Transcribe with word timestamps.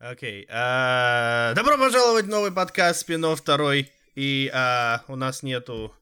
Окей. 0.00 0.46
а, 0.50 1.52
Добро 1.54 1.76
пожаловать 1.76 2.24
в 2.24 2.28
новый 2.28 2.50
подкаст 2.52 3.00
Спино 3.00 3.36
второй. 3.36 3.92
И 4.14 4.50
а, 4.52 5.02
у 5.08 5.16
нас 5.16 5.42
нету 5.42 5.94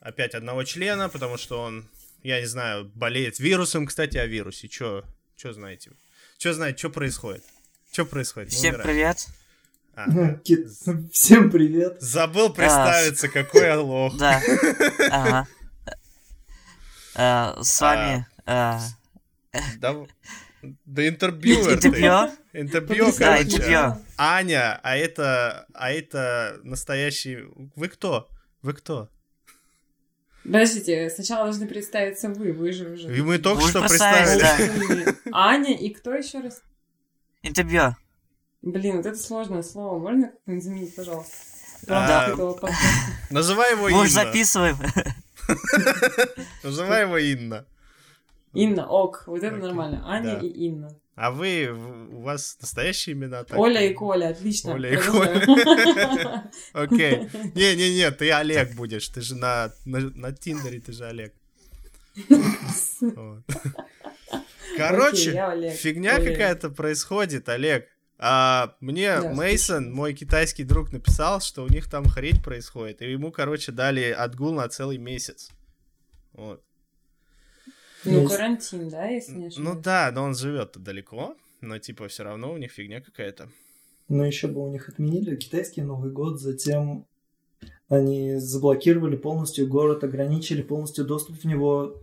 опять 0.00 0.34
одного 0.34 0.62
члена, 0.64 1.08
потому 1.08 1.36
что 1.36 1.60
он, 1.60 1.88
я 2.22 2.40
не 2.40 2.46
знаю, 2.46 2.90
болеет 2.94 3.40
вирусом. 3.40 3.86
Кстати, 3.86 4.16
о 4.16 4.26
вирусе. 4.26 4.68
Чё, 4.68 5.02
чё 5.36 5.52
знаете? 5.52 5.90
Чё 6.38 6.52
знаете, 6.52 6.78
что 6.78 6.90
происходит? 6.90 7.42
Что 7.92 8.06
происходит? 8.06 8.50
Мы 8.50 8.54
Всем 8.56 8.74
умираем. 8.76 8.88
привет. 8.88 9.26
А, 9.96 10.34
Ки- 10.44 11.10
Всем 11.12 11.50
привет. 11.50 12.00
Забыл 12.00 12.52
представиться, 12.52 13.28
какой 13.28 13.62
я 13.62 13.80
лох. 13.80 14.16
Да. 14.18 14.40
Ага. 15.10 15.48
Э, 17.14 17.60
С 17.62 17.80
вами 17.80 18.24
э, 18.46 18.78
Да, 20.62 20.68
да 20.84 21.08
интервьюер 21.08 21.64
ты. 21.80 21.88
интервью. 21.88 22.12
Интервью, 22.52 23.06
Да, 23.18 23.36
короче. 23.36 23.56
интервью. 23.56 23.96
Аня, 24.16 24.78
а 24.82 24.96
это, 24.96 25.66
а 25.74 25.90
это 25.90 26.60
настоящий... 26.62 27.38
Вы 27.76 27.88
кто? 27.88 28.28
Вы 28.62 28.74
кто? 28.74 29.08
Подождите, 30.44 31.08
сначала 31.10 31.44
должны 31.44 31.66
представиться 31.68 32.28
вы, 32.28 32.52
вы 32.52 32.72
же 32.72 32.90
уже. 32.90 33.16
И 33.16 33.20
мы 33.22 33.38
только 33.38 33.62
Вы 33.62 33.68
что 33.70 33.80
представили. 33.80 35.04
да. 35.04 35.14
Аня 35.32 35.76
и 35.76 35.90
кто 35.90 36.12
еще 36.14 36.40
раз? 36.40 36.62
Интервью. 37.42 37.96
Блин, 38.60 38.96
вот 38.98 39.06
это 39.06 39.18
сложное 39.18 39.62
слово. 39.62 39.98
Можно 39.98 40.28
как-нибудь 40.28 40.64
заменить, 40.64 40.94
пожалуйста? 40.96 41.32
А, 41.88 42.36
подкаста. 42.36 42.76
Называй 43.30 43.72
его 43.72 43.88
Инна. 43.88 44.06
записываем. 44.08 44.76
Называй 46.62 47.02
его 47.02 47.18
Инна. 47.18 47.66
Инна, 48.52 48.86
ок, 48.86 49.24
вот 49.26 49.42
это 49.42 49.56
Окей, 49.56 49.66
нормально. 49.66 50.02
Аня 50.06 50.36
да. 50.36 50.46
и 50.46 50.48
Инна. 50.48 50.88
А 51.14 51.30
вы, 51.30 51.68
у 52.12 52.20
вас 52.22 52.56
настоящие 52.60 53.14
имена? 53.14 53.44
так? 53.44 53.58
Оля 53.58 53.86
и 53.86 53.92
Коля, 53.92 54.28
отлично. 54.30 54.74
Оля 54.74 54.92
и 54.92 54.96
Продолжаем. 54.96 56.50
Окей. 56.72 57.28
Не-не-не, 57.54 58.10
ты 58.10 58.32
Олег 58.32 58.74
будешь. 58.74 59.08
Ты 59.08 59.20
же 59.20 59.36
на, 59.36 59.72
на, 59.84 60.00
на 60.00 60.32
Тиндере, 60.32 60.80
ты 60.80 60.92
же 60.92 61.04
Олег. 61.06 61.34
Короче, 64.76 65.32
фигня 65.76 66.16
какая-то 66.18 66.70
происходит, 66.70 67.48
Олег. 67.48 67.88
А 68.24 68.76
мне 68.80 69.20
Да, 69.20 69.32
Мейсон, 69.32 69.92
мой 69.92 70.14
китайский 70.14 70.62
друг, 70.62 70.92
написал, 70.92 71.40
что 71.40 71.64
у 71.64 71.68
них 71.68 71.90
там 71.90 72.08
хрень 72.08 72.40
происходит, 72.40 73.02
и 73.02 73.10
ему, 73.10 73.32
короче, 73.32 73.72
дали 73.72 74.12
отгул 74.12 74.52
на 74.52 74.68
целый 74.68 74.96
месяц. 74.96 75.50
Вот. 76.32 76.62
Ну, 78.04 78.20
Есть. 78.22 78.32
карантин, 78.34 78.88
да, 78.88 79.06
если 79.06 79.32
не 79.32 79.40
Ну 79.42 79.46
ошибаюсь? 79.48 79.78
да, 79.84 80.10
но 80.14 80.24
он 80.24 80.34
живет 80.34 80.76
далеко, 80.76 81.36
но 81.60 81.78
типа 81.78 82.08
все 82.08 82.24
равно 82.24 82.52
у 82.52 82.56
них 82.56 82.72
фигня 82.72 83.00
какая-то. 83.00 83.48
Но 84.08 84.24
еще 84.26 84.48
бы 84.48 84.60
у 84.62 84.68
них 84.70 84.88
отменили 84.88 85.36
китайский 85.36 85.82
Новый 85.82 86.10
год, 86.10 86.40
затем 86.40 87.06
они 87.88 88.36
заблокировали 88.36 89.16
полностью 89.16 89.68
город, 89.68 90.02
ограничили 90.04 90.62
полностью 90.62 91.04
доступ 91.04 91.38
в 91.38 91.44
него. 91.44 91.96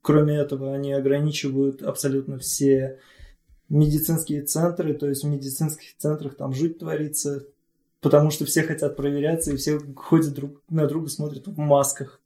Кроме 0.00 0.34
этого, 0.36 0.74
они 0.74 0.92
ограничивают 0.92 1.82
абсолютно 1.82 2.38
все 2.38 2.98
медицинские 3.68 4.42
центры, 4.42 4.94
то 4.94 5.08
есть 5.08 5.22
в 5.22 5.28
медицинских 5.28 5.96
центрах 5.96 6.36
там 6.36 6.52
жуть 6.52 6.78
творится, 6.80 7.46
потому 8.00 8.30
что 8.30 8.44
все 8.44 8.64
хотят 8.64 8.96
проверяться, 8.96 9.52
и 9.52 9.56
все 9.56 9.78
ходят 9.94 10.34
друг 10.34 10.60
на 10.68 10.86
друга, 10.88 11.08
смотрят 11.08 11.46
в 11.46 11.56
масках. 11.58 12.20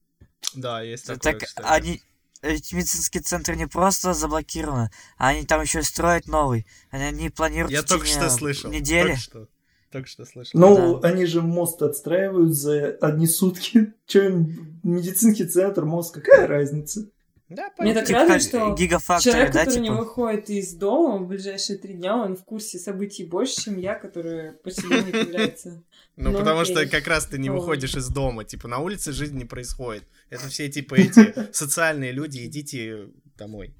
Да, 0.54 0.80
есть 0.82 1.06
такое, 1.06 1.32
Так 1.34 1.42
кстати. 1.42 1.66
они... 1.68 2.02
Эти 2.42 2.74
медицинские 2.74 3.22
центры 3.22 3.56
не 3.56 3.66
просто 3.66 4.12
заблокированы, 4.14 4.90
а 5.18 5.28
они 5.28 5.44
там 5.44 5.62
еще 5.62 5.80
и 5.80 5.82
строят 5.82 6.26
новый. 6.26 6.66
Они, 6.90 7.04
они 7.04 7.30
планируют 7.30 7.72
Я 7.72 7.82
в 7.82 7.86
только 7.86 8.06
что 8.06 8.28
слышал. 8.30 8.70
недели. 8.70 9.08
Только 9.08 9.20
что. 9.20 9.48
Только 9.90 10.08
что 10.08 10.24
слышал. 10.24 10.58
Ну, 10.60 10.98
Да. 10.98 11.08
они 11.08 11.24
же 11.26 11.40
мост 11.42 11.80
отстраивают 11.80 12.54
за 12.54 12.96
одни 13.00 13.26
сутки. 13.26 13.94
Че 14.06 14.26
им 14.26 14.80
медицинский 14.82 15.46
центр, 15.46 15.84
мост, 15.84 16.12
какая 16.14 16.46
разница? 16.46 17.08
Да, 17.48 17.70
Мне 17.78 17.94
так 17.94 18.08
радует, 18.10 18.28
как 18.28 18.40
что 18.42 19.20
Человек, 19.20 19.52
да, 19.52 19.64
который 19.64 19.78
не 19.80 19.86
типа? 19.88 19.98
выходит 19.98 20.50
из 20.50 20.74
дома 20.74 21.18
в 21.24 21.28
ближайшие 21.28 21.78
три 21.78 21.94
дня, 21.94 22.16
он 22.16 22.34
в 22.34 22.44
курсе 22.44 22.78
событий 22.80 23.24
больше, 23.24 23.62
чем 23.62 23.78
я, 23.78 23.94
которая 23.94 24.52
почти 24.64 24.82
не 24.88 25.12
появляется. 25.12 25.84
Ну, 26.16 26.30
Ну, 26.32 26.38
потому 26.38 26.64
что 26.64 26.86
как 26.88 27.06
раз 27.06 27.26
ты 27.26 27.38
не 27.38 27.48
выходишь 27.50 27.94
из 27.94 28.08
дома. 28.08 28.44
Типа, 28.44 28.66
на 28.66 28.78
улице 28.78 29.12
жизнь 29.12 29.36
не 29.38 29.44
происходит. 29.44 30.02
Это 30.28 30.48
все, 30.48 30.68
типа, 30.68 30.96
эти 30.96 31.34
социальные 31.52 32.10
люди, 32.10 32.44
идите 32.46 33.10
домой. 33.38 33.76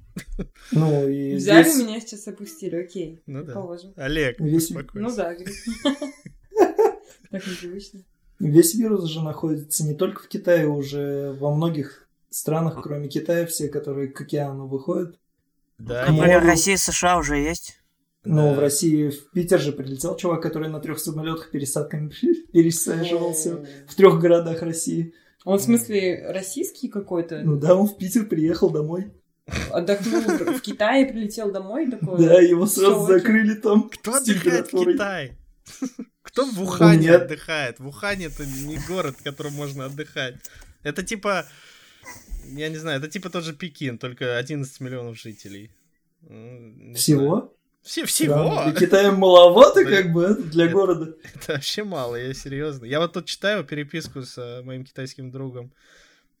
Ну, 0.71 1.05
и 1.09 1.35
Взяли 1.35 1.65
весь- 1.65 1.77
меня 1.77 1.99
сейчас 1.99 2.25
опустили, 2.27 2.75
окей. 2.77 3.19
Ну 3.25 3.43
да. 3.43 3.53
Положим. 3.53 3.91
Олег, 3.97 4.39
Весь- 4.39 4.69
успокойся. 4.69 4.99
Ну 5.09 5.13
да. 5.13 5.35
Так 7.31 7.45
непривычно. 7.45 7.99
Весь 8.39 8.75
вирус 8.75 9.09
же 9.09 9.21
находится 9.21 9.83
не 9.83 9.93
только 9.95 10.23
в 10.23 10.27
Китае, 10.27 10.67
уже 10.67 11.33
во 11.39 11.53
многих 11.53 12.06
странах, 12.37 12.81
кроме 12.81 13.07
Китая, 13.09 13.45
все, 13.45 13.67
которые 13.67 14.07
к 14.09 14.21
океану 14.21 14.67
выходят. 14.67 15.19
Да, 15.77 16.05
Например, 16.07 16.39
Мору. 16.39 16.47
Россия 16.51 16.75
и 16.75 16.77
США 16.77 17.17
уже 17.17 17.37
есть. 17.37 17.79
Но 18.23 18.49
Да. 18.49 18.55
в 18.55 18.59
России, 18.59 19.09
в 19.09 19.31
Питер 19.31 19.59
же 19.59 19.71
прилетел 19.71 20.15
чувак, 20.17 20.41
который 20.41 20.69
на 20.69 20.79
трех 20.79 20.99
самолетах 20.99 21.51
пересадками 21.51 22.11
пересаживался 22.53 23.65
в 23.87 23.95
трех 23.95 24.19
городах 24.19 24.61
России. 24.61 25.13
Он 25.45 25.59
в 25.59 25.61
смысле 25.61 26.25
российский 26.31 26.89
какой-то? 26.89 27.41
Ну 27.43 27.57
да, 27.57 27.75
он 27.75 27.87
в 27.87 27.97
Питер 27.97 28.25
приехал 28.25 28.69
домой. 28.69 29.13
Отдохнул 29.71 30.19
в 30.21 30.61
Китае, 30.61 31.05
прилетел 31.05 31.51
домой 31.51 31.89
такой? 31.89 32.17
Да, 32.25 32.41
его 32.41 32.65
сразу 32.65 33.05
закрыли 33.05 33.53
там. 33.53 33.89
Кто 33.89 34.15
отдыхает 34.15 34.73
в. 34.73 34.77
Китае? 34.85 35.37
Кто 36.21 36.45
в 36.45 36.61
Ухане 36.61 36.97
меня- 36.99 37.15
отдыхает? 37.15 37.79
В 37.79 37.87
Ухане 37.87 38.25
это 38.25 38.45
не 38.45 38.77
город, 38.89 39.15
в 39.17 39.23
котором 39.23 39.53
можно 39.53 39.85
отдыхать. 39.85 40.35
Это 40.83 41.01
типа, 41.01 41.45
я 42.55 42.69
не 42.69 42.77
знаю, 42.77 42.99
это 42.99 43.07
типа 43.09 43.29
тот 43.29 43.43
же 43.43 43.53
Пекин, 43.53 43.97
только 43.97 44.37
11 44.37 44.79
миллионов 44.81 45.19
жителей. 45.19 45.71
Знаю. 46.21 46.95
Всего? 46.95 47.53
Все, 47.83 48.01
Да, 48.01 48.07
всего? 48.07 48.63
Для 48.65 48.73
Китая 48.73 49.11
маловато, 49.11 49.83
Да. 49.85 49.89
как 49.89 50.11
бы, 50.11 50.33
для 50.35 50.65
Это- 50.65 50.73
города. 50.73 51.15
Это 51.35 51.53
вообще 51.53 51.83
мало, 51.83 52.15
я 52.17 52.33
серьезно. 52.33 52.85
Я 52.85 52.99
вот 52.99 53.13
тут 53.13 53.25
читаю 53.27 53.63
переписку 53.63 54.23
с 54.23 54.37
э, 54.37 54.61
моим 54.63 54.83
китайским 54.83 55.31
другом. 55.31 55.71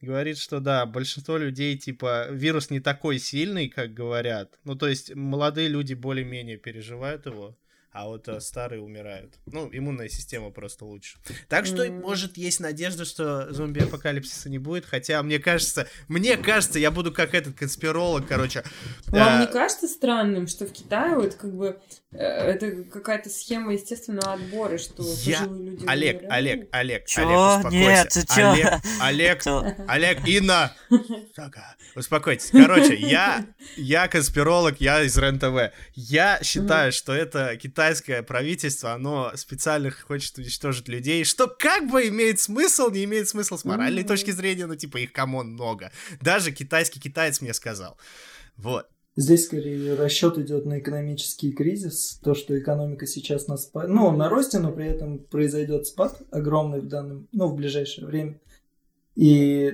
Говорит, 0.01 0.37
что 0.37 0.59
да, 0.59 0.85
большинство 0.85 1.37
людей, 1.37 1.77
типа, 1.77 2.27
вирус 2.31 2.69
не 2.69 2.79
такой 2.79 3.17
сильный, 3.17 3.67
как 3.69 3.93
говорят. 3.93 4.59
Ну, 4.63 4.75
то 4.75 4.87
есть, 4.87 5.15
молодые 5.15 5.69
люди 5.69 5.93
более-менее 5.95 6.57
переживают 6.57 7.25
его, 7.25 7.57
а 7.97 8.05
вот 8.05 8.27
э, 8.27 8.39
старые 8.39 8.79
умирают. 8.81 9.33
Ну, 9.47 9.69
иммунная 9.73 10.07
система 10.07 10.51
просто 10.51 10.85
лучше. 10.85 11.17
Так 11.49 11.65
что, 11.65 11.83
М. 11.83 11.99
может, 12.01 12.37
есть 12.37 12.59
надежда, 12.59 13.05
что 13.05 13.51
зомби-апокалипсиса 13.51 14.49
не 14.49 14.59
будет. 14.59 14.85
Хотя, 14.85 15.23
мне 15.23 15.39
кажется, 15.39 15.87
мне 16.07 16.37
кажется, 16.37 16.77
я 16.77 16.91
буду 16.91 17.11
как 17.11 17.33
этот 17.33 17.57
конспиролог, 17.57 18.27
короче. 18.27 18.63
Вам 19.07 19.41
э, 19.41 19.45
не 19.47 19.51
кажется 19.51 19.87
странным, 19.87 20.47
что 20.47 20.65
в 20.67 20.71
Китае 20.73 21.15
вот 21.15 21.33
как 21.35 21.53
бы 21.55 21.79
э, 22.11 22.17
это 22.17 22.83
какая-то 22.83 23.29
схема 23.31 23.73
естественного 23.73 24.33
отбора, 24.33 24.77
что 24.77 25.03
Я- 25.23 25.39
пожилые 25.39 25.71
люди 25.71 25.85
Олег, 25.87 26.17
умирают? 26.21 26.33
Олег, 26.37 26.69
Олег, 26.71 27.05
Чё? 27.07 27.21
Олег, 27.27 27.57
успокойся. 27.57 27.79
Нет, 27.79 28.09
ты 28.09 28.25
чё? 28.35 28.51
Олег, 28.51 28.73
Олег, 29.01 29.41
Кто? 29.41 29.73
Олег, 29.87 30.27
Инна! 30.27 30.73
Сука. 31.35 31.75
Успокойтесь. 31.95 32.51
Короче, 32.51 32.95
я, 32.95 33.43
я 33.75 34.07
конспиролог, 34.07 34.75
я 34.79 35.01
из 35.01 35.17
РЕН-ТВ. 35.17 35.73
Я 35.95 36.39
считаю, 36.43 36.91
что 36.91 37.11
это 37.13 37.57
китайское 37.87 38.21
правительство, 38.21 38.93
оно 38.93 39.31
специально 39.35 39.89
хочет 39.91 40.37
уничтожить 40.37 40.89
людей, 40.89 41.23
что 41.23 41.47
как 41.47 41.89
бы 41.89 42.07
имеет 42.07 42.39
смысл, 42.39 42.89
не 42.89 43.05
имеет 43.05 43.29
смысла 43.29 43.55
с 43.55 43.63
моральной 43.63 44.03
точки 44.03 44.31
зрения, 44.31 44.65
ну 44.65 44.75
типа 44.75 44.97
их 44.97 45.13
come 45.13 45.40
on 45.40 45.53
много. 45.53 45.91
Даже 46.21 46.51
китайский 46.51 46.99
китаец 46.99 47.39
мне 47.39 47.53
сказал. 47.53 47.97
Вот. 48.57 48.87
Здесь 49.15 49.45
скорее 49.45 49.95
расчет 49.95 50.37
идет 50.37 50.65
на 50.65 50.79
экономический 50.79 51.53
кризис, 51.53 52.19
то, 52.21 52.35
что 52.35 52.59
экономика 52.59 53.07
сейчас 53.07 53.47
на 53.47 53.55
спаде, 53.55 53.87
ну, 53.87 54.11
на 54.11 54.29
росте, 54.29 54.59
но 54.59 54.71
при 54.71 54.85
этом 54.85 55.19
произойдет 55.19 55.87
спад 55.87 56.21
огромный 56.29 56.81
в 56.81 56.87
данном, 56.87 57.27
ну, 57.31 57.47
в 57.47 57.55
ближайшее 57.55 58.05
время. 58.05 58.39
И 59.15 59.73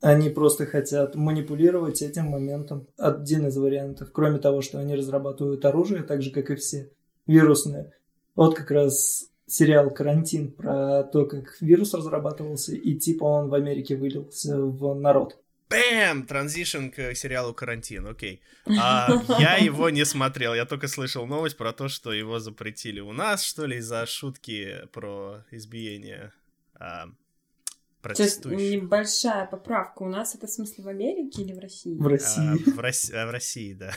они 0.00 0.30
просто 0.30 0.64
хотят 0.64 1.16
манипулировать 1.16 2.02
этим 2.02 2.26
моментом. 2.26 2.86
Один 2.96 3.48
из 3.48 3.56
вариантов, 3.56 4.10
кроме 4.12 4.38
того, 4.38 4.62
что 4.62 4.78
они 4.78 4.94
разрабатывают 4.94 5.64
оружие, 5.64 6.02
так 6.04 6.22
же, 6.22 6.30
как 6.30 6.50
и 6.50 6.54
все 6.54 6.90
вирусные. 7.28 7.92
Вот 8.34 8.56
как 8.56 8.70
раз 8.72 9.30
сериал 9.46 9.90
«Карантин» 9.90 10.50
про 10.52 11.04
то, 11.04 11.24
как 11.26 11.56
вирус 11.60 11.94
разрабатывался, 11.94 12.74
и 12.74 12.96
типа 12.96 13.24
он 13.24 13.48
в 13.48 13.54
Америке 13.54 13.96
вылился 13.96 14.60
в 14.60 14.94
народ. 14.94 15.38
Бэм! 15.70 16.26
Транзишн 16.26 16.88
к 16.88 17.14
сериалу 17.14 17.52
«Карантин», 17.54 18.06
окей. 18.06 18.40
А, 18.80 19.08
я 19.38 19.56
его 19.56 19.90
не 19.90 20.04
смотрел, 20.04 20.54
я 20.54 20.64
только 20.64 20.88
слышал 20.88 21.26
новость 21.26 21.56
про 21.56 21.72
то, 21.72 21.88
что 21.88 22.12
его 22.12 22.38
запретили 22.38 23.00
у 23.00 23.12
нас, 23.12 23.42
что 23.44 23.66
ли, 23.66 23.76
из-за 23.78 24.06
шутки 24.06 24.76
про 24.92 25.44
избиение 25.50 26.32
а, 26.74 27.06
Сейчас 27.06 28.00
протестующих. 28.00 28.82
небольшая 28.82 29.46
поправка. 29.46 30.02
У 30.04 30.08
нас 30.08 30.34
это 30.34 30.46
в 30.46 30.50
смысле 30.50 30.84
в 30.84 30.88
Америке 30.88 31.42
или 31.42 31.52
в 31.52 31.58
России? 31.58 31.98
В 31.98 32.06
А, 32.06 32.10
России. 32.10 32.70
в, 32.70 32.78
Рос- 32.78 33.12
а, 33.12 33.26
в 33.26 33.30
России, 33.30 33.74
да. 33.74 33.92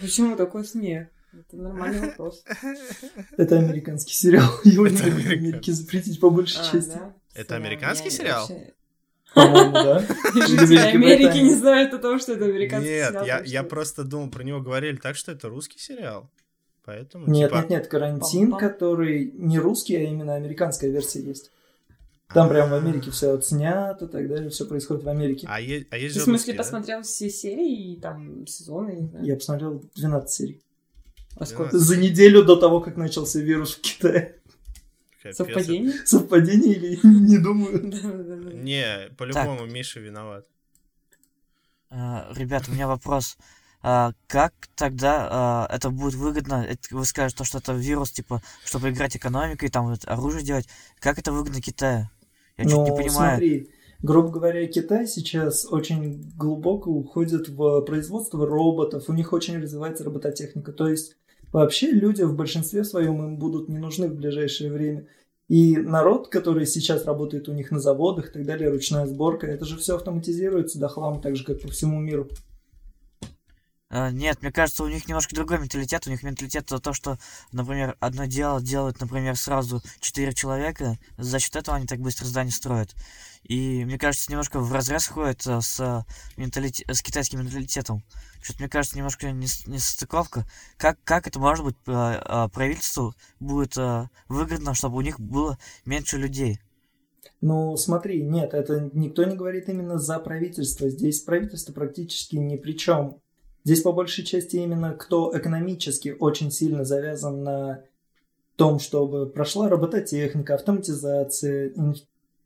Почему 0.00 0.36
такой 0.36 0.64
смех? 0.64 1.08
Это 1.32 1.56
нормальный 1.56 2.08
вопрос. 2.08 2.44
Это 3.36 3.58
американский 3.58 4.14
сериал. 4.14 4.50
Его 4.64 4.86
Это 4.86 4.96
в 4.96 5.00
американский. 5.02 5.34
Америке 5.38 5.72
запретить 5.72 6.20
по 6.20 6.30
большей 6.30 6.60
А, 6.60 6.70
части. 6.72 6.90
да? 6.90 7.14
Это 7.34 7.56
американский 7.56 8.04
я 8.08 8.10
сериал? 8.10 8.46
вообще- 8.48 8.74
По-моему, 9.34 9.72
да. 9.72 10.00
Жители. 10.34 10.76
Америки 10.78 11.38
не 11.38 11.54
знают 11.54 11.94
о 11.94 11.98
том, 11.98 12.18
что 12.18 12.34
это 12.34 12.44
американский 12.44 12.90
Нет, 12.90 13.08
сериал. 13.08 13.24
я, 13.26 13.38
так 13.38 13.46
я 13.48 13.60
что- 13.60 13.68
просто 13.70 14.04
думал, 14.04 14.30
про 14.30 14.42
него 14.44 14.60
говорили 14.60 14.96
так, 14.96 15.16
что 15.16 15.32
это 15.32 15.48
русский 15.48 15.78
сериал. 15.78 16.28
Поэтому, 16.84 17.26
Нет, 17.28 17.48
типа... 17.50 17.60
нет, 17.60 17.70
нет, 17.70 17.86
карантин, 17.86 18.50
Пам-пам. 18.52 18.58
который 18.58 19.30
не 19.36 19.58
русский, 19.58 19.96
а 19.96 20.00
именно 20.02 20.34
американская 20.34 20.90
версия 20.90 21.20
есть. 21.22 21.50
Там 22.34 22.48
прям 22.48 22.70
в 22.70 22.74
Америке 22.74 23.10
все 23.10 23.34
отснято 23.34 24.06
и 24.06 24.08
так 24.08 24.26
далее, 24.28 24.50
все 24.50 24.66
происходит 24.66 25.04
в 25.04 25.08
Америке. 25.08 25.46
А, 25.48 25.60
е- 25.60 25.86
а 25.90 25.96
есть 25.96 26.14
Ты, 26.14 26.20
же 26.20 26.20
в 26.20 26.24
смысле, 26.24 26.32
русский, 26.32 26.52
да? 26.52 26.58
посмотрел 26.58 27.02
все 27.02 27.30
серии 27.30 27.92
и 27.92 28.00
там 28.00 28.46
сезоны? 28.46 29.10
Я 29.22 29.36
посмотрел 29.36 29.82
12 29.94 30.30
серий. 30.30 30.60
А 31.36 31.46
сколько? 31.46 31.78
За 31.78 31.96
неделю 31.96 32.44
до 32.44 32.56
того, 32.56 32.80
как 32.80 32.96
начался 32.96 33.40
вирус 33.40 33.74
в 33.74 33.80
Китае. 33.80 34.36
Капец. 35.22 35.36
Совпадение? 35.36 35.92
Совпадение 36.04 36.74
или 36.74 36.98
не 37.04 37.38
думаю. 37.38 37.80
Не, 38.62 39.08
по-любому 39.16 39.66
Миша 39.66 40.00
виноват. 40.00 40.46
А, 41.90 42.32
Ребят, 42.34 42.68
у 42.68 42.72
меня 42.72 42.88
вопрос. 42.88 43.36
А, 43.82 44.12
как 44.26 44.52
тогда 44.74 45.28
а, 45.30 45.68
это 45.70 45.90
будет 45.90 46.14
выгодно? 46.14 46.64
Это 46.68 46.80
вы 46.90 47.04
скажете, 47.04 47.38
то, 47.38 47.44
что 47.44 47.58
это 47.58 47.72
вирус, 47.72 48.12
типа, 48.12 48.42
чтобы 48.64 48.90
играть 48.90 49.16
экономикой, 49.16 49.68
там 49.68 49.88
вот 49.88 50.00
оружие 50.06 50.44
делать. 50.44 50.68
Как 51.00 51.18
это 51.18 51.32
выгодно 51.32 51.60
Китаю? 51.60 52.08
Я 52.56 52.64
чуть 52.64 52.74
не 52.74 52.90
Ну, 52.90 52.96
понимаю. 52.96 53.30
смотри, 53.30 53.70
грубо 54.00 54.30
говоря, 54.30 54.66
Китай 54.66 55.06
сейчас 55.06 55.66
очень 55.70 56.32
глубоко 56.36 56.90
уходит 56.90 57.48
в 57.48 57.82
производство 57.82 58.46
роботов, 58.46 59.04
у 59.08 59.12
них 59.12 59.32
очень 59.32 59.60
развивается 59.60 60.04
робототехника. 60.04 60.72
То 60.72 60.88
есть 60.88 61.16
вообще 61.52 61.90
люди 61.90 62.22
в 62.22 62.34
большинстве 62.34 62.84
своем 62.84 63.22
им 63.24 63.38
будут 63.38 63.68
не 63.68 63.78
нужны 63.78 64.08
в 64.08 64.14
ближайшее 64.14 64.72
время. 64.72 65.06
И 65.48 65.76
народ, 65.76 66.28
который 66.28 66.66
сейчас 66.66 67.04
работает 67.04 67.48
у 67.48 67.52
них 67.52 67.70
на 67.70 67.78
заводах 67.78 68.30
и 68.30 68.32
так 68.32 68.46
далее, 68.46 68.70
ручная 68.70 69.06
сборка, 69.06 69.46
это 69.46 69.64
же 69.64 69.76
все 69.76 69.96
автоматизируется 69.96 70.78
до 70.78 70.88
хлама, 70.88 71.20
так 71.20 71.36
же, 71.36 71.44
как 71.44 71.60
по 71.60 71.68
всему 71.68 72.00
миру. 72.00 72.28
А, 73.94 74.10
Нет, 74.10 74.40
мне 74.40 74.50
кажется, 74.50 74.84
у 74.84 74.88
них 74.88 75.06
немножко 75.06 75.34
другой 75.34 75.58
менталитет. 75.58 76.06
У 76.06 76.10
них 76.10 76.22
менталитет 76.22 76.64
то, 76.64 76.78
то, 76.78 76.94
что, 76.94 77.18
например, 77.52 77.94
одно 78.00 78.24
дело 78.24 78.62
делают, 78.62 78.98
например, 79.00 79.36
сразу 79.36 79.82
четыре 80.00 80.32
человека. 80.32 80.98
За 81.18 81.38
счет 81.38 81.56
этого 81.56 81.76
они 81.76 81.86
так 81.86 82.00
быстро 82.00 82.24
здание 82.24 82.52
строят. 82.52 82.94
И 83.42 83.84
мне 83.84 83.98
кажется, 83.98 84.30
немножко 84.30 84.60
в 84.60 84.72
разрез 84.72 85.06
ходит 85.08 85.46
а, 85.46 85.60
с, 85.60 86.06
менталите- 86.38 86.90
с 86.90 87.02
китайским 87.02 87.40
менталитетом. 87.40 88.02
Что-то, 88.40 88.60
мне 88.60 88.70
кажется, 88.70 88.96
немножко 88.96 89.30
не, 89.30 89.46
не 89.66 89.78
состыковка. 89.78 90.46
Как, 90.78 90.98
как 91.04 91.26
это 91.26 91.38
может 91.38 91.62
быть 91.62 91.76
а, 91.86 92.22
а, 92.24 92.48
правительству 92.48 93.14
будет 93.40 93.76
выгодно, 94.26 94.72
чтобы 94.72 94.96
у 94.96 95.02
них 95.02 95.20
было 95.20 95.58
меньше 95.84 96.16
людей? 96.16 96.60
Ну, 97.42 97.76
смотри, 97.76 98.22
нет, 98.22 98.54
это 98.54 98.88
никто 98.94 99.24
не 99.24 99.36
говорит 99.36 99.68
именно 99.68 99.98
за 99.98 100.18
правительство. 100.18 100.88
Здесь 100.88 101.20
правительство 101.20 101.74
практически 101.74 102.36
ни 102.36 102.56
при 102.56 102.72
чем. 102.72 103.21
Здесь 103.64 103.82
по 103.82 103.92
большей 103.92 104.24
части 104.24 104.56
именно 104.56 104.92
кто 104.94 105.36
экономически 105.36 106.16
очень 106.18 106.50
сильно 106.50 106.84
завязан 106.84 107.42
на 107.44 107.84
том, 108.56 108.78
чтобы 108.80 109.26
прошла 109.26 109.68
робототехника, 109.68 110.54
автоматизация, 110.54 111.68
ин- 111.70 111.94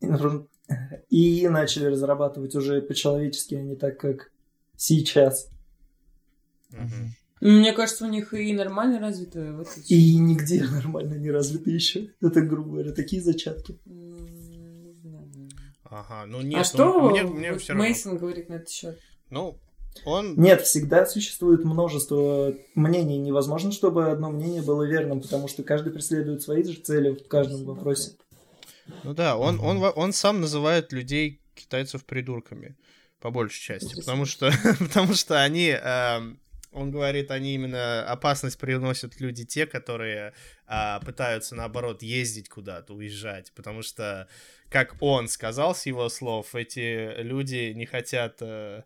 инфра- 0.03 0.47
и 1.11 1.49
начали 1.49 1.87
разрабатывать 1.87 2.55
уже 2.55 2.83
по-человечески, 2.83 3.55
а 3.55 3.63
не 3.63 3.77
так, 3.77 3.99
как 3.99 4.31
сейчас. 4.77 5.49
Ну, 6.71 7.51
Мне 7.61 7.73
кажется, 7.73 8.05
у 8.07 8.09
них 8.09 8.33
и 8.35 8.53
нормально 8.53 8.99
развито 8.99 9.53
вот 9.57 9.69
эти- 9.77 9.93
И 9.93 10.17
нигде 10.19 10.65
нормально 10.71 11.15
не 11.15 11.31
развито 11.31 11.71
еще. 11.71 12.11
Это, 12.21 12.41
грубо 12.43 12.71
говоря, 12.73 12.93
такие 12.93 13.23
зачатки. 13.23 13.79
Ага, 15.85 16.27
ну 16.27 16.41
А 16.41 16.43
нет, 16.43 16.67
что 16.67 16.85
ну, 16.85 17.11
мне, 17.11 17.23
мне 17.23 17.53
вот 17.53 17.63
все 17.63 17.73
равно. 17.73 17.85
Мейсон 17.85 18.19
говорит 18.19 18.49
на 18.49 18.55
этот 18.55 18.69
счет? 18.69 18.99
Ну, 19.31 19.57
он... 20.05 20.35
Нет, 20.37 20.63
всегда 20.63 21.07
существует 21.07 21.65
множество 21.65 22.55
мнений. 22.75 23.19
Невозможно, 23.19 23.73
чтобы 23.73 24.11
одно 24.11 24.31
мнение 24.31 24.63
было 24.63 24.83
верным, 24.83 25.21
потому 25.21 25.49
что 25.49 25.63
каждый 25.63 25.93
преследует 25.93 26.43
свои 26.43 26.63
же 26.65 26.81
цели 26.81 27.11
в 27.11 27.29
каждом 27.29 27.65
вопросе. 27.65 28.13
Ну 29.03 29.15
да, 29.15 29.37
он, 29.37 29.61
он, 29.61 29.83
он 29.95 30.13
сам 30.13 30.41
называет 30.41 30.93
людей, 30.93 31.41
китайцев, 31.55 32.05
придурками. 32.05 32.77
По 33.21 33.31
большей 33.31 33.61
части. 33.61 33.95
Потому 33.97 34.27
что, 34.27 34.53
потому 34.79 35.15
что 35.15 35.43
они... 35.43 35.69
эм, 35.71 36.39
он 36.77 36.91
говорит, 36.91 37.31
они 37.31 37.55
именно 37.55 38.05
опасность 38.07 38.59
приносят 38.59 39.19
люди 39.19 39.47
те, 39.47 39.67
которые 39.67 40.35
а, 40.67 41.01
пытаются, 41.01 41.55
наоборот, 41.55 42.03
ездить 42.03 42.51
куда-то, 42.51 42.93
уезжать. 42.93 43.51
Потому 43.55 43.81
что, 43.81 44.29
как 44.69 44.95
он 45.01 45.29
сказал 45.29 45.75
с 45.75 45.87
его 45.87 46.09
слов, 46.11 46.55
эти 46.55 47.15
люди 47.23 47.73
не 47.75 47.87
хотят 47.87 48.37
э, 48.41 48.83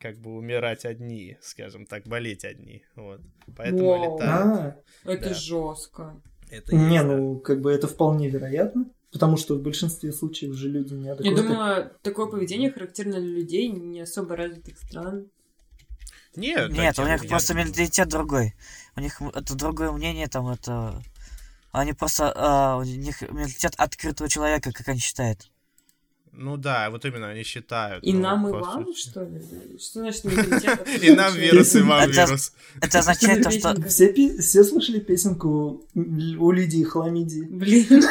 как 0.00 0.18
бы 0.18 0.36
умирать 0.36 0.84
одни, 0.84 1.36
скажем 1.40 1.86
так, 1.86 2.04
болеть 2.06 2.44
одни. 2.44 2.84
Вот. 2.94 3.20
Поэтому 3.56 3.88
Вау. 3.88 4.14
летают. 4.16 4.76
А, 5.04 5.10
Это 5.12 5.28
Да. 5.30 5.34
жестко. 5.34 6.22
Это 6.50 6.74
не, 6.74 6.94
есть, 6.94 7.06
да. 7.06 7.16
ну, 7.16 7.38
как 7.40 7.60
бы 7.60 7.70
это 7.72 7.86
вполне 7.88 8.28
вероятно, 8.28 8.86
потому 9.12 9.36
что 9.36 9.54
в 9.56 9.62
большинстве 9.62 10.12
случаев 10.12 10.54
же 10.54 10.68
люди 10.68 10.94
Я 10.94 11.00
неадекватны. 11.00 11.42
думаю, 11.42 11.90
такое 12.02 12.26
поведение 12.26 12.70
характерно 12.70 13.20
для 13.20 13.28
людей 13.34 13.68
не 13.68 14.00
особо 14.00 14.34
развитых 14.36 14.78
стран. 14.78 15.28
Нет, 16.36 16.70
Нет, 16.70 16.98
у 16.98 17.02
я- 17.02 17.14
них 17.14 17.24
я 17.24 17.28
просто 17.28 17.54
менталитет 17.54 18.08
другой. 18.08 18.54
У 18.96 19.00
них 19.00 19.20
это 19.20 19.54
другое 19.56 19.90
мнение, 19.92 20.28
там 20.28 20.48
это... 20.48 21.02
Они 21.72 21.92
просто... 21.92 22.32
а, 22.34 22.76
у 22.78 22.84
них 22.84 23.20
менталитет 23.22 23.74
открытого 23.76 24.28
человека, 24.30 24.72
как 24.72 24.88
они 24.88 25.00
считают. 25.00 25.50
Ну 26.32 26.56
да, 26.56 26.90
вот 26.90 27.04
именно 27.04 27.28
они 27.30 27.42
считают. 27.42 28.04
И 28.04 28.12
ну, 28.12 28.20
нам, 28.20 28.48
и 28.48 28.52
вам, 28.52 28.84
сути. 28.84 28.98
что 28.98 29.24
ли? 29.24 29.40
Что 29.78 30.00
значит? 30.00 30.24
И 31.02 31.10
нам 31.10 31.34
вирус, 31.34 31.74
и 31.74 31.82
вам 31.82 32.10
вирус. 32.10 32.52
Это 32.80 32.98
означает 33.00 33.42
то, 33.42 33.50
что... 33.50 33.70
Песенка. 33.74 33.88
Все, 33.88 34.12
пи- 34.12 34.38
все 34.38 34.64
слышали 34.64 35.00
песенку 35.00 35.84
у 35.94 36.50
Лидии 36.50 36.84
Хламидии? 36.84 37.44
Блин. 37.44 38.04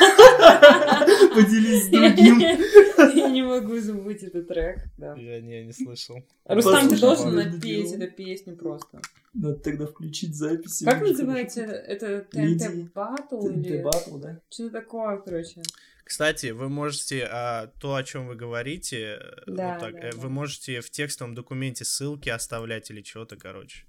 Поделись 1.36 1.86
с 1.86 1.90
другим. 1.90 2.40
Я 3.16 3.30
не 3.30 3.42
могу 3.44 3.78
забыть 3.80 4.24
этот 4.24 4.48
трек. 4.48 4.80
Да. 4.98 5.16
Я 5.16 5.42
не, 5.42 5.66
не 5.66 5.74
слышал. 5.74 6.24
Рустам, 6.46 6.90
ты 6.90 7.00
должен 7.00 7.36
напеть 7.36 7.92
эту 7.92 8.12
песню 8.12 8.56
просто. 8.56 9.02
Надо 9.34 9.56
тогда 9.56 9.86
включить 9.86 10.36
запись. 10.36 10.82
и 10.82 10.86
Как 10.86 11.02
называется 11.02 11.62
это? 11.62 12.22
ТНТ 12.32 12.92
Батл 12.94 13.42
хорошо. 13.42 13.60
или... 13.60 13.78
Дебатл, 13.78 14.18
да? 14.18 14.40
Что-то 14.50 14.72
такое, 14.82 15.18
короче. 15.18 15.62
Кстати, 16.04 16.48
вы 16.48 16.70
можете 16.70 17.28
а, 17.30 17.68
то, 17.82 17.96
о 17.96 18.04
чем 18.04 18.28
вы 18.28 18.36
говорите, 18.36 19.20
э, 19.20 19.44
Да, 19.46 19.74
вот 19.74 19.80
так, 19.82 19.94
да, 19.94 20.08
э, 20.08 20.12
да. 20.14 20.18
вы 20.18 20.30
можете 20.30 20.80
в 20.80 20.90
текстовом 20.90 21.36
документе 21.36 21.84
ссылки 21.84 22.30
оставлять 22.30 22.90
или 22.90 23.04
что-то, 23.04 23.36
короче. 23.36 23.84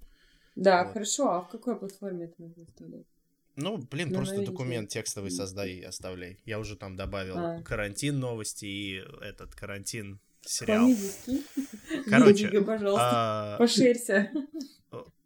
Да, 0.57 0.83
Вот. 0.85 0.95
хорошо. 0.95 1.31
А 1.31 1.41
в 1.43 1.49
какой 1.49 1.77
платформе 1.79 2.25
это 2.25 2.35
нужно 2.39 2.65
оставлять? 2.65 3.07
Ну, 3.61 3.79
блин, 3.79 4.09
Ну, 4.11 4.15
просто 4.15 4.35
новенький. 4.37 4.53
документ 4.53 4.89
текстовый 4.89 5.31
создай 5.33 5.73
и 5.73 5.83
оставляй. 5.83 6.39
Я 6.45 6.59
уже 6.61 6.77
там 6.77 6.95
добавил 6.97 7.37
А. 7.37 7.63
карантин 7.63 8.19
новости 8.21 8.65
и 8.67 9.03
этот 9.21 9.55
карантин 9.57 10.21
сериал. 10.43 10.89
Короче, 12.09 12.45
Лидига, 12.47 12.63
пожалуйста, 12.65 13.55
А, 13.55 13.59
поширься. 13.59 14.31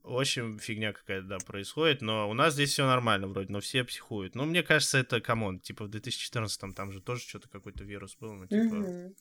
В 0.03 0.19
общем, 0.19 0.59
фигня 0.59 0.93
какая-то, 0.93 1.29
да, 1.29 1.39
происходит, 1.39 2.01
но 2.03 2.29
у 2.29 2.35
нас 2.35 2.55
здесь 2.55 2.71
все 2.73 2.85
нормально 2.87 3.29
вроде, 3.29 3.53
но 3.53 3.61
все 3.61 3.85
психуют. 3.85 4.35
Ну, 4.35 4.45
мне 4.47 4.65
кажется, 4.65 4.99
это, 4.99 5.21
come 5.21 5.44
on, 5.44 5.61
типа 5.61 5.85
в 5.85 5.91
2014-м 5.91 6.73
там 6.73 6.91
же 6.91 7.01
тоже 7.01 7.23
что-то 7.23 7.49
какой-то 7.49 7.85
вирус 7.85 8.17
был, 8.17 8.33
ну, 8.33 8.47
типа, 8.47 8.75
Мгм. 8.75 9.15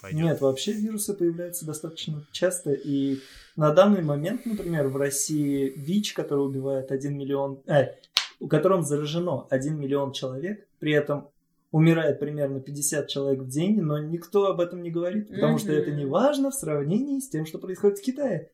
Пойдет. 0.00 0.20
Нет, 0.20 0.40
вообще 0.40 0.72
вирусы 0.72 1.14
появляются 1.14 1.64
достаточно 1.66 2.24
часто, 2.32 2.72
и 2.72 3.18
на 3.56 3.72
данный 3.72 4.02
момент, 4.02 4.46
например, 4.46 4.88
в 4.88 4.96
России 4.96 5.72
ВИЧ, 5.76 6.14
который 6.14 6.46
убивает 6.46 6.90
1 6.90 7.16
миллион, 7.16 7.60
э, 7.66 7.94
у 8.40 8.48
котором 8.48 8.82
заражено 8.82 9.46
1 9.50 9.78
миллион 9.78 10.12
человек, 10.12 10.66
при 10.78 10.92
этом 10.92 11.28
умирает 11.72 12.20
примерно 12.20 12.60
50 12.60 13.08
человек 13.08 13.40
в 13.40 13.48
день, 13.48 13.80
но 13.80 13.98
никто 13.98 14.46
об 14.46 14.60
этом 14.60 14.82
не 14.82 14.90
говорит, 14.90 15.28
потому 15.28 15.58
что 15.58 15.72
Мгм. 15.72 15.80
это 15.80 15.90
не 15.90 16.04
важно 16.04 16.50
в 16.50 16.54
сравнении 16.54 17.18
с 17.18 17.28
тем, 17.28 17.46
что 17.46 17.58
происходит 17.58 17.98
в 17.98 18.02
Китае. 18.02 18.50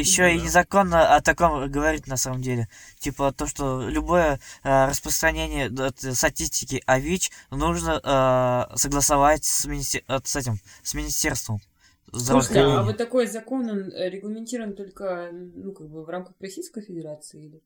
Еще 0.00 0.34
и 0.34 0.38
Да. 0.38 0.44
незаконно 0.44 1.16
о 1.16 1.20
таком 1.20 1.70
говорить 1.70 2.06
на 2.06 2.16
самом 2.16 2.42
деле. 2.42 2.68
Типа 2.98 3.32
то, 3.32 3.46
что 3.46 3.88
любое 3.88 4.40
э, 4.62 4.86
распространение 4.88 5.70
статистики 6.14 6.82
о 6.86 6.98
ВИЧ 6.98 7.30
нужно 7.50 8.00
э, 8.02 8.76
согласовать 8.76 9.44
с, 9.44 9.64
министе- 9.66 10.04
э, 10.08 10.18
с 10.22 10.36
этим, 10.36 10.58
с 10.82 10.94
министерством 10.94 11.60
Слушайте, 12.12 12.60
а 12.60 12.82
вот 12.82 12.96
такой 12.96 13.26
закон, 13.26 13.68
он 13.68 13.92
э, 13.92 14.08
регламентирован 14.08 14.74
только, 14.74 15.30
ну, 15.32 15.72
как 15.72 15.88
бы 15.88 16.04
в 16.04 16.08
рамках 16.08 16.34
Российской 16.40 16.82
Федерации 16.82 17.46
или? 17.46 17.60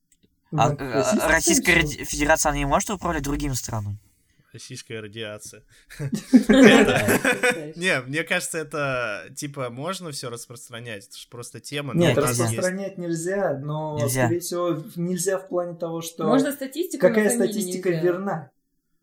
А, 0.52 0.72
э, 0.72 1.28
Российская 1.28 1.82
Федерация 1.82 2.50
она 2.50 2.58
не 2.58 2.64
может 2.64 2.90
управлять 2.90 3.22
другими 3.22 3.52
странами? 3.52 3.99
Российская 4.52 5.00
радиация. 5.00 5.62
Не, 7.76 8.00
мне 8.02 8.25
кажется, 8.25 8.59
это 8.59 9.28
типа 9.37 9.71
можно 9.71 10.11
все 10.11 10.28
распространять. 10.30 11.07
Это 11.07 11.16
же 11.16 11.28
просто 11.28 11.61
тема. 11.61 11.95
но 11.95 12.00
Нет, 12.00 12.19
распространять 12.19 12.99
нельзя, 12.99 13.59
но, 13.59 14.09
скорее 14.09 14.40
всего, 14.40 14.83
нельзя 14.97 15.38
в 15.38 15.49
плане 15.49 15.76
того, 15.76 16.00
что 16.02 16.25
Можно 16.25 16.52
статистику, 16.52 17.07
какая 17.07 17.30
статистика 17.30 17.90
верна. 17.90 18.50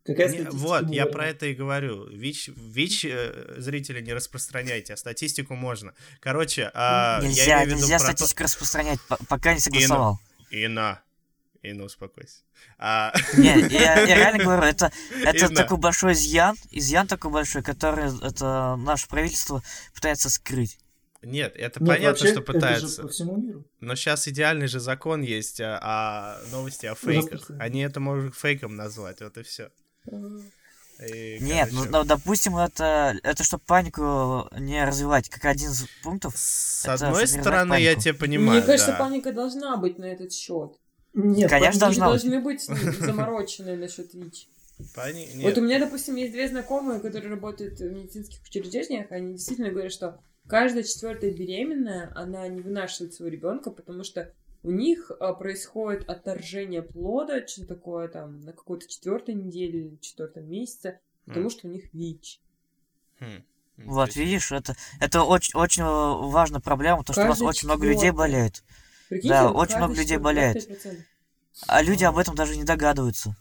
Какая 0.04 0.28
Не, 0.28 0.40
статистика 0.40 0.56
вот, 0.56 0.90
я 0.90 1.04
про 1.04 1.26
это 1.28 1.46
и 1.46 1.54
говорю. 1.54 2.08
ВИЧ, 2.08 2.48
ВИЧ 2.56 3.04
э, 3.10 3.54
зрители 3.58 4.00
не 4.00 4.14
распространяйте, 4.14 4.94
а 4.94 4.96
статистику 4.96 5.54
можно. 5.54 5.92
Короче, 6.20 6.70
а, 6.72 7.20
я 7.20 7.28
нельзя, 7.28 7.44
имею 7.44 7.58
в 7.58 7.66
виду 7.66 7.76
нельзя 7.80 7.98
про 7.98 8.06
то- 8.06 8.12
статистику 8.12 8.44
распространять, 8.44 8.98
по- 9.02 9.18
пока 9.28 9.52
не 9.52 9.60
согласовал. 9.60 10.18
Инна. 11.62 11.74
Инна, 11.74 11.84
успокойся. 11.84 12.42
А, 12.78 13.12
Не, 13.36 13.60
я, 13.68 14.00
я 14.00 14.06
реально 14.16 14.44
говорю, 14.44 14.62
это, 14.62 14.92
это 15.24 15.48
такой 15.48 15.78
большой 15.78 16.12
изъян, 16.12 16.56
изъян 16.70 17.06
такой 17.06 17.30
большой, 17.30 17.62
который 17.62 18.06
это 18.22 18.76
наше 18.76 19.08
правительство 19.08 19.62
пытается 19.94 20.30
скрыть. 20.30 20.78
нет, 21.22 21.54
это 21.56 21.80
Нет, 21.80 21.88
понятно, 21.88 22.08
вообще, 22.08 22.28
что 22.28 22.40
Это 22.40 22.52
пытаются. 22.52 22.88
же 22.88 23.02
по 23.02 23.08
всему 23.08 23.36
миру. 23.36 23.64
Но 23.80 23.94
сейчас 23.94 24.28
идеальный 24.28 24.68
же 24.68 24.80
закон 24.80 25.22
есть 25.22 25.60
а, 25.60 26.38
о 26.42 26.50
новости 26.50 26.86
о 26.86 26.94
фейках. 26.94 27.32
Распространение. 27.32 27.66
Они 27.66 27.80
это 27.80 28.00
могут 28.00 28.36
фейком 28.36 28.76
назвать, 28.76 29.20
вот 29.20 29.36
и 29.38 29.42
все. 29.42 29.70
Нет, 31.00 31.68
ну, 31.70 31.84
ну, 31.84 32.04
допустим, 32.04 32.56
это, 32.56 33.16
это 33.22 33.44
чтобы 33.44 33.62
панику 33.64 34.48
не 34.58 34.84
развивать, 34.84 35.28
как 35.28 35.44
один 35.44 35.70
из 35.70 35.86
пунктов. 36.02 36.36
С 36.36 36.84
это 36.84 37.06
одной 37.06 37.28
стороны, 37.28 37.76
развивать 37.76 37.82
я 37.82 37.90
панику. 37.90 38.02
тебя 38.02 38.14
понимаю. 38.14 38.58
Мне 38.58 38.66
кажется, 38.66 38.92
да. 38.92 38.98
паника 38.98 39.32
должна 39.32 39.76
быть 39.76 39.98
на 39.98 40.06
этот 40.06 40.32
счет. 40.32 40.76
Нет, 41.14 41.50
Конечно, 41.50 41.80
должна 41.80 42.10
быть. 42.10 42.22
должны 42.22 42.40
быть 42.40 42.62
замороченные 43.00 43.76
насчет 43.76 44.12
ВИЧ. 44.14 44.48
Пани- 44.94 45.28
Вот 45.42 45.58
у 45.58 45.60
меня, 45.60 45.80
допустим, 45.80 46.14
есть 46.16 46.32
две 46.32 46.48
знакомые, 46.48 47.00
которые 47.00 47.30
работают 47.30 47.80
в 47.80 47.90
медицинских 47.90 48.40
учреждениях, 48.42 49.10
они 49.10 49.32
действительно 49.32 49.70
говорят, 49.70 49.90
что 49.92 50.20
каждая 50.46 50.84
четвертая 50.84 51.32
беременная, 51.32 52.12
она 52.14 52.46
не 52.46 52.60
вынашивает 52.60 53.12
своего 53.14 53.34
ребенка, 53.34 53.70
потому 53.72 54.04
что 54.04 54.32
у 54.62 54.70
них 54.70 55.10
а, 55.18 55.32
происходит 55.34 56.08
отторжение 56.08 56.82
плода, 56.82 57.44
что 57.46 57.66
такое 57.66 58.08
там, 58.08 58.40
на 58.40 58.52
какой-то 58.52 58.86
четвертой 58.88 59.34
неделе 59.34 59.86
или 59.86 59.96
четвертом 60.00 60.48
месяце, 60.48 61.00
потому 61.26 61.46
М. 61.46 61.50
что 61.50 61.66
у 61.68 61.70
них 61.70 61.92
ВИЧ. 61.92 62.40
Хм. 63.20 63.42
Вот, 63.78 64.14
видишь, 64.16 64.50
это, 64.52 64.74
это 65.00 65.22
очень, 65.22 65.58
очень 65.58 65.82
э, 65.82 65.86
важная 66.30 66.60
проблема, 66.60 67.04
то, 67.04 67.12
что 67.12 67.22
у 67.24 67.28
нас 67.28 67.40
очень 67.40 67.68
много 67.68 67.86
людей 67.86 68.10
болеет. 68.10 68.62
Прикиньте, 69.08 69.28
Да, 69.28 69.50
очень 69.50 69.76
много 69.76 69.94
людей 69.94 70.16
болеет. 70.18 70.56
25%. 70.56 70.96
А 71.66 71.82
люди 71.82 72.04
об 72.04 72.18
этом 72.18 72.34
даже 72.34 72.56
не 72.56 72.64
догадываются. 72.64 73.36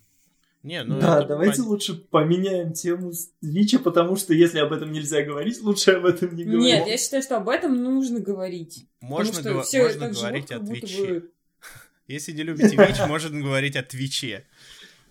Не, 0.64 0.84
ну 0.84 1.00
да, 1.00 1.20
это 1.20 1.28
давайте 1.30 1.62
пон- 1.62 1.66
лучше 1.66 1.94
поменяем 1.96 2.74
тему 2.74 3.14
с 3.14 3.30
ВИЧа, 3.42 3.80
потому 3.80 4.16
что 4.16 4.34
если 4.34 4.60
об 4.60 4.74
этом 4.74 4.92
нельзя 4.92 5.22
говорить, 5.22 5.62
лучше 5.62 5.92
об 5.92 6.06
этом 6.06 6.36
не 6.36 6.44
говорить. 6.44 6.64
Нет, 6.66 6.88
я 6.88 6.98
считаю, 6.98 7.22
что 7.24 7.38
об 7.38 7.48
этом 7.48 7.82
нужно 7.82 8.20
говорить. 8.20 8.86
Можно, 9.00 9.40
гова- 9.40 9.64
все 9.64 9.84
можно 9.84 10.00
так 10.00 10.14
живут, 10.14 10.22
говорить 10.24 10.48
как 10.48 10.62
о 10.62 10.66
Твиче. 10.66 11.04
бы... 11.06 11.32
Если 12.08 12.32
не 12.32 12.44
любите 12.44 12.76
ВИЧ, 12.76 13.08
можно 13.08 13.40
говорить 13.40 13.76
о 13.76 13.84
Твиче. 13.84 14.46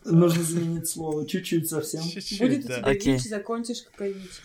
Нужно 0.05 0.43
заменить 0.43 0.89
слово 0.89 1.27
чуть-чуть 1.27 1.69
совсем. 1.69 2.03
Чуть-чуть, 2.03 2.39
Будет 2.41 2.65
у 2.65 2.69
да. 2.69 2.79
тебя 2.79 2.87
Окей. 2.91 3.15
ВИЧ, 3.15 3.23
закончишь 3.29 3.83
как 3.83 4.01
о 4.03 4.09
ВИЧе. 4.09 4.43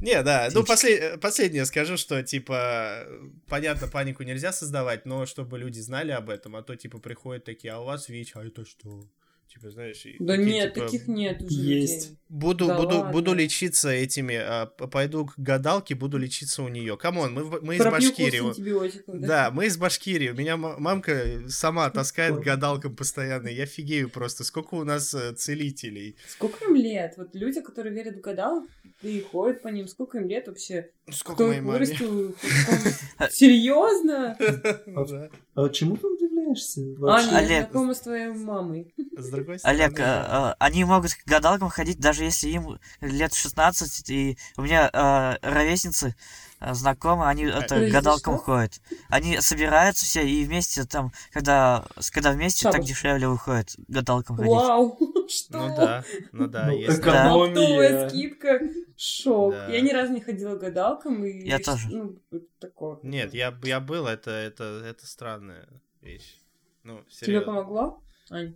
Не, 0.00 0.22
да, 0.22 0.48
ну 0.52 0.62
послед- 0.62 1.18
последнее 1.18 1.64
скажу, 1.64 1.96
что, 1.96 2.22
типа, 2.22 3.06
понятно, 3.48 3.88
панику 3.88 4.22
нельзя 4.22 4.52
создавать, 4.52 5.06
но 5.06 5.26
чтобы 5.26 5.58
люди 5.58 5.80
знали 5.80 6.12
об 6.12 6.30
этом, 6.30 6.54
а 6.56 6.62
то, 6.62 6.76
типа, 6.76 6.98
приходят 6.98 7.44
такие, 7.44 7.72
а 7.72 7.80
у 7.80 7.84
вас 7.84 8.08
ВИЧ, 8.08 8.36
а 8.36 8.44
это 8.44 8.64
что? 8.64 9.04
Типа, 9.48 9.70
знаешь, 9.70 10.04
и 10.04 10.16
Да 10.20 10.36
такие, 10.36 10.52
нет, 10.52 10.74
типа, 10.74 10.86
таких 10.86 11.08
нет 11.08 11.42
уже 11.42 11.54
Есть. 11.54 12.04
людей. 12.10 12.18
Буду, 12.28 12.66
Да 12.66 12.76
буду, 12.76 12.96
ладно. 12.96 13.12
буду 13.12 13.32
лечиться 13.34 13.88
этими, 13.88 14.34
а, 14.36 14.66
пойду 14.66 15.24
к 15.24 15.32
гадалке, 15.38 15.94
буду 15.94 16.18
лечиться 16.18 16.62
у 16.62 16.68
нее. 16.68 16.98
Come 16.98 17.17
on, 17.17 17.32
мы, 17.32 17.44
мы 17.62 17.76
из 17.76 17.80
Пропью 17.80 18.10
Башкирии. 18.10 18.40
курс 18.40 18.58
антибиотиков, 18.58 19.18
Да, 19.20 19.50
мы 19.50 19.64
из 19.66 19.78
Башкирии. 19.78 20.28
У 20.28 20.34
меня 20.34 20.58
мамка 20.58 21.40
сама 21.48 21.88
таскает 21.88 22.32
к 22.34 22.36
Прикольно. 22.36 22.56
гадалкам 22.56 22.96
постоянно. 22.96 23.48
Я 23.48 23.64
фигею 23.64 24.10
просто. 24.10 24.44
Сколько 24.44 24.74
у 24.74 24.84
нас 24.84 25.14
э, 25.14 25.32
целителей? 25.34 26.16
Сколько 26.28 26.66
им 26.66 26.74
лет? 26.76 27.14
Вот 27.16 27.34
люди, 27.34 27.62
которые 27.62 27.94
верят 27.94 28.16
в 28.16 28.20
гадал, 28.20 28.66
и 29.00 29.20
ходят 29.22 29.62
по 29.62 29.68
ним, 29.68 29.88
сколько 29.88 30.18
им 30.18 30.28
лет 30.28 30.46
вообще? 30.48 30.90
Сколько 31.10 31.34
Кто 31.44 31.46
моей 31.48 31.60
вырастил? 31.62 32.36
Серьезно? 33.30 34.36
Да. 34.38 35.30
А 35.54 35.68
чему 35.70 35.96
ты 35.96 36.06
удивляешься? 36.06 36.37
А, 36.52 37.00
вообще? 37.00 37.26
нет, 37.26 37.36
Олег. 37.36 37.70
знакома 37.70 37.94
с 37.94 38.00
твоей 38.00 38.28
мамой. 38.28 38.94
С 39.16 39.28
другой 39.30 39.58
стороны, 39.58 39.80
Олег, 39.82 39.98
э, 39.98 40.02
э, 40.02 40.54
они 40.58 40.84
могут 40.84 41.14
к 41.14 41.26
гадалкам 41.26 41.68
ходить, 41.68 41.98
даже 41.98 42.24
если 42.24 42.48
им 42.48 42.78
лет 43.00 43.34
16, 43.34 44.10
и 44.10 44.38
у 44.56 44.62
меня 44.62 44.90
э, 44.92 45.36
ровесницы 45.42 46.14
э, 46.60 46.74
знакомые, 46.74 47.28
они 47.28 47.44
это, 47.44 47.88
гадалкам 47.90 48.36
что? 48.36 48.44
ходят. 48.44 48.80
Они 49.08 49.40
собираются 49.40 50.04
все 50.04 50.26
и 50.26 50.44
вместе 50.44 50.84
там, 50.84 51.12
когда, 51.32 51.84
когда 52.12 52.32
вместе, 52.32 52.64
так 52.64 52.74
Шабаш. 52.74 52.88
дешевле 52.88 53.28
выходит 53.28 53.70
к 53.70 53.90
гадалкам 53.90 54.36
ходить. 54.36 54.52
Вау, 54.52 54.98
что? 55.28 55.58
Ну 55.58 55.76
да, 55.76 56.04
ну 56.32 56.46
да, 56.48 56.66
Ну, 56.66 56.72
есть. 56.72 56.98
Экономия. 56.98 58.08
скидка. 58.08 58.60
Шок. 58.96 59.52
Да. 59.52 59.68
Я 59.68 59.80
ни 59.80 59.90
разу 59.90 60.12
не 60.12 60.20
ходила 60.20 60.56
к 60.56 60.60
гадалкам. 60.60 61.24
И 61.24 61.46
Я 61.46 61.60
тоже. 61.60 61.88
Ну, 61.88 62.18
такое. 62.58 62.98
Нет, 63.02 63.32
я, 63.32 63.56
я 63.62 63.80
был, 63.80 64.06
это, 64.08 64.30
это, 64.30 64.82
это 64.84 65.06
странная 65.06 65.68
вещь. 66.08 66.36
Ну, 66.84 66.98
Тебе 67.08 67.26
серьезно. 67.26 67.46
помогло? 67.46 68.02
Ань? 68.30 68.54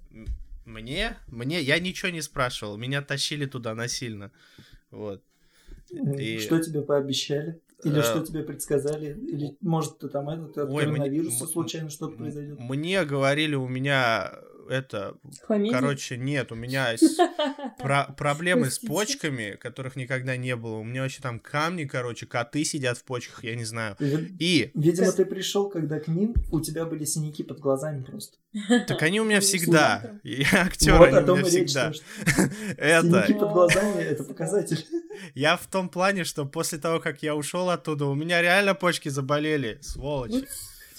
Мне? 0.65 1.17
Мне? 1.29 1.61
Я 1.61 1.79
ничего 1.79 2.11
не 2.11 2.23
спрашивал. 2.23 2.77
Меня 2.77 3.03
тащили 3.03 3.47
туда 3.47 3.75
насильно. 3.75 4.31
Вот. 4.91 5.23
И- 5.91 6.39
Что 6.39 6.59
тебе 6.61 6.83
пообещали? 6.83 7.61
Или 7.85 7.99
Э, 7.99 8.03
что 8.03 8.25
тебе 8.25 8.43
предсказали? 8.45 9.19
Или, 9.33 9.57
может, 9.61 9.99
ты 9.99 10.09
там 10.09 10.29
этот, 10.31 10.57
от 10.57 10.71
Ой, 10.71 10.87
мне- 10.87 10.97
коронавируса 10.99 11.45
м- 11.45 11.51
случайно 11.51 11.91
что-то 11.91 12.17
произойдет? 12.17 12.59
Мне 12.61 13.05
говорили, 13.05 13.57
у 13.57 13.67
меня 13.69 14.33
это... 14.69 15.17
Хламидия? 15.43 15.79
Короче, 15.79 16.17
нет, 16.17 16.53
у 16.53 16.55
меня 16.55 16.95
про- 17.79 18.13
проблемы 18.17 18.71
с 18.71 18.79
почками, 18.79 19.57
которых 19.61 19.97
никогда 19.97 20.37
не 20.37 20.57
было. 20.57 20.77
У 20.77 20.85
меня 20.85 21.03
вообще 21.03 21.21
там 21.21 21.39
камни, 21.39 21.85
короче, 21.85 22.27
коты 22.27 22.65
сидят 22.65 22.99
в 22.99 23.05
почках, 23.05 23.45
я 23.45 23.55
не 23.55 23.65
знаю. 23.65 23.97
И, 24.01 24.71
Видимо, 24.75 25.13
ты 25.13 25.25
пришел, 25.25 25.69
когда 25.69 25.99
к 26.01 26.09
ним 26.09 26.35
у 26.51 26.61
тебя 26.61 26.85
были 26.85 27.05
синяки 27.05 27.43
под 27.43 27.61
глазами 27.61 28.03
просто. 28.03 28.39
так 28.87 29.03
они 29.03 29.21
у 29.21 29.25
меня 29.25 29.41
всегда. 29.41 30.19
Я 30.23 30.47
актер, 30.67 30.99
вот 30.99 31.09
они 31.13 31.31
у 31.31 31.37
меня 31.37 31.45
всегда. 31.45 31.93
Это, 32.77 33.25
Синяки 33.27 33.35
под 33.35 33.53
глазами— 33.53 34.03
это 34.03 34.25
показатель. 34.25 34.85
я 35.35 35.57
в 35.57 35.67
том 35.67 35.89
плане, 35.89 36.25
что 36.25 36.45
после 36.45 36.79
того, 36.79 37.01
как 37.01 37.23
я 37.23 37.35
ушел 37.35 37.71
оттуда, 37.71 38.07
у 38.07 38.15
меня 38.15 38.43
реально 38.43 38.75
почки 38.75 39.09
заболели, 39.09 39.79
сволочь. 39.81 40.45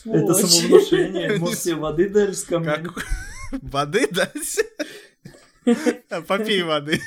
Это 0.06 0.34
самовнушение. 0.34 1.38
Может, 1.38 1.60
тебе 1.60 1.76
воды 1.76 2.10
дали 2.10 2.34
с 2.34 2.44
камнями? 2.44 2.88
Как... 2.88 3.06
Воды 3.62 4.08
дать? 4.08 4.60
Попей 6.28 6.64
воды. 6.64 7.00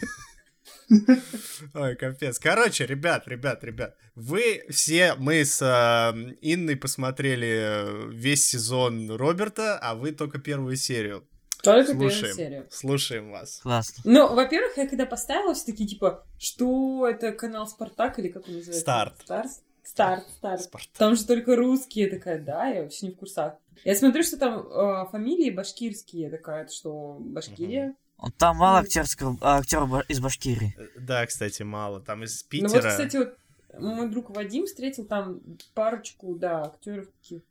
Ой, 1.75 1.97
капец. 1.97 2.39
Короче, 2.39 2.87
ребят, 2.87 3.27
ребят, 3.27 3.65
ребят, 3.65 3.97
вы 4.15 4.65
все, 4.71 5.15
мы 5.19 5.45
с 5.45 5.61
э, 5.61 6.37
Инной 6.41 6.77
посмотрели 6.77 7.49
э, 7.49 8.11
весь 8.13 8.47
сезон 8.47 9.11
Роберта, 9.11 9.79
а 9.79 9.95
вы 9.95 10.13
только 10.13 10.39
первую 10.39 10.77
серию. 10.77 11.27
Только 11.63 11.89
первую 11.89 12.11
Слушаем. 12.11 12.37
серию. 12.37 12.67
Слушаем 12.71 13.31
вас. 13.33 13.61
Классно. 13.63 14.03
Ну, 14.05 14.35
во-первых, 14.35 14.77
я 14.77 14.87
когда 14.87 15.07
поставила, 15.07 15.55
все 15.55 15.67
такие, 15.67 15.89
типа, 15.89 16.25
что 16.39 17.09
это 17.09 17.33
канал 17.33 17.67
Спартак 17.67 18.21
или 18.21 18.29
как 18.29 18.47
он 18.47 18.55
называется? 18.55 18.81
Старт. 18.81 19.15
Старт. 19.25 19.51
Старт, 19.83 20.25
старт. 20.37 20.63
Спарт. 20.63 20.89
Там 20.97 21.17
же 21.17 21.25
только 21.25 21.57
русские. 21.57 22.05
Я 22.07 22.11
такая, 22.11 22.39
да, 22.41 22.69
я 22.69 22.83
вообще 22.83 23.07
не 23.07 23.13
в 23.13 23.17
курсах. 23.17 23.55
Я 23.85 23.95
смотрю, 23.95 24.23
что 24.23 24.37
там 24.39 24.67
э, 24.67 25.07
фамилии 25.11 25.51
башкирские. 25.51 26.31
Такая, 26.31 26.65
это 26.65 26.73
что, 26.73 27.17
Башкирия? 27.21 27.95
Там 28.39 28.57
мало 28.57 28.79
Ну. 28.79 28.83
актерского, 28.85 29.37
актеров 29.41 30.09
из 30.09 30.21
Башкирии. 30.21 30.75
Э, 30.79 31.01
Да, 31.01 31.27
кстати, 31.27 31.63
мало. 31.63 32.01
Там 32.01 32.25
из 32.25 32.47
Ну 32.53 32.61
вот, 32.63 32.73
Питера. 32.73 32.91
кстати, 32.91 33.17
вот 33.19 33.37
мой 33.79 34.09
друг 34.11 34.31
Вадим 34.31 34.67
встретил 34.67 35.05
там 35.05 35.41
парочку, 35.75 36.35
да, 36.35 36.63
актеров 36.63 37.09
таких 37.21 37.43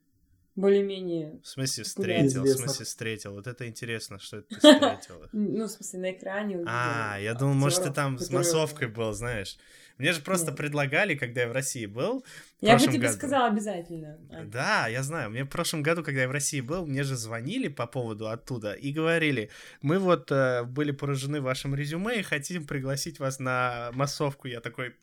более-менее, 0.56 1.42
В 1.44 1.48
смысле 1.48 1.84
встретил, 1.84 2.44
в 2.44 2.48
смысле 2.48 2.86
встретил. 2.86 3.34
Вот 3.34 3.46
это 3.46 3.68
интересно, 3.68 4.20
что 4.20 4.38
это 4.38 4.48
ты 4.48 4.56
встретил. 4.56 5.22
ну, 5.34 5.66
в 5.66 5.70
смысле, 5.70 6.00
на 6.00 6.12
экране 6.14 6.64
А, 6.66 7.18
я 7.20 7.34
думал, 7.34 7.56
может, 7.56 7.84
ты 7.84 7.92
там 7.92 8.18
с 8.18 8.30
массовкой 8.30 8.88
был, 8.88 9.12
знаешь. 9.12 9.58
Мне 9.98 10.12
же 10.14 10.22
просто 10.22 10.48
Нет. 10.48 10.58
предлагали, 10.58 11.16
когда 11.16 11.42
я 11.42 11.48
в 11.48 11.52
России 11.52 11.86
был. 11.86 12.26
в 12.62 12.66
Я 12.66 12.78
бы 12.78 12.82
тебе 12.84 13.08
году. 13.08 13.14
сказала 13.14 13.48
обязательно. 13.48 14.18
Ань. 14.32 14.50
Да, 14.50 14.88
я 14.88 15.04
знаю. 15.04 15.30
Мне 15.30 15.44
в 15.44 15.50
прошлом 15.50 15.84
году, 15.84 16.04
когда 16.04 16.22
я 16.22 16.28
в 16.28 16.32
России 16.32 16.62
был, 16.62 16.86
мне 16.86 17.04
же 17.04 17.16
звонили 17.16 17.68
по 17.70 17.86
поводу 17.88 18.28
оттуда 18.30 18.74
и 18.74 18.92
говорили, 18.92 19.50
мы 19.82 20.00
вот 20.00 20.32
э, 20.32 20.64
были 20.64 20.92
поражены 20.92 21.42
вашим 21.42 21.76
резюме 21.76 22.20
и 22.20 22.24
хотим 22.24 22.66
пригласить 22.66 23.20
вас 23.20 23.40
на 23.40 23.90
массовку. 23.94 24.48
Я 24.48 24.60
такой, 24.60 24.96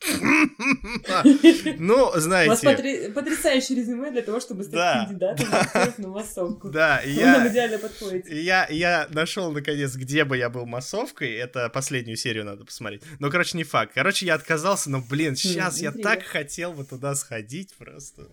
ну, 1.79 1.95
У 1.95 2.11
вас 2.11 2.23
знаете, 2.23 3.11
потрясающее 3.11 3.79
резюме 3.79 4.11
для 4.11 4.23
того, 4.23 4.41
чтобы 4.41 4.65
стать 4.65 4.75
да, 4.75 5.05
кандидатом. 5.07 5.95
на 5.99 6.09
массовку. 6.09 6.69
Да, 6.71 6.99
и 6.99 7.15
Вы 7.15 7.23
нам 7.23 7.45
я... 7.45 7.49
идеально 7.51 7.79
подходите. 7.79 8.43
Я, 8.43 8.67
я 8.69 9.07
нашел 9.11 9.53
наконец, 9.53 9.95
где 9.97 10.25
бы 10.25 10.37
я 10.37 10.51
был 10.51 10.67
массовкой. 10.67 11.33
Это 11.33 11.69
последнюю 11.69 12.17
серию 12.17 12.45
надо 12.45 12.65
посмотреть. 12.65 13.03
Ну, 13.19 13.31
короче, 13.31 13.57
не 13.57 13.65
факт. 13.65 13.93
Короче, 13.95 14.27
я 14.27 14.35
отказался, 14.35 14.82
но, 14.87 15.01
блин, 15.01 15.37
сейчас 15.37 15.81
я 15.81 15.93
так 15.93 16.23
хотел 16.23 16.73
бы 16.73 16.85
туда 16.85 17.15
сходить 17.15 17.75
просто. 17.77 18.27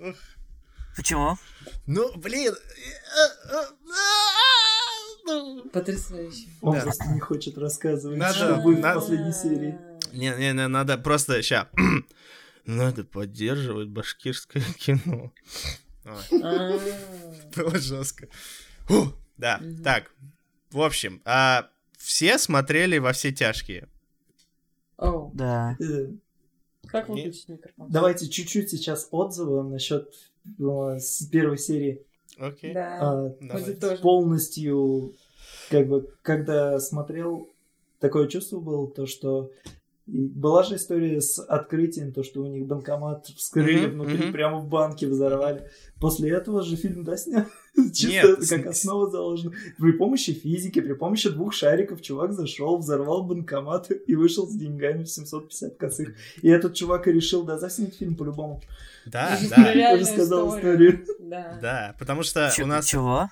Почему? 0.95 1.37
Ну, 1.85 2.15
блин. 2.17 2.53
э, 2.53 3.51
э, 3.51 3.55
а, 3.55 3.65
ну. 5.25 5.69
Потрясающе. 5.71 6.47
Он 6.61 6.75
Да. 6.75 6.81
просто 6.81 7.05
не 7.07 7.19
хочет 7.19 7.57
рассказывать, 7.57 8.17
Надо- 8.17 8.33
что 8.35 8.55
будет 8.57 8.79
надо- 8.79 8.99
в 8.99 9.03
последней 9.03 9.33
серии. 9.33 9.77
Не, 10.11 10.29
не, 10.37 10.53
не, 10.53 10.67
надо 10.67 10.97
просто 10.97 11.41
ща. 11.41 11.69
Надо 12.65 13.03
поддерживать 13.03 13.87
башкирское 13.89 14.63
кино. 14.77 15.31
А. 16.05 16.79
было 17.55 17.77
жестко. 17.79 18.27
Фу, 18.87 19.13
Да, 19.37 19.61
так. 19.83 20.11
В 20.71 20.81
общем, 20.81 21.21
а, 21.25 21.67
все 21.97 22.37
смотрели 22.37 22.97
во 22.99 23.11
все 23.13 23.31
тяжкие. 23.31 23.87
Да. 25.33 25.77
Как 26.91 27.09
выключить 27.09 27.49
микрофон? 27.49 27.87
Давайте 27.89 28.27
чуть-чуть 28.29 28.69
сейчас 28.69 29.07
отзывы 29.11 29.63
насчет 29.63 30.13
с 30.57 31.25
первой 31.27 31.57
серии. 31.57 32.03
Окей. 32.37 32.73
Да. 32.73 32.97
А, 33.01 33.97
полностью, 34.01 35.13
как 35.69 35.87
бы, 35.87 36.09
когда 36.21 36.79
смотрел, 36.79 37.49
такое 37.99 38.27
чувство 38.27 38.59
было, 38.59 38.89
то, 38.89 39.05
что 39.05 39.51
и 40.11 40.27
была 40.27 40.63
же 40.63 40.75
история 40.75 41.21
с 41.21 41.39
открытием, 41.39 42.11
то, 42.11 42.23
что 42.23 42.41
у 42.41 42.47
них 42.47 42.65
банкомат 42.67 43.27
вскрыли 43.27 43.85
Мгм, 43.87 43.91
внутри, 44.01 44.17
мгм. 44.25 44.31
прямо 44.33 44.57
в 44.59 44.67
банке 44.67 45.07
взорвали. 45.07 45.69
После 45.99 46.31
этого 46.31 46.61
же 46.63 46.75
фильм, 46.75 47.03
да, 47.03 47.15
снял? 47.17 47.45
Чисто 47.93 48.07
Нет, 48.07 48.25
это 48.25 48.45
с- 48.45 48.49
как 48.49 48.65
основа 48.67 49.09
заложена. 49.09 49.53
При 49.77 49.91
помощи 49.93 50.33
физики, 50.33 50.79
при 50.81 50.93
помощи 50.93 51.29
двух 51.29 51.53
шариков 51.53 52.01
чувак 52.01 52.33
зашел, 52.33 52.77
взорвал 52.77 53.23
банкомат 53.23 53.89
и 54.07 54.15
вышел 54.15 54.47
с 54.47 54.53
деньгами 54.55 55.03
в 55.03 55.09
750 55.09 55.75
косых. 55.77 56.15
И 56.41 56.49
этот 56.49 56.73
чувак 56.73 57.07
и 57.07 57.11
решил, 57.11 57.43
да, 57.43 57.57
заснять 57.57 57.95
фильм 57.95 58.15
по-любому. 58.15 58.61
Да, 59.05 59.37
да, 59.49 59.73
реальную 59.73 60.01
Рассказал 60.07 60.55
историю. 60.57 61.05
Да. 61.19 61.59
да. 61.61 61.95
Потому 61.99 62.23
что 62.23 62.51
у 62.61 62.65
нас 62.65 62.85
Чего? 62.85 63.29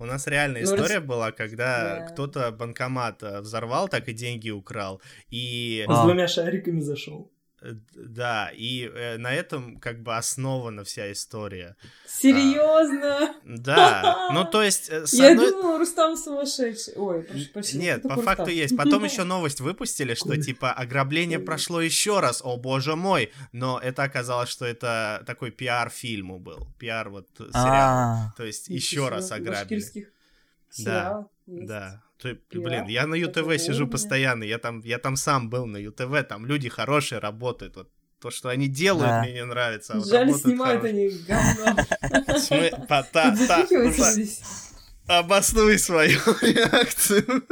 У 0.00 0.06
нас 0.06 0.26
реальная 0.26 0.62
Ну, 0.62 0.66
история 0.74 1.00
была, 1.00 1.30
когда 1.30 1.98
Да. 2.00 2.06
кто-то 2.06 2.50
банкомат 2.52 3.22
э, 3.22 3.40
взорвал, 3.40 3.86
так 3.88 4.08
и 4.08 4.12
деньги 4.14 4.48
украл. 4.50 5.00
И 5.28 5.84
С 5.86 5.90
А. 5.90 6.04
двумя 6.04 6.26
шариками 6.26 6.80
зашел. 6.80 7.30
Э, 7.62 7.72
да, 7.94 8.50
и 8.54 8.86
э, 8.88 9.16
на 9.18 9.32
этом 9.34 9.78
как 9.78 10.02
бы 10.02 10.16
основана 10.16 10.84
вся 10.84 11.10
история. 11.12 11.76
Серьезно? 12.06 13.34
Да, 13.44 14.28
ну 14.32 14.44
то 14.44 14.62
есть 14.62 14.88
э, 14.90 15.04
Я 15.12 15.32
одной- 15.32 15.50
думала, 15.50 15.78
Рустам 15.78 16.16
сумасшедший. 16.16 16.94
Ой, 16.96 17.22
прошу 17.22 17.48
прощения. 17.52 17.82
Нет, 17.82 18.02
по 18.02 18.16
факту 18.16 18.42
Рустам? 18.44 18.56
есть. 18.56 18.76
Потом 18.76 19.04
еще 19.04 19.24
новость 19.24 19.60
выпустили, 19.60 20.14
что 20.14 20.36
типа 20.36 20.72
ограбление 20.72 21.38
прошло 21.38 21.80
еще 21.80 22.20
раз, 22.20 22.40
о 22.44 22.56
боже 22.56 22.96
мой. 22.96 23.32
Но 23.52 23.78
это 23.78 24.02
оказалось, 24.02 24.48
что 24.48 24.64
это 24.66 25.22
такой 25.26 25.50
пиар 25.50 25.90
фильму 25.90 26.38
был. 26.38 26.66
Пиар 26.78 27.08
вот 27.10 27.28
э. 27.40 27.44
А, 27.54 28.32
То 28.36 28.44
есть 28.44 28.68
еще 28.68 29.08
раз 29.08 29.30
ограбили. 29.32 29.74
есть. 29.80 29.96
Да. 30.78 31.26
Пиар 32.22 32.62
Блин, 32.64 32.86
я 32.88 33.06
на 33.06 33.14
ЮТВ 33.14 33.58
сижу 33.58 33.86
постоянно, 33.88 34.44
я 34.44 34.58
там, 34.58 34.80
я 34.84 34.98
там 34.98 35.16
сам 35.16 35.48
был 35.50 35.66
на 35.66 35.76
ЮТВ, 35.78 36.22
там 36.28 36.46
люди 36.46 36.68
хорошие 36.68 37.18
работают. 37.18 37.76
Вот 37.76 37.90
то, 38.20 38.30
что 38.30 38.48
они 38.50 38.68
делают, 38.68 39.08
Да. 39.08 39.22
мне 39.22 39.32
не 39.32 39.44
нравится. 39.44 39.94
а 39.94 39.96
вот 39.98 40.08
Жаль, 40.08 40.32
снимают 40.34 40.82
хорошие. 40.82 41.08
они 41.08 41.18
говно. 41.26 42.86
По- 42.88 43.06
та-. 43.12 43.34
Обоснуй 45.06 45.78
свою 45.78 46.18
реакцию. 46.42 47.42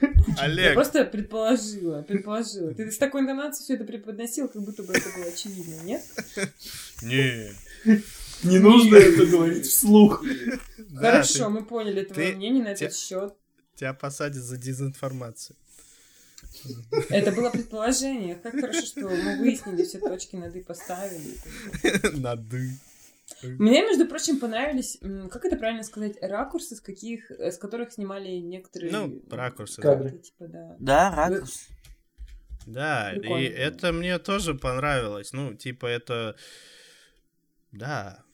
Я 0.00 0.42
Олег, 0.42 0.74
просто 0.74 1.04
предположила, 1.06 2.02
предположила. 2.02 2.74
Ты 2.74 2.90
с 2.90 2.98
такой 2.98 3.22
интонацией 3.22 3.64
все 3.64 3.74
это 3.74 3.84
преподносил, 3.84 4.48
как 4.48 4.62
будто 4.62 4.82
бы 4.82 4.92
это 4.92 5.08
было 5.16 5.26
очевидно, 5.26 5.74
нет? 5.84 6.02
не. 7.02 7.50
Не 8.42 8.58
нужно 8.58 8.96
это 8.96 9.24
говорить 9.26 9.64
вслух. 9.66 10.22
Хорошо, 10.96 11.44
ты- 11.44 11.48
мы 11.48 11.64
поняли 11.64 12.04
твое 12.04 12.30
ты- 12.30 12.36
мнение 12.36 12.62
на 12.64 12.68
этот 12.68 12.94
счет. 12.94 13.34
Тебя 13.76 13.94
посадят 13.94 14.42
за 14.42 14.56
дезинформацию. 14.56 15.56
Это 17.10 17.32
было 17.32 17.50
предположение. 17.50 18.34
Как 18.36 18.52
хорошо, 18.52 18.84
что 18.86 19.00
мы 19.02 19.38
выяснили 19.38 19.84
все 19.84 19.98
точки 19.98 20.36
над 20.36 20.54
«и» 20.56 20.62
поставили. 20.62 21.36
Нады. 22.18 22.70
Мне, 23.42 23.82
между 23.82 24.06
прочим, 24.06 24.38
понравились, 24.38 24.98
как 25.30 25.44
это 25.44 25.56
правильно 25.56 25.82
сказать, 25.82 26.16
ракурсы, 26.22 26.76
с 26.76 26.80
каких, 26.80 27.30
с 27.30 27.58
которых 27.58 27.92
снимали 27.92 28.36
некоторые... 28.36 28.92
Ну, 28.92 29.22
ракурсы. 29.30 29.82
Как? 29.82 29.98
да. 29.98 30.04
Кадры. 30.04 30.18
Типа, 30.18 30.48
да. 30.48 30.76
да, 30.78 31.14
ракурс. 31.14 31.68
Да, 32.66 33.12
и 33.12 33.20
Прикольно. 33.20 33.46
это 33.48 33.92
мне 33.92 34.18
тоже 34.18 34.54
понравилось. 34.54 35.32
Ну, 35.32 35.54
типа, 35.54 35.86
это... 35.86 36.36
Да, 37.72 38.24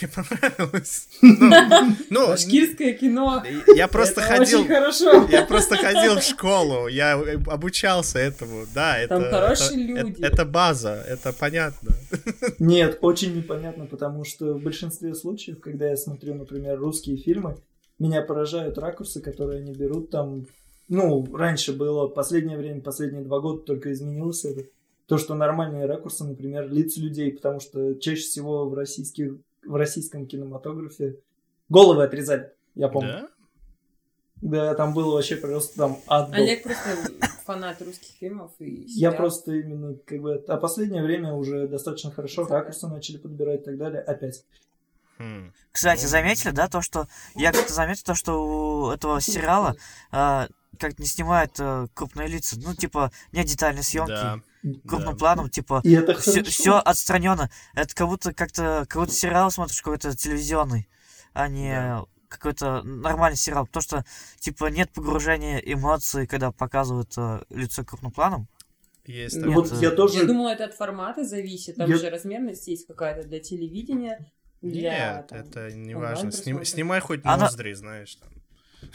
мне 0.00 0.10
понравилось. 0.14 1.08
Ну, 1.22 1.96
ну, 2.10 2.26
Башкирское 2.28 2.92
кино. 2.92 3.42
я 3.74 3.88
просто 3.88 4.20
Это 4.20 4.36
ходил... 4.36 4.60
очень 4.60 4.68
хорошо. 4.68 5.26
Я 5.30 5.44
просто 5.46 5.76
ходил 5.76 6.18
в 6.18 6.22
школу, 6.22 6.88
я 6.88 7.14
обучался 7.46 8.18
этому, 8.18 8.66
да, 8.74 8.98
это... 8.98 9.20
Там 9.20 9.30
хорошие 9.30 9.84
это- 9.84 10.02
люди. 10.02 10.20
Это, 10.22 10.26
это 10.34 10.44
база, 10.44 11.04
это 11.08 11.32
понятно. 11.32 11.90
Нет, 12.58 12.98
очень 13.00 13.36
непонятно, 13.36 13.86
потому 13.86 14.24
что 14.24 14.54
в 14.54 14.62
большинстве 14.62 15.14
случаев, 15.14 15.60
когда 15.60 15.88
я 15.88 15.96
смотрю, 15.96 16.34
например, 16.34 16.78
русские 16.78 17.16
фильмы, 17.16 17.56
меня 17.98 18.22
поражают 18.22 18.78
ракурсы, 18.78 19.20
которые 19.20 19.60
они 19.62 19.72
берут 19.72 20.10
там. 20.10 20.46
Ну, 20.88 21.26
раньше 21.34 21.72
было, 21.72 22.06
последнее 22.08 22.56
время, 22.58 22.80
последние 22.80 23.24
два 23.24 23.40
года 23.40 23.62
только 23.62 23.92
изменилось 23.92 24.44
это. 24.44 24.64
То, 25.06 25.18
что 25.18 25.34
нормальные 25.34 25.86
ракурсы, 25.86 26.24
например, 26.24 26.70
лиц 26.70 26.96
людей, 26.96 27.32
потому 27.32 27.60
что 27.60 27.94
чаще 27.94 28.22
всего 28.22 28.68
в 28.68 28.74
российских, 28.74 29.36
в 29.66 29.74
российском 29.74 30.26
кинематографе 30.26 31.18
головы 31.68 32.04
отрезали, 32.04 32.52
я 32.74 32.88
помню. 32.88 33.12
Да? 33.12 33.28
Да, 34.42 34.74
там 34.74 34.92
было 34.92 35.14
вообще 35.14 35.36
просто 35.36 35.76
там 35.76 35.98
ад 36.06 36.28
был. 36.28 36.36
Олег 36.36 36.62
просто 36.62 36.88
фанат 37.44 37.80
русских 37.80 38.14
фильмов 38.18 38.52
и 38.58 38.84
Я 38.88 39.12
просто 39.12 39.52
именно 39.52 39.94
как 40.04 40.20
бы... 40.20 40.44
А 40.48 40.56
последнее 40.58 41.02
время 41.02 41.32
уже 41.32 41.68
достаточно 41.68 42.10
хорошо 42.10 42.44
Заметно. 42.44 42.56
ракурсы 42.58 42.86
начали 42.88 43.16
подбирать 43.16 43.62
и 43.62 43.64
так 43.64 43.78
далее. 43.78 44.02
Опять. 44.02 44.44
Хм. 45.18 45.52
Кстати, 45.72 46.02
Ну. 46.02 46.08
заметили, 46.08 46.50
да, 46.50 46.68
то, 46.68 46.82
что... 46.82 47.08
Я 47.34 47.52
как-то 47.52 47.72
заметил 47.72 48.02
то, 48.04 48.14
что 48.14 48.46
у 48.46 48.90
этого 48.90 49.20
сериала 49.20 49.76
а, 50.10 50.48
как 50.78 50.98
не 50.98 51.06
снимают 51.06 51.52
а, 51.58 51.86
крупные 51.94 52.28
лица. 52.28 52.56
Ну, 52.62 52.74
типа, 52.74 53.10
нет 53.32 53.46
детальной 53.46 53.82
съемки. 53.82 54.10
Да. 54.10 54.40
Крупным 54.86 55.12
да. 55.12 55.16
планом, 55.18 55.48
типа, 55.50 55.80
И 55.84 55.92
это 55.92 56.14
все, 56.18 56.40
хорошо. 56.42 56.78
отстранено. 56.84 57.50
Это 57.74 57.94
как 57.94 58.08
будто 58.08 58.32
как-то 58.32 58.84
как 58.88 59.00
будто 59.02 59.12
сериал 59.14 59.50
смотришь 59.50 59.80
какой-то 59.80 60.16
телевизионный, 60.16 60.88
а 61.32 61.48
не 61.48 61.70
Да. 61.72 62.04
какой-то 62.28 62.82
нормальный 62.82 63.36
сериал. 63.36 63.66
Потому 63.66 63.82
что, 63.82 64.04
типа, 64.40 64.66
нет 64.66 64.90
погружения 64.92 65.58
эмоций, 65.58 66.26
когда 66.26 66.50
показывают 66.50 67.12
э, 67.16 67.42
лицо 67.50 67.84
крупным 67.84 68.10
планом. 68.10 68.48
Есть 69.04 69.36
Нет, 69.36 69.44
такое. 69.44 69.62
Вот 69.70 69.80
я 69.82 69.90
тоже... 69.92 70.18
Я 70.18 70.24
думала, 70.24 70.48
это 70.48 70.64
от 70.64 70.74
формата 70.74 71.24
зависит. 71.24 71.76
Там 71.76 71.88
Я- 71.88 71.96
же 71.96 72.10
размерность 72.10 72.66
есть 72.66 72.86
какая-то 72.88 73.26
для 73.28 73.38
телевидения. 73.38 74.32
Для, 74.62 75.16
Нет, 75.18 75.26
там, 75.28 75.38
это 75.38 75.70
не 75.70 75.94
важно. 75.94 76.32
Сним-. 76.32 76.64
Снимай 76.64 76.98
хоть 77.00 77.20
Она- 77.24 77.44
ноздри, 77.44 77.72
знаешь. 77.74 78.16
Там. 78.16 78.30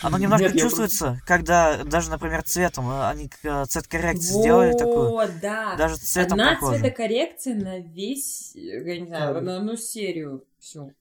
Оно 0.01 0.17
немножко 0.17 0.45
Нет, 0.47 0.55
я 0.55 0.61
чувствуется, 0.61 1.19
когда 1.25 1.83
даже, 1.83 2.09
например, 2.09 2.43
цветом. 2.43 2.89
э, 2.89 3.07
Они 3.09 3.29
э, 3.43 3.65
цвет 3.67 3.87
коррекции 3.87 4.33
сделали 4.39 4.71
такую. 4.77 5.29
Да. 5.41 5.75
Даже 5.75 5.97
цветом 5.97 6.33
Одна 6.33 6.53
похоже. 6.55 6.79
цветокоррекция 6.79 7.55
на 7.55 7.79
весь, 7.79 8.55
э, 8.55 8.59
я 8.59 8.99
не 8.99 9.07
знаю, 9.07 9.33
Кадр. 9.33 9.41
на 9.45 9.57
одну 9.57 9.75
серию. 9.77 10.43
Всю. 10.59 10.93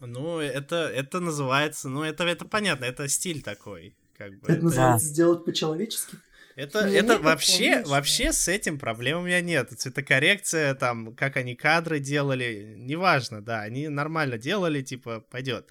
Ну, 0.00 0.38
это, 0.40 0.76
это 0.94 1.20
называется, 1.20 1.88
ну, 1.88 2.02
это, 2.02 2.24
это 2.24 2.44
понятно, 2.44 2.84
это 2.84 3.08
стиль 3.08 3.42
такой. 3.42 3.94
Как 4.18 4.30
бы. 4.32 4.44
Это 4.44 4.52
Это, 4.54 4.64
называется 4.64 5.06
сделать 5.06 5.44
по-человечески. 5.44 6.16
это, 6.54 6.82
Ну, 6.86 6.92
это 6.92 7.18
вообще, 7.18 7.76
такого, 7.76 7.92
вообще 7.94 8.32
с 8.32 8.48
этим 8.48 8.78
проблем 8.78 9.18
у 9.20 9.22
меня 9.22 9.40
нет. 9.40 9.70
Цветокоррекция, 9.78 10.74
там, 10.74 11.14
как 11.14 11.36
они 11.36 11.54
кадры 11.54 11.98
делали, 11.98 12.74
неважно, 12.78 13.42
да, 13.42 13.60
они 13.62 13.88
нормально 13.88 14.38
делали, 14.38 14.82
типа, 14.82 15.20
пойдет. 15.30 15.68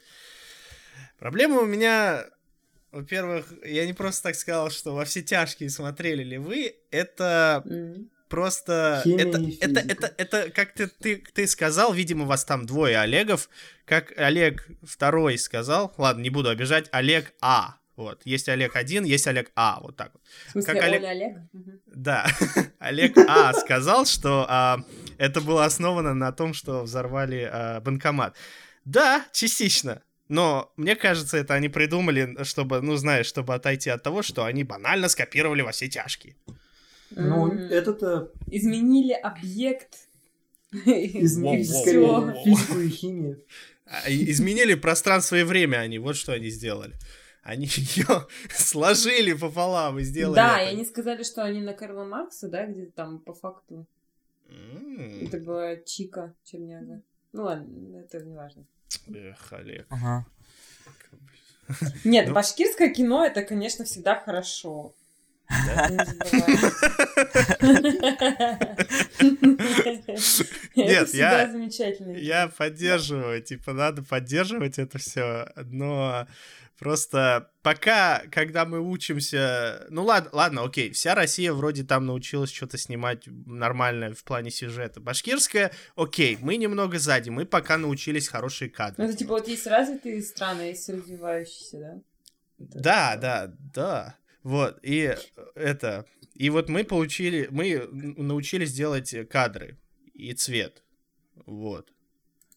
Проблема 1.18 1.62
у 1.62 1.66
меня, 1.66 2.26
во-первых, 2.96 3.52
я 3.66 3.86
не 3.86 3.94
просто 3.94 4.24
так 4.24 4.36
сказал, 4.36 4.70
что 4.70 4.96
во 4.96 5.04
все 5.04 5.22
тяжкие 5.22 5.70
смотрели 5.70 6.24
ли 6.24 6.38
вы, 6.38 6.76
это 6.92 7.62
М. 7.66 8.10
просто 8.30 9.04
это, 9.06 9.38
это, 9.60 9.80
это, 9.82 10.14
это, 10.18 10.50
как 10.52 10.74
ты, 10.74 10.88
ты, 10.88 11.18
ты 11.34 11.46
сказал, 11.48 11.94
видимо, 11.94 12.26
вас 12.26 12.46
там 12.46 12.66
двое 12.66 12.98
Олегов, 13.00 13.50
как 13.86 14.14
Олег 14.18 14.68
второй 14.82 15.38
сказал, 15.38 15.94
ладно, 15.98 16.22
не 16.22 16.30
буду 16.30 16.50
обижать, 16.50 16.88
Олег 16.92 17.34
А. 17.42 17.76
Вот, 17.98 18.22
есть 18.26 18.50
Олег 18.50 18.76
один, 18.76 19.04
есть 19.06 19.26
Олег 19.28 19.52
А, 19.56 19.80
вот 19.82 19.96
так 19.96 20.12
вот. 20.14 20.22
В 20.48 20.52
смысле, 20.52 20.74
Как 20.74 20.84
Олег- 20.84 21.04
Олег? 21.04 21.38
Да, 21.88 22.28
Олег 22.80 23.18
А 23.18 23.54
сказал, 23.54 24.06
что 24.06 24.46
а, 24.50 24.84
это 25.18 25.40
было 25.42 25.64
основано 25.66 26.14
на 26.14 26.32
том, 26.34 26.54
что 26.54 26.84
взорвали 26.84 27.50
а, 27.52 27.80
банкомат. 27.82 28.36
Да, 28.84 29.26
частично. 29.32 30.02
Но 30.28 30.72
мне 30.76 30.96
кажется, 30.96 31.38
это 31.38 31.54
они 31.54 31.70
придумали, 31.70 32.44
чтобы, 32.44 32.82
ну, 32.82 32.96
знаешь, 32.96 33.28
чтобы 33.28 33.54
отойти 33.54 33.90
от 33.92 34.02
того, 34.04 34.24
что 34.24 34.44
они 34.46 34.64
банально 34.64 35.08
скопировали 35.08 35.62
во 35.62 35.72
все 35.72 35.88
тяжкие. 35.88 36.36
Ну, 37.12 37.52
М, 37.52 37.58
это-то 37.60 38.32
Изменили 38.48 39.14
объект. 39.14 40.08
изменили 40.72 41.64
физику 42.44 42.80
и 42.80 42.90
химию. 42.90 43.44
А, 43.86 44.10
Изменили 44.10 44.74
пространство 44.74 45.36
и 45.36 45.44
время 45.44 45.78
они, 45.78 46.00
вот 46.00 46.16
что 46.16 46.34
они 46.34 46.50
сделали. 46.50 46.96
Они 47.44 47.66
ее 47.96 48.26
сложили 48.50 49.34
пополам 49.34 50.00
и 50.00 50.04
сделали 50.04 50.36
Да, 50.36 50.62
и 50.62 50.74
они 50.74 50.84
сказали, 50.86 51.24
что 51.24 51.44
они 51.44 51.62
на 51.62 51.74
Карла 51.74 52.04
Маркса, 52.04 52.50
да, 52.50 52.66
где-то 52.66 52.92
там 52.94 53.20
по 53.20 53.34
факту. 53.34 53.86
Это 55.22 55.38
была 55.38 55.76
Чика 55.78 56.34
Черняга. 56.44 57.02
Ну 57.34 57.44
ладно, 57.44 57.98
это 58.00 58.24
не 58.26 58.34
важно. 58.36 58.66
Эх, 59.08 59.54
Олег. 59.54 59.86
Ага. 59.90 60.26
Нет, 62.04 62.28
Ну. 62.28 62.34
башкирское 62.34 62.94
кино 62.94 63.26
это, 63.26 63.42
конечно, 63.42 63.86
всегда 63.86 64.20
хорошо. 64.20 64.94
Нет, 70.76 71.14
я-. 71.14 71.52
Я 72.18 72.48
поддерживаю, 72.48 73.42
типа, 73.42 73.74
надо 73.74 74.04
поддерживать 74.04 74.80
это 74.80 74.98
все, 74.98 75.52
но 75.56 76.28
просто 76.78 77.52
пока, 77.62 78.24
когда 78.32 78.66
мы 78.66 78.80
учимся... 78.82 79.86
Ну 79.90 80.04
ладно, 80.04 80.30
ладно, 80.34 80.64
окей, 80.64 80.92
вся 80.92 81.16
Россия 81.16 81.54
вроде 81.54 81.84
там 81.84 82.06
научилась 82.06 82.52
что-то 82.52 82.78
снимать 82.78 83.24
нормальное 83.28 84.14
в 84.14 84.24
плане 84.24 84.52
сюжета. 84.52 85.00
Башкирская, 85.00 85.72
окей, 85.96 86.38
мы 86.40 86.58
немного 86.58 87.00
сзади, 87.00 87.30
мы 87.30 87.46
пока 87.46 87.78
научились 87.78 88.28
хорошие 88.28 88.70
Ну, 88.70 88.76
кадры. 88.76 89.06
это 89.06 89.16
типа 89.16 89.36
вот 89.36 89.48
есть 89.48 89.68
развитые 89.68 90.22
страны, 90.22 90.62
есть 90.64 90.90
развивающиеся, 90.90 91.78
да? 91.80 92.02
Да, 92.58 93.18
да, 93.18 93.54
да. 93.74 94.16
Вот, 94.46 94.78
и 94.84 95.16
это... 95.56 96.06
И 96.36 96.52
вот 96.52 96.70
мы 96.70 96.84
получили, 96.84 97.48
мы 97.50 97.88
научились 97.92 98.72
делать 98.74 99.12
кадры 99.28 99.78
и 100.14 100.34
цвет. 100.34 100.84
Вот. 101.48 101.92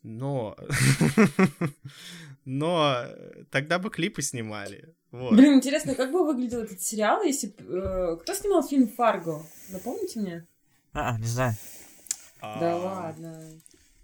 Но... 0.03 0.55
Но 2.45 3.05
тогда 3.51 3.79
бы 3.79 3.89
клипы 3.91 4.21
снимали. 4.23 4.95
Вот. 5.11 5.35
Блин, 5.35 5.55
интересно, 5.55 5.95
как 5.95 6.13
бы 6.13 6.27
выглядел 6.27 6.61
этот 6.61 6.81
сериал, 6.83 7.23
если... 7.23 7.55
э, 7.59 8.17
Кто 8.21 8.35
снимал 8.35 8.67
фильм 8.67 8.89
«Фарго»? 8.89 9.45
Напомните 9.71 10.21
мне? 10.21 10.47
А, 10.93 11.19
не 11.19 11.27
знаю. 11.27 11.55
Да 12.41 12.75
А, 12.75 12.77
ладно. 12.77 13.43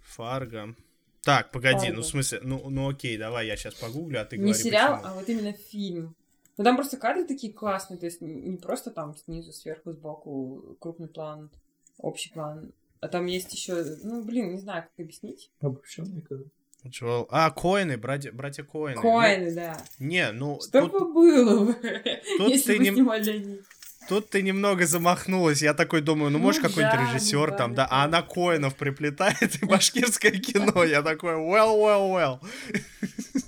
Фарго. 0.01 0.75
Так, 1.23 1.51
погоди, 1.51 1.79
Фарго. 1.87 1.95
ну 1.95 2.01
в 2.01 2.05
смысле, 2.07 2.39
ну, 2.43 2.69
ну 2.69 2.89
окей, 2.89 3.17
давай 3.17 3.47
я 3.47 3.55
сейчас 3.57 3.75
погуглю, 3.75 4.21
а 4.21 4.25
ты 4.25 4.37
Не 4.37 4.43
говори 4.43 4.59
сериал, 4.59 4.95
почему. 4.97 5.11
а 5.11 5.15
вот 5.15 5.29
именно 5.29 5.53
фильм. 5.53 6.15
Ну 6.57 6.63
там 6.63 6.75
просто 6.75 6.97
кадры 6.97 7.25
такие 7.25 7.51
классные, 7.51 7.97
то 7.99 8.05
есть 8.05 8.21
не 8.21 8.57
просто 8.57 8.91
там 8.91 9.15
снизу, 9.17 9.51
сверху, 9.51 9.91
сбоку, 9.91 10.77
крупный 10.79 11.07
план, 11.07 11.49
общий 11.97 12.31
план. 12.31 12.71
А 13.01 13.07
там 13.07 13.25
есть 13.25 13.53
еще, 13.53 13.83
ну 14.03 14.23
блин, 14.23 14.51
не 14.51 14.57
знаю, 14.59 14.83
как 14.83 14.91
объяснить. 15.05 15.51
Обобщенный 15.59 16.21
кадр. 16.21 16.45
Чего? 16.91 17.27
А, 17.31 17.49
Коины, 17.51 17.97
братья, 17.97 18.31
братья 18.31 18.63
Коины. 18.63 19.01
Коины, 19.01 19.53
да. 19.53 19.77
Ну, 19.99 20.05
не, 20.05 20.31
ну, 20.31 20.59
Что 20.61 20.81
тут, 20.87 20.91
бы 20.91 21.13
было 21.13 21.65
бы, 21.65 21.73
тут 22.37 22.49
если 22.49 22.73
ты 22.73 22.77
бы 22.77 22.83
не- 22.83 22.91
снимали 22.91 23.29
они? 23.31 23.59
тут 24.07 24.29
ты 24.29 24.43
немного 24.43 24.85
замахнулась. 24.85 25.63
Я 25.63 25.73
такой 25.73 26.01
думаю, 26.01 26.29
ну, 26.31 26.37
может, 26.37 26.61
Ну 26.61 26.69
какой-нибудь 26.69 26.95
да, 26.99 27.13
режиссер 27.13 27.51
там, 27.57 27.73
да, 27.73 27.83
да, 27.85 27.89
да. 27.89 28.01
а 28.01 28.03
она 28.05 28.21
Коинов 28.21 28.75
приплетает 28.75 29.55
и 29.61 29.65
башкирское 29.65 30.31
кино. 30.33 30.83
Я 30.83 31.01
такой, 31.01 31.33
well, 31.33 31.75
well, 31.79 32.11
well. 32.13 32.39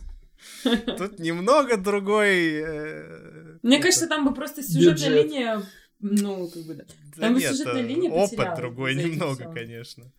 Тут 0.97 1.19
немного 1.19 1.77
другой... 1.77 2.61
э, 2.63 3.57
Мне 3.63 3.77
это, 3.77 3.83
кажется, 3.85 4.07
там 4.07 4.25
бы 4.25 4.33
просто 4.33 4.63
сюжетная 4.63 5.09
Бюджет. 5.09 5.25
линия, 5.25 5.63
ну, 5.99 6.47
как 6.47 6.63
бы, 6.63 6.75
да. 6.75 6.83
да 7.15 7.21
там 7.21 7.33
бы 7.33 7.39
нет, 7.39 7.51
сюжетная 7.51 7.83
э, 7.83 7.87
линия 7.87 8.11
Опыт 8.11 8.55
другой 8.55 8.95
немного, 8.95 9.51
конечно. 9.53 10.11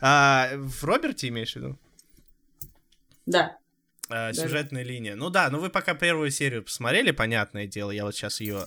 А, 0.00 0.50
в 0.56 0.84
Роберте 0.84 1.28
имеешь 1.28 1.52
в 1.52 1.56
виду? 1.56 1.78
Да. 3.26 3.58
А, 4.08 4.32
Да, 4.32 4.34
сюжетная 4.34 4.82
линия. 4.82 5.14
Ну 5.14 5.30
да, 5.30 5.48
ну 5.50 5.58
вы 5.60 5.70
пока 5.70 5.94
первую 5.94 6.30
серию 6.30 6.62
посмотрели, 6.64 7.10
понятное 7.10 7.66
дело, 7.66 7.90
я 7.90 8.04
вот 8.04 8.14
сейчас 8.14 8.40
ее 8.40 8.58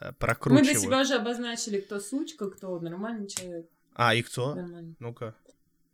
Мы 0.00 0.12
прокручиваю. 0.18 0.64
для 0.64 0.74
себя 0.80 1.00
уже 1.00 1.14
обозначили, 1.14 1.80
кто 1.80 1.98
сучка, 1.98 2.48
кто 2.50 2.78
нормальный 2.78 3.26
человек. 3.28 3.66
А, 3.94 4.14
и 4.14 4.22
кто? 4.22 4.54
Нормальный. 4.54 4.94
Ну-ка, 5.00 5.34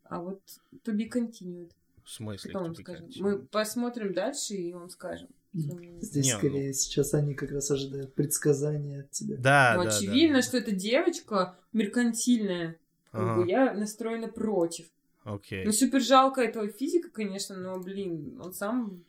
А 0.04 0.20
вот 0.20 0.42
to 0.84 0.94
be 0.94 1.08
continued. 1.10 1.70
В 2.04 2.10
смысле? 2.10 2.52
Потом 2.52 2.74
скажем. 2.74 3.08
Мы 3.16 3.38
посмотрим 3.38 4.12
дальше 4.14 4.54
и 4.54 4.72
вам 4.72 4.88
скажем. 4.90 5.28
Здесь 5.52 6.24
Не, 6.26 6.32
ну- 6.32 6.38
скорее 6.38 6.74
сейчас 6.74 7.14
они 7.14 7.34
как 7.34 7.52
раз 7.52 7.70
ожидают 7.70 8.12
предсказания 8.14 9.00
от 9.00 9.10
тебя. 9.12 9.36
Да, 9.38 9.74
Ну, 9.76 9.84
да, 9.84 9.96
очевидно, 9.96 10.36
да. 10.38 10.42
что 10.42 10.56
эта 10.58 10.72
девочка 10.72 11.56
меркантильная. 11.72 12.76
Как 13.12 13.20
Ага, 13.22 13.40
бы 13.42 13.48
я 13.48 13.72
настроена 13.72 14.26
против. 14.28 14.86
Окей. 15.22 15.64
Ну, 15.64 15.70
супер 15.72 16.00
жалко 16.02 16.40
этого 16.42 16.66
физика, 16.68 17.08
конечно, 17.10 17.56
но, 17.56 17.78
блин, 17.78 18.40
он 18.44 18.52
сам 18.52 19.04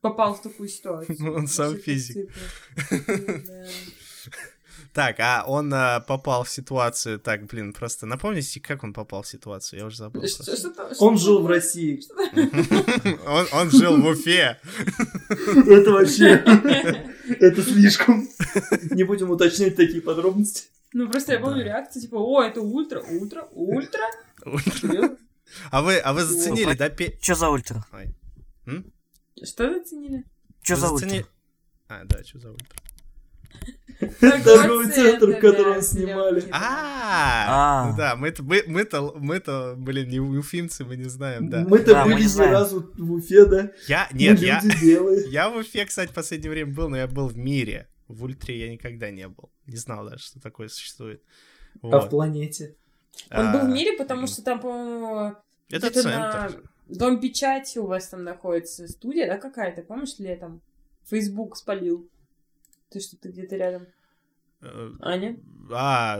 попал 0.00 0.34
в 0.34 0.42
такую 0.42 0.68
ситуацию. 0.76 1.16
Ну, 1.20 1.32
он 1.32 1.46
сам 1.46 1.76
физик. 1.76 2.28
Да. 4.96 5.06
Так, 5.08 5.20
а 5.20 5.44
он 5.46 5.72
а, 5.74 6.00
попал 6.00 6.42
в 6.44 6.48
ситуацию, 6.50 7.18
так, 7.20 7.44
блин, 7.46 7.72
просто 7.72 8.06
напомните, 8.06 8.60
как 8.60 8.82
он 8.82 8.92
попал 8.94 9.22
в 9.22 9.28
ситуацию, 9.28 9.80
я 9.80 9.86
уже 9.86 9.98
забыл. 9.98 10.26
Что- 10.26 10.44
просто. 10.44 10.56
что-то- 10.56 10.94
Он 10.98 11.18
жил 11.18 11.42
в 11.42 11.46
России. 11.46 12.00
Он 13.26 13.46
он 13.52 13.70
жил 13.70 14.00
в 14.00 14.06
Уфе. 14.06 14.58
Это 15.28 15.90
вообще... 15.92 16.42
Это 17.40 17.62
слишком. 17.62 18.26
Не 18.90 19.04
будем 19.04 19.30
уточнять 19.30 19.76
такие 19.76 20.00
подробности. 20.00 20.68
Ну, 20.92 21.08
просто 21.10 21.32
я 21.34 21.40
помню 21.40 21.58
Да. 21.58 21.64
реакцию, 21.64 22.02
типа, 22.02 22.16
о, 22.16 22.42
это 22.42 22.60
ультра, 22.62 23.00
ультра, 23.02 23.48
ультра. 23.52 24.00
А 25.70 25.82
вы, 25.82 25.98
а 25.98 26.12
вы 26.12 26.24
заценили, 26.24 26.74
да? 26.74 26.88
пе- 26.88 27.18
Чё 27.20 27.34
за 27.34 27.50
ультра? 27.50 27.84
Что 29.44 29.72
заценили? 29.74 30.24
Чё 30.62 30.74
Вы 30.76 30.80
за 30.80 30.90
ультра? 30.90 31.26
А, 31.88 32.04
да, 32.04 32.24
что 32.24 32.38
за 32.38 32.50
ультра? 32.52 32.78
Торговый 34.20 34.90
центр, 34.92 35.30
в 35.36 35.40
котором 35.40 35.80
снимали. 35.82 36.44
А, 36.52 37.88
А. 37.88 37.96
да, 37.96 38.16
мы-то, 38.16 38.42
мы- 38.42 38.64
мы-то, 38.66 39.12
мы-то, 39.16 39.74
блин, 39.76 40.08
не 40.08 40.20
уфимцы, 40.20 40.84
мы 40.84 40.96
не 40.96 41.04
знаем, 41.08 41.48
да. 41.48 41.64
Мы-то 41.66 42.04
были 42.04 42.22
ни 42.22 42.26
знаем. 42.26 42.52
разу 42.52 42.90
в 42.96 43.12
Уфе, 43.12 43.46
да? 43.46 43.70
Я, 43.88 44.08
нет, 44.12 44.38
я, 44.40 44.60
я 45.30 45.48
в 45.50 45.56
Уфе, 45.56 45.84
кстати, 45.86 46.10
в 46.10 46.14
последнее 46.14 46.50
время 46.50 46.74
был, 46.74 46.88
но 46.88 46.96
я 46.96 47.06
был 47.06 47.28
в 47.28 47.36
мире. 47.36 47.88
В 48.08 48.22
ультре 48.24 48.66
я 48.66 48.70
никогда 48.72 49.10
не 49.10 49.26
был. 49.28 49.50
Не 49.66 49.76
знал 49.76 50.08
даже, 50.08 50.22
что 50.22 50.40
такое 50.40 50.68
существует. 50.68 51.22
А 51.82 52.00
в 52.00 52.08
планете? 52.08 52.76
Он 53.30 53.50
был 53.52 53.60
А, 53.60 53.64
в 53.64 53.68
мире, 53.68 53.96
потому 53.96 54.26
что 54.26 54.42
там, 54.42 54.60
по-моему, 54.60 55.34
Это 55.70 55.90
центр. 55.90 56.62
Дом 56.88 57.18
печати 57.20 57.78
у 57.78 57.86
вас 57.86 58.08
там 58.08 58.22
находится 58.22 58.86
студия, 58.86 59.26
да, 59.26 59.38
какая-то, 59.38 59.82
помнишь, 59.82 60.18
летом? 60.18 60.60
Фейсбук 61.10 61.56
спалил. 61.56 62.08
Ты 62.96 63.02
что, 63.02 63.18
ты 63.18 63.28
где-то 63.28 63.56
рядом? 63.56 63.86
Э, 64.62 64.90
Аня? 65.00 65.38
А, 65.70 66.18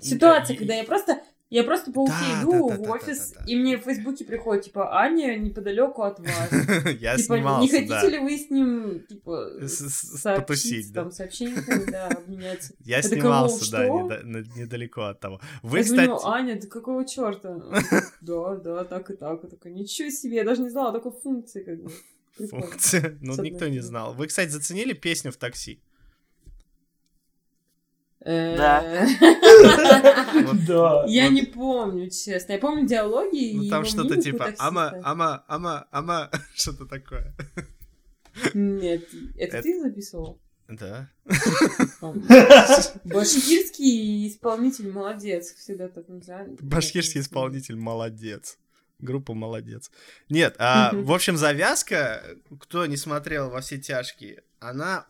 Ситуация, 0.00 0.56
когда 0.56 0.74
я 0.74 0.82
просто... 0.82 1.22
Я 1.48 1.64
просто 1.64 1.92
по 1.92 2.04
Уфе 2.04 2.12
Да, 2.12 2.40
иду 2.40 2.70
да, 2.70 2.76
да, 2.76 2.82
в 2.82 2.86
да, 2.86 2.92
офис, 2.92 3.28
да, 3.28 3.34
да, 3.34 3.44
да. 3.44 3.52
и 3.52 3.56
мне 3.56 3.76
в 3.76 3.82
Фейсбуке 3.82 4.24
приходит, 4.24 4.64
типа, 4.64 4.98
Аня 4.98 5.36
неподалеку 5.36 6.02
от 6.02 6.18
вас. 6.18 6.50
Я 6.98 7.16
типа, 7.18 7.34
не 7.34 7.38
снимался, 7.38 7.72
хотите 7.72 7.88
да. 7.88 8.08
ли 8.08 8.18
вы 8.18 8.38
с 8.38 8.50
ним, 8.50 9.06
типа, 9.06 9.60
сообщить, 9.68 10.92
да. 10.92 11.02
там, 11.02 11.12
сообщениями, 11.12 11.90
да, 11.90 12.08
обменяться? 12.08 12.72
Я 12.80 13.02
снимался, 13.02 13.58
«Вов, 13.58 13.70
да, 13.70 13.84
что?» 13.84 13.86
неда- 13.86 14.22
на- 14.24 14.60
недалеко 14.60 15.02
от 15.02 15.20
того. 15.20 15.40
Вы, 15.62 15.78
я 15.78 15.84
кстати... 15.84 16.26
Аня, 16.26 16.58
ты 16.58 16.66
какого 16.66 17.06
черта? 17.06 17.60
Да, 18.22 18.56
да, 18.56 18.84
так 18.84 19.10
и 19.10 19.14
так. 19.14 19.42
Я 19.64 19.70
ничего 19.70 20.08
себе, 20.08 20.36
я 20.36 20.44
даже 20.44 20.62
не 20.62 20.70
знала 20.70 20.90
такой 20.90 21.12
функции, 21.12 21.62
как 21.62 21.82
бы. 21.82 21.92
Функция. 22.48 23.18
Ну, 23.20 23.40
никто 23.42 23.68
не 23.68 23.80
знал. 23.80 24.14
Вы, 24.14 24.26
кстати, 24.26 24.48
заценили 24.48 24.94
песню 24.94 25.30
в 25.32 25.36
такси? 25.36 25.82
Э, 28.24 28.56
Да. 30.66 31.04
Я 31.06 31.28
не 31.28 31.42
помню, 31.42 32.10
честно. 32.10 32.52
Я 32.52 32.58
помню 32.58 32.86
диалоги 32.86 33.52
Ну, 33.54 33.68
там 33.68 33.84
что-то 33.84 34.20
типа 34.20 34.54
ама, 34.58 34.94
ама, 35.02 35.44
ама, 35.48 35.86
ама, 35.90 36.30
что-то 36.54 36.86
такое. 36.86 37.34
Нет, 38.54 39.08
это 39.36 39.62
ты 39.62 39.80
записывал? 39.80 40.40
Да. 40.68 41.10
Башкирский 43.04 44.28
исполнитель 44.28 44.90
молодец. 44.90 45.54
Всегда 45.54 45.88
так 45.88 46.08
не 46.08 46.22
знаю. 46.22 46.56
Башкирский 46.60 47.20
исполнитель 47.20 47.76
молодец. 47.76 48.58
Группа 48.98 49.34
молодец. 49.34 49.90
Нет, 50.28 50.54
а, 50.58 50.92
в 50.94 51.12
общем, 51.12 51.36
завязка, 51.36 52.22
кто 52.60 52.86
не 52.86 52.96
смотрел 52.96 53.50
во 53.50 53.60
все 53.60 53.78
тяжкие, 53.78 54.44
она 54.60 55.06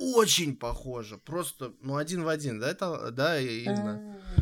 очень 0.00 0.56
похожа. 0.56 1.18
Просто, 1.18 1.72
ну, 1.82 1.96
один 1.96 2.24
в 2.24 2.28
один, 2.28 2.58
да, 2.58 2.70
это, 2.70 3.10
да, 3.10 3.38
Инна? 3.38 4.00
А, 4.00 4.40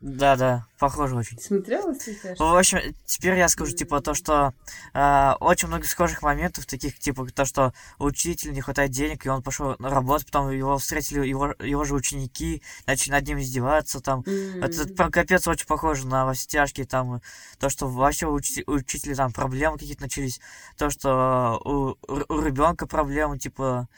Да-да, 0.00 0.66
похоже 0.78 1.16
очень. 1.16 1.38
Смотрела 1.38 1.94
сейчас? 1.94 2.38
В 2.38 2.58
общем, 2.58 2.78
теперь 3.04 3.36
я 3.36 3.48
скажу, 3.48 3.72
типа, 3.74 4.00
то, 4.00 4.14
что 4.14 4.54
э, 4.94 5.32
очень 5.40 5.68
много 5.68 5.86
схожих 5.86 6.22
моментов, 6.22 6.64
таких, 6.66 6.98
типа, 6.98 7.26
то, 7.30 7.44
что 7.44 7.72
учителю 7.98 8.52
не 8.52 8.62
хватает 8.62 8.90
денег, 8.90 9.24
и 9.24 9.28
он 9.28 9.42
пошел 9.42 9.76
на 9.78 9.90
работу, 9.90 10.24
потом 10.24 10.50
его 10.50 10.78
встретили 10.78 11.26
его, 11.26 11.54
его 11.58 11.84
же 11.84 11.94
ученики, 11.94 12.62
начали 12.86 13.12
над 13.12 13.26
ним 13.26 13.38
издеваться, 13.40 14.00
там. 14.00 14.20
Это, 14.60 14.82
это 14.82 14.94
прям 14.94 15.10
капец 15.10 15.46
очень 15.46 15.66
похоже 15.66 16.06
на 16.06 16.24
во 16.24 16.32
все 16.32 16.48
тяжкие, 16.48 16.86
там, 16.86 17.20
то, 17.58 17.68
что 17.68 17.86
вообще 17.86 18.26
у, 18.26 18.34
учи- 18.38 18.64
у 18.66 18.72
учителя 18.72 19.14
там 19.14 19.32
проблемы 19.32 19.78
какие-то 19.78 20.02
начались, 20.02 20.40
то, 20.78 20.88
что 20.88 21.60
у, 21.64 21.96
у 22.08 22.40
ребенка 22.40 22.86
проблемы, 22.86 23.38
типа, 23.38 23.88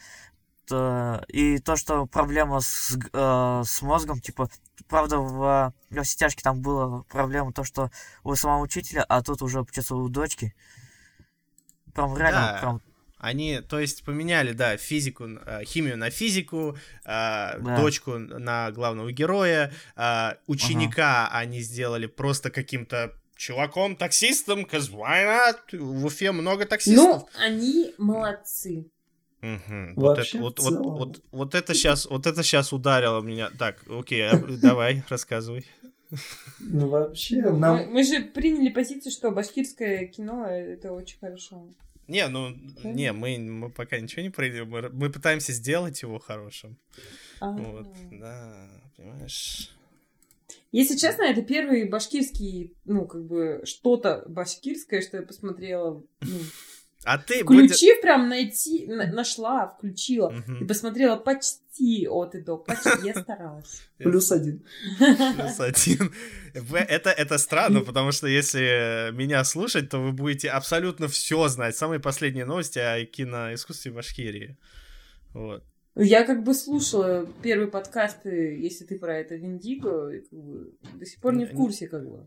и 0.73 1.59
то, 1.59 1.77
что 1.77 2.07
проблема 2.07 2.61
с, 2.61 2.97
э, 3.13 3.63
с 3.65 3.83
мозгом, 3.83 4.21
типа, 4.21 4.49
правда, 4.89 5.19
в 5.19 5.73
во 5.91 6.03
все 6.03 6.17
тяжкие 6.17 6.43
там 6.43 6.61
была 6.61 7.03
проблема 7.05 7.53
то, 7.53 7.65
что 7.65 7.91
у 8.25 8.35
самого 8.35 8.63
учителя, 8.63 9.05
а 9.09 9.23
тут 9.23 9.43
уже, 9.43 9.63
получается, 9.63 9.95
у 9.95 10.09
дочки. 10.09 10.55
Прям 11.95 12.17
реально, 12.17 12.41
Да. 12.41 12.59
прям, 12.61 12.83
Они, 13.19 13.61
то 13.61 13.81
есть, 13.81 14.05
поменяли, 14.05 14.53
да, 14.53 14.77
физику, 14.77 15.25
э, 15.25 15.65
химию 15.65 15.97
на 15.97 16.11
физику, 16.11 16.77
э, 17.05 17.59
Да. 17.59 17.77
дочку 17.77 18.19
на 18.19 18.71
главного 18.73 19.11
героя, 19.11 19.73
э, 19.97 20.35
ученика 20.47 21.29
они 21.33 21.61
сделали 21.61 22.07
просто 22.07 22.51
каким-то 22.51 23.13
чуваком, 23.35 23.97
таксистом, 23.97 24.61
cause 24.67 24.91
why 24.93 25.25
not? 25.25 25.79
В 25.79 26.05
Уфе 26.05 26.33
много 26.33 26.67
таксистов. 26.67 27.05
Ну, 27.05 27.29
они 27.39 27.95
молодцы. 27.97 28.91
Вот, 29.43 30.19
Вообще, 30.19 30.39
это, 30.39 30.39
в 30.39 30.41
вот, 30.41 30.59
вот, 30.61 30.73
целом. 30.73 30.97
вот, 30.97 31.23
вот 31.31 31.55
это 31.55 31.75
сейчас, 31.75 32.07
вот 32.07 32.27
это 32.27 32.43
сейчас 32.43 32.73
ударило 32.73 33.21
меня. 33.21 33.51
Так, 33.59 33.83
окей, 33.89 34.27
а, 34.27 34.37
давай, 34.63 35.05
рассказывай. 35.09 35.67
Ну, 36.61 36.89
вообще, 36.89 37.43
нам... 37.43 37.77
мы, 37.77 37.87
мы 37.87 38.05
же 38.05 38.21
приняли 38.23 38.71
позицию, 38.71 39.13
что 39.13 39.31
башкирское 39.31 40.07
кино 40.07 40.47
это 40.47 40.93
очень 40.93 41.19
хорошо. 41.19 41.69
Не, 42.09 42.29
ну, 42.29 42.57
не, 42.85 43.13
мы, 43.13 43.39
мы 43.39 43.71
пока 43.71 43.99
ничего 43.99 44.23
не 44.23 44.31
пройдем, 44.31 44.71
мы, 44.71 44.89
мы 44.91 45.11
пытаемся 45.11 45.53
сделать 45.53 46.01
его 46.03 46.19
хорошим. 46.19 46.79
А. 47.41 47.51
Вот, 47.51 47.89
да, 48.13 48.69
понимаешь. 48.97 49.77
Если 50.71 50.97
честно, 50.97 51.23
это 51.23 51.43
первый 51.43 51.89
башкирский, 51.89 52.75
ну, 52.85 53.07
как 53.07 53.25
бы, 53.25 53.63
что-то 53.65 54.25
башкирское, 54.29 55.01
что 55.01 55.17
я 55.17 55.23
посмотрела. 55.23 56.03
ну, 56.21 56.39
А 57.07 57.19
ты 57.19 57.45
будь- 57.45 57.67
включив, 57.71 58.01
прям 58.01 58.29
найти, 58.29 58.87
на- 58.89 59.07
нашла, 59.13 59.69
включила. 59.69 60.31
Мгм. 60.31 60.65
И 60.65 60.67
посмотрела 60.67 61.17
почти 61.17 62.07
от 62.09 62.35
и 62.35 62.41
до. 62.41 62.57
Почти, 62.57 62.91
я 63.05 63.15
старалась. 63.15 63.83
Плюс 63.99 64.33
один. 64.33 64.65
Плюс 64.99 65.61
один. 65.61 66.13
Это, 66.53 67.11
это 67.11 67.39
странно, 67.39 67.81
потому 67.81 68.13
что 68.13 68.27
если 68.27 69.13
меня 69.13 69.45
слушать, 69.45 69.89
то 69.89 69.99
вы 69.99 70.13
будете 70.13 70.49
абсолютно 70.51 71.07
все 71.07 71.49
знать. 71.49 71.77
Самые 71.77 72.01
последние 72.01 72.45
новости 72.45 72.79
о 72.81 73.05
киноискусстве 73.05 73.93
Башкирии. 73.93 74.57
Вот. 75.35 75.63
Я 75.99 76.25
как 76.25 76.43
бы 76.45 76.53
слушала 76.55 77.27
первые 77.43 77.69
подкасты, 77.69 78.59
если 78.61 78.85
ты 78.85 78.99
про 78.99 79.17
это 79.19 79.35
Виндиго, 79.37 80.11
и 80.11 80.21
как 80.21 80.39
бы 80.39 80.73
до 80.99 81.07
сих 81.07 81.21
пор 81.21 81.35
не 81.35 81.47
в 81.47 81.53
курсе, 81.53 81.89
как 81.89 82.05
бы. 82.09 82.27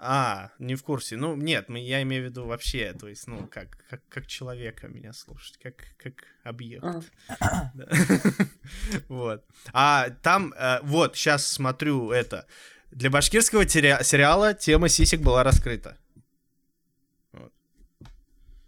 А, 0.00 0.50
не 0.60 0.76
в 0.76 0.84
курсе. 0.84 1.16
Ну, 1.16 1.34
нет, 1.34 1.68
мы- 1.68 1.80
я 1.80 2.02
имею 2.02 2.22
в 2.22 2.26
виду 2.26 2.44
вообще, 2.46 2.92
то 2.92 3.08
есть, 3.08 3.26
ну, 3.26 3.48
как, 3.48 3.66
как, 3.90 4.00
как 4.08 4.26
человека 4.28 4.86
меня 4.86 5.12
слушать, 5.12 5.58
как, 5.60 5.74
как 5.96 6.14
объект. 6.44 6.84
Вот. 9.08 9.44
А 9.72 10.10
там, 10.22 10.54
э, 10.56 10.78
вот, 10.82 11.16
сейчас 11.16 11.46
смотрю 11.46 12.12
это. 12.12 12.46
Для 12.92 13.10
башкирского 13.10 13.66
сериала 13.68 14.54
тема 14.54 14.88
сисек 14.88 15.20
была 15.20 15.42
раскрыта. 15.42 15.96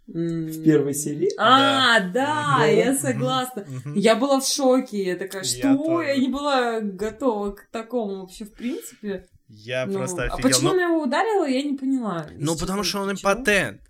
В 0.07 0.63
первой 0.65 0.93
серии? 0.93 1.29
А, 1.37 2.01
да, 2.01 2.57
Да. 2.59 2.65
я 2.65 2.97
согласна. 2.97 3.65
Мгм. 3.65 3.93
Я 3.93 4.15
была 4.17 4.41
в 4.41 4.45
шоке, 4.45 5.03
я 5.05 5.15
такая, 5.15 5.43
Я 5.43 5.47
что? 5.47 5.77
тоже. 5.77 6.07
Я 6.09 6.17
не 6.17 6.27
была 6.27 6.81
готова 6.81 7.51
к 7.51 7.67
такому 7.71 8.21
вообще 8.21 8.43
в 8.43 8.51
принципе. 8.53 9.27
Я 9.53 9.85
Ну, 9.85 9.93
просто 9.95 10.23
а 10.23 10.25
офигел. 10.27 10.49
почему 10.49 10.69
Ну, 10.69 10.73
она 10.75 10.83
его 10.83 11.03
ударила, 11.03 11.45
я 11.45 11.61
не 11.61 11.77
поняла. 11.77 12.27
ну, 12.37 12.57
потому 12.57 12.83
что 12.83 12.99
он 13.01 13.09
Почему? 13.09 13.31
импотент. 13.33 13.81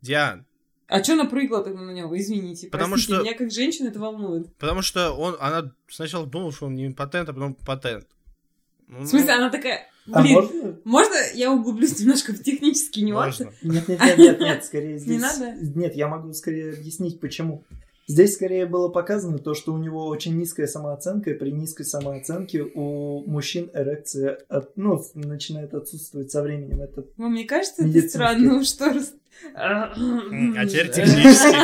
Диан, 0.00 0.46
А 0.86 1.02
что 1.04 1.12
она 1.12 1.26
прыгала 1.26 1.62
тогда 1.62 1.82
на 1.82 1.90
него? 1.90 2.16
Извините. 2.18 2.68
Потому 2.68 2.92
простите, 2.94 3.14
что- 3.16 3.22
Меня 3.24 3.34
как 3.34 3.50
женщина 3.52 3.88
это 3.88 3.98
волнует. 4.00 4.54
потому 4.56 4.80
что 4.82 5.12
он, 5.12 5.36
она 5.40 5.70
сначала 5.88 6.26
думала, 6.26 6.52
что 6.52 6.66
он 6.66 6.74
не 6.74 6.86
импотент, 6.86 7.28
а 7.28 7.32
потом 7.34 7.54
патент. 7.54 8.06
Ну, 8.88 9.00
В 9.00 9.06
смысле, 9.06 9.32
она 9.32 9.50
такая, 9.50 9.86
А 10.12 10.20
блин, 10.22 10.34
можно? 10.34 10.78
можно 10.84 11.14
я 11.34 11.50
углублюсь 11.52 11.98
немножко 12.00 12.32
в 12.32 12.42
технические 12.42 13.04
нюансы? 13.06 13.44
можно. 13.44 13.56
Нет, 13.62 13.88
нет, 13.88 14.00
нет, 14.00 14.18
нет, 14.18 14.40
нет, 14.40 14.64
скорее 14.64 14.98
здесь... 14.98 15.10
Не 15.10 15.18
надо? 15.18 15.54
Нет, 15.60 15.94
я 15.96 16.08
могу 16.08 16.32
скорее 16.32 16.72
объяснить, 16.74 17.20
почему. 17.20 17.64
Здесь 18.06 18.34
скорее 18.34 18.66
было 18.66 18.88
показано 18.88 19.38
то, 19.38 19.54
что 19.54 19.72
у 19.72 19.78
него 19.78 20.06
очень 20.06 20.36
низкая 20.36 20.66
самооценка, 20.66 21.30
и 21.30 21.34
при 21.34 21.50
низкой 21.50 21.84
самооценке 21.84 22.62
у 22.62 23.24
мужчин 23.26 23.70
эрекция 23.72 24.38
от, 24.48 24.76
ну, 24.76 25.02
начинает 25.14 25.72
отсутствовать 25.72 26.30
со 26.30 26.42
временем. 26.42 26.82
Это 26.82 27.06
Ну, 27.16 27.28
мне 27.28 27.44
кажется, 27.44 27.86
это 27.86 28.08
странно, 28.08 28.62
что 28.64 28.92
раз... 28.92 29.14
А 29.54 29.94
теперь 30.66 30.90
технически. 30.92 31.56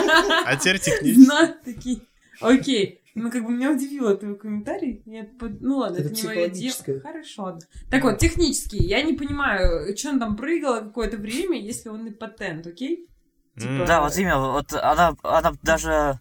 А 0.46 0.56
теперь 0.56 0.78
технически. 0.80 1.30
Такие. 1.64 2.00
Окей. 2.40 3.00
Ну, 3.14 3.30
как 3.30 3.44
бы 3.44 3.52
меня 3.52 3.72
удивило 3.72 4.16
твой 4.16 4.36
комментарий. 4.36 5.02
Я 5.04 5.24
под- 5.24 5.60
Ну 5.60 5.78
ладно, 5.78 5.96
Это 5.98 6.08
это, 6.08 6.16
не 6.16 6.22
мое 6.22 6.48
дело. 6.48 7.00
Хорошо. 7.02 7.42
ладно. 7.42 7.60
Так 7.90 8.04
вот, 8.04 8.18
технически, 8.18 8.76
я 8.76 9.02
не 9.02 9.14
понимаю, 9.14 9.96
что 9.96 10.10
он 10.10 10.20
там 10.20 10.36
прыгала 10.36 10.80
какое-то 10.80 11.16
время, 11.16 11.60
если 11.60 11.88
он 11.88 12.06
и 12.06 12.10
патент, 12.12 12.66
окей? 12.66 13.08
М. 13.56 13.84
Да, 13.86 14.00
вот 14.00 14.16
именно, 14.16 14.52
вот 14.52 14.72
она, 14.74 15.14
она 15.22 15.52
даже 15.62 16.18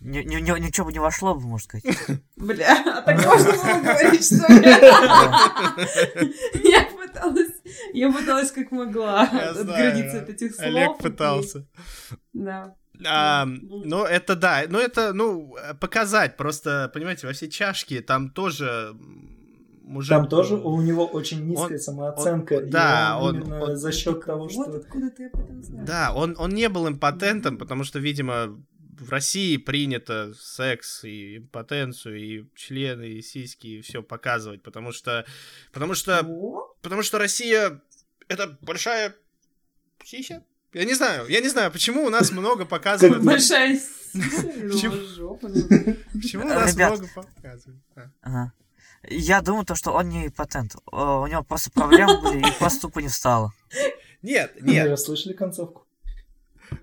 ни- 0.00 0.22
ни- 0.22 0.40
ни- 0.40 0.58
ничего 0.60 0.86
бы 0.86 0.92
не 0.92 0.98
вошло 0.98 1.34
бы, 1.34 1.40
можно 1.42 1.80
сказать. 1.80 1.98
Бля, 2.36 2.98
а 2.98 3.02
так 3.02 3.24
можно 3.24 3.52
было 3.52 3.80
говорить, 3.80 4.24
что 4.24 4.52
ли? 4.52 4.64
Я 6.70 6.84
пыталась, 6.84 7.50
я 7.92 8.12
пыталась 8.12 8.52
как 8.52 8.70
могла 8.70 9.22
Я 9.32 9.52
знаю, 9.54 9.60
отгородиться 9.60 10.18
от 10.22 10.28
этих 10.30 10.54
слов. 10.54 10.66
Олег 10.66 10.98
пытался. 10.98 11.66
Да. 12.32 12.74
А, 13.06 13.46
Ну. 13.46 14.04
это 14.04 14.36
да, 14.36 14.62
ну, 14.68 14.78
это, 14.78 15.12
ну, 15.14 15.56
показать, 15.80 16.36
просто, 16.36 16.90
понимаете, 16.92 17.26
во 17.26 17.32
все 17.32 17.48
чашки, 17.48 18.00
там 18.00 18.30
тоже 18.30 18.94
мужик... 19.90 20.10
там 20.10 20.28
тоже 20.28 20.54
у 20.56 20.80
него 20.80 21.06
очень 21.06 21.44
низкая 21.46 21.78
он- 21.78 21.78
самооценка. 21.78 22.54
он- 22.54 22.70
да, 22.70 23.18
он 23.20 23.52
он- 23.52 23.76
за 23.76 23.92
счет 23.92 24.24
того, 24.24 24.42
Вот 24.44 24.52
что 24.52 24.62
откуда 24.76 25.10
ты 25.10 25.26
об 25.26 25.40
этом 25.40 25.62
знаешь. 25.62 25.86
Да, 25.86 26.12
он, 26.14 26.34
он 26.38 26.50
не 26.54 26.68
был 26.68 26.88
импотентом, 26.88 27.58
потому 27.58 27.84
что, 27.84 27.98
видимо, 27.98 28.58
в 28.98 29.08
России 29.10 29.56
принято 29.56 30.32
секс 30.38 31.04
и 31.04 31.38
импотенцию, 31.38 32.16
и 32.18 32.44
члены, 32.54 33.08
и 33.08 33.22
сиськи, 33.22 33.66
и 33.66 33.80
все 33.80 34.02
показывать, 34.02 34.62
потому 34.62 34.92
что, 34.92 35.24
потому 35.72 35.94
что, 35.94 36.20
О, 36.26 36.74
потому 36.82 37.02
что 37.02 37.18
Россия 37.18 37.80
это 38.28 38.58
большая 38.60 39.14
сися. 40.04 40.42
Я 40.72 40.84
не 40.84 40.94
знаю, 40.94 41.26
я 41.28 41.40
не 41.40 41.48
знаю, 41.48 41.72
почему 41.72 42.04
у 42.04 42.10
нас 42.10 42.30
много 42.32 42.64
показывают. 42.66 43.24
Большая 43.24 43.78
Почему? 44.12 44.94
жопа. 45.16 45.48
Почему 46.12 46.44
у 46.44 46.48
нас 46.48 46.76
много 46.76 47.06
показывают? 47.14 47.80
Я 49.08 49.40
думаю, 49.40 49.64
то, 49.64 49.74
что 49.74 49.92
он 49.92 50.08
не 50.08 50.30
патент. 50.30 50.76
О, 50.92 51.22
У 51.22 51.26
него 51.26 51.42
просто 51.42 51.70
проблемы 51.70 52.20
были, 52.20 52.48
и 52.48 52.52
просто 52.58 52.82
тупо 52.82 52.98
не 53.00 53.08
встало. 53.08 53.52
Нет, 54.22 54.52
Вы 54.60 54.72
нет, 54.72 54.88
расслышали 54.88 55.32
концовку? 55.32 55.86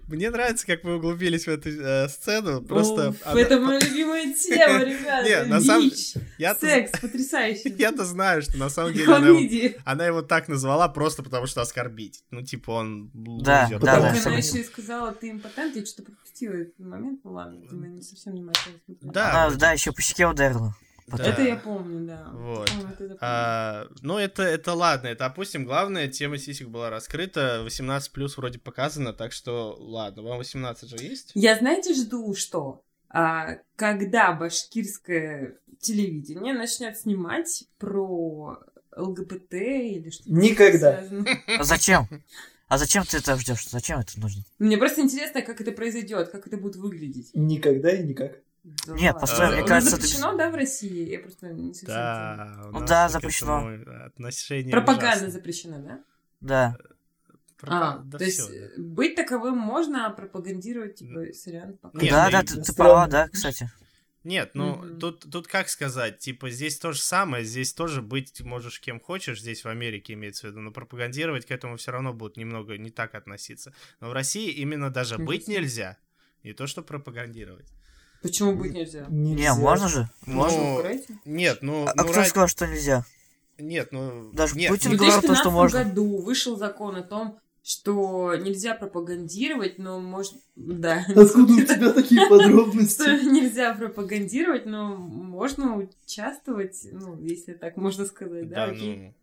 мне 0.08 0.30
нравится, 0.30 0.66
как 0.66 0.84
вы 0.84 0.96
углубились 0.98 1.46
в 1.46 1.50
эту 1.50 1.70
э, 1.70 2.08
сцену. 2.10 2.62
Просто 2.62 3.10
Уф, 3.10 3.18
она- 3.26 3.42
Это 3.42 3.60
моя 3.60 3.80
любимая 3.80 4.34
тема, 4.34 4.80
ребята. 4.84 5.24
Не, 5.30 5.44
на 5.50 5.62
самом- 5.62 5.92
я-то, 6.38 6.60
секс, 6.62 7.00
потрясающий. 7.00 7.70
я-то 7.78 8.06
знаю, 8.06 8.42
что 8.42 8.58
на 8.58 8.70
самом 8.70 8.94
деле 8.94 9.14
она 9.14 9.28
его, 9.28 9.76
она 9.86 10.06
его 10.06 10.22
так 10.22 10.48
назвала 10.48 10.88
просто 10.90 11.24
потому, 11.24 11.46
что 11.46 11.62
оскорбить. 11.62 12.24
Ну, 12.32 12.42
типа, 12.42 12.72
он 12.72 13.12
Да, 13.14 13.70
да, 13.70 13.78
да. 13.80 14.16
Она 14.26 14.38
еще 14.38 14.60
и 14.60 14.64
сказала, 14.64 15.12
ты 15.12 15.30
импотент, 15.32 15.76
я 15.76 15.86
что-то 15.86 16.04
пропустила 16.12 16.54
этот 16.54 16.80
момент, 16.80 17.22
ну 17.24 17.32
ладно, 17.34 17.60
не 17.72 18.02
совсем 18.02 18.34
смотрела. 18.38 18.78
Да, 19.02 19.52
да, 19.52 19.72
еще 19.74 19.92
по 19.92 20.02
щеке 20.02 20.28
ударила. 20.28 20.76
Да. 21.08 21.24
Это 21.24 21.42
я 21.42 21.56
помню, 21.56 22.06
да. 22.06 22.30
Вот. 22.34 22.68
По-моему, 22.68 22.92
это 22.92 22.98
помню. 22.98 23.18
А, 23.22 23.88
ну, 24.02 24.18
это, 24.18 24.44
это 24.44 24.74
ладно, 24.74 25.08
это 25.08 25.26
опустим. 25.26 25.64
Главное, 25.64 26.10
тема 26.10 26.38
сисек 26.38 26.68
была 26.68 26.90
раскрыта, 26.90 27.62
18 27.64 28.12
плюс 28.12 28.38
вроде 28.38 28.60
показано, 28.60 29.14
так 29.14 29.32
что 29.32 29.78
ладно, 29.80 30.24
вам 30.24 30.38
18 30.38 30.90
же 30.90 30.98
есть? 30.98 31.32
Я, 31.34 31.58
знаете, 31.58 31.94
жду, 31.94 32.36
что 32.36 32.84
а, 33.10 33.60
когда 33.78 34.34
башкирское 34.34 35.58
телевидение 35.80 36.54
начнет 36.54 36.98
снимать 36.98 37.64
про 37.78 38.60
ЛГБТ 38.96 39.54
или 39.54 40.10
что-то 40.10 40.32
Никогда. 40.32 41.04
А 41.58 41.64
зачем? 41.64 42.08
А 42.68 42.78
зачем 42.78 43.06
ты 43.06 43.18
это 43.18 43.38
ждешь? 43.38 43.70
Зачем 43.70 44.00
это 44.00 44.20
нужно? 44.20 44.44
Мне 44.60 44.78
просто 44.78 45.02
интересно, 45.02 45.42
как 45.42 45.62
это 45.62 45.72
произойдет, 45.72 46.30
как 46.30 46.48
это 46.48 46.58
будет 46.58 46.76
выглядеть. 46.76 47.32
Никогда 47.34 47.92
и 47.92 48.04
никак. 48.04 48.42
Нет, 48.88 49.20
постой, 49.20 49.52
мне 49.56 49.66
кажется, 49.66 49.96
это 49.96 50.06
запрещено, 50.06 50.38
да, 50.38 50.50
в 50.50 50.56
России? 50.56 51.10
Я 51.10 51.20
просто 51.20 51.48
не 51.50 51.74
совсем. 51.74 51.88
Да, 51.96 52.62
у 52.66 52.72
Ну 52.72 52.80
нас 52.80 52.90
да, 52.90 53.10
запрещено. 53.10 54.06
Отношение 54.06 54.72
Пропаганда 54.72 55.30
запрещена, 55.30 55.80
да? 55.80 56.04
Да. 56.42 56.78
Пропа- 57.58 57.74
А, 57.96 57.98
да 58.04 58.18
то 58.20 58.24
есть 58.24 58.40
всё, 58.40 58.54
э, 58.54 58.70
да. 58.78 58.84
быть 58.84 59.16
таковым 59.16 59.58
можно, 59.58 60.06
а 60.06 60.10
пропагандировать, 60.12 60.96
типа, 60.96 61.34
сериал 61.34 61.74
пока. 61.82 61.98
Нет, 62.00 62.12
да, 62.12 62.26
ну 62.26 62.32
да, 62.32 62.44
ты, 62.44 62.62
ты 62.62 62.74
права, 62.74 63.08
да, 63.08 63.30
кстати. 63.30 63.72
Нет, 64.24 64.52
ну 64.54 64.76
Мгм. 64.76 65.00
тут, 65.00 65.26
тут 65.32 65.48
как 65.48 65.70
сказать, 65.70 66.20
типа 66.20 66.50
здесь 66.50 66.78
то 66.78 66.92
же 66.92 67.00
самое, 67.02 67.46
здесь 67.46 67.74
тоже 67.74 68.02
быть 68.02 68.42
можешь 68.42 68.80
кем 68.82 69.00
хочешь, 69.00 69.40
здесь 69.40 69.64
в 69.64 69.70
Америке 69.70 70.14
имеется 70.14 70.48
в 70.48 70.50
виду, 70.52 70.60
но 70.60 70.72
пропагандировать 70.72 71.46
к 71.46 71.52
этому 71.52 71.78
все 71.78 71.92
равно 71.92 72.14
будут 72.14 72.36
немного 72.36 72.78
не 72.78 72.90
так 72.90 73.16
относиться. 73.16 73.74
Но 74.02 74.10
в 74.10 74.14
России 74.14 74.52
именно 74.52 74.90
даже 74.92 75.18
быть 75.18 75.48
нельзя, 75.48 75.98
не 76.44 76.52
то 76.54 76.68
что 76.68 76.82
пропагандировать. 76.84 77.72
Почему 78.28 78.54
быть 78.56 78.74
нельзя? 78.74 79.06
Нельзя. 79.10 79.56
Не, 79.56 79.60
можно 79.60 79.88
же? 79.88 80.10
Можно. 80.26 80.60
Ну. 80.60 80.84
Нет, 81.26 81.60
ну, 81.62 81.86
А 81.88 81.94
ну, 81.96 82.04
кто 82.04 82.14
ради- 82.14 82.30
сказал, 82.30 82.48
что 82.48 82.68
нельзя? 82.68 83.06
нет, 83.60 83.90
ну 83.92 84.30
Даже 84.34 84.56
нет, 84.56 84.70
Путин 84.70 84.92
ну, 84.92 84.98
В 84.98 85.00
говорил 85.00 85.22
то, 85.22 85.36
что 85.36 85.50
2015 85.50 85.54
можно. 85.54 85.84
году 85.84 86.22
вышел 86.22 86.58
закон 86.58 86.96
о 86.96 87.02
том, 87.02 87.40
что 87.64 88.36
нельзя 88.36 88.76
пропагандировать, 88.76 89.78
но 89.80 90.00
можно... 90.00 90.40
Да. 90.56 91.04
Откуда 91.10 91.54
у 91.54 91.62
тебя 91.62 91.92
такие 91.94 92.28
подробности? 92.30 93.26
нельзя 93.26 93.74
пропагандировать, 93.74 94.66
но 94.66 94.96
можно 94.96 95.76
участвовать, 95.76 96.88
ну, 96.92 97.18
если 97.20 97.54
так 97.54 97.76
можно 97.78 98.06
сказать, 98.06 98.48
да, 98.48 98.68
да, 98.68 98.74
ну, 98.74 99.14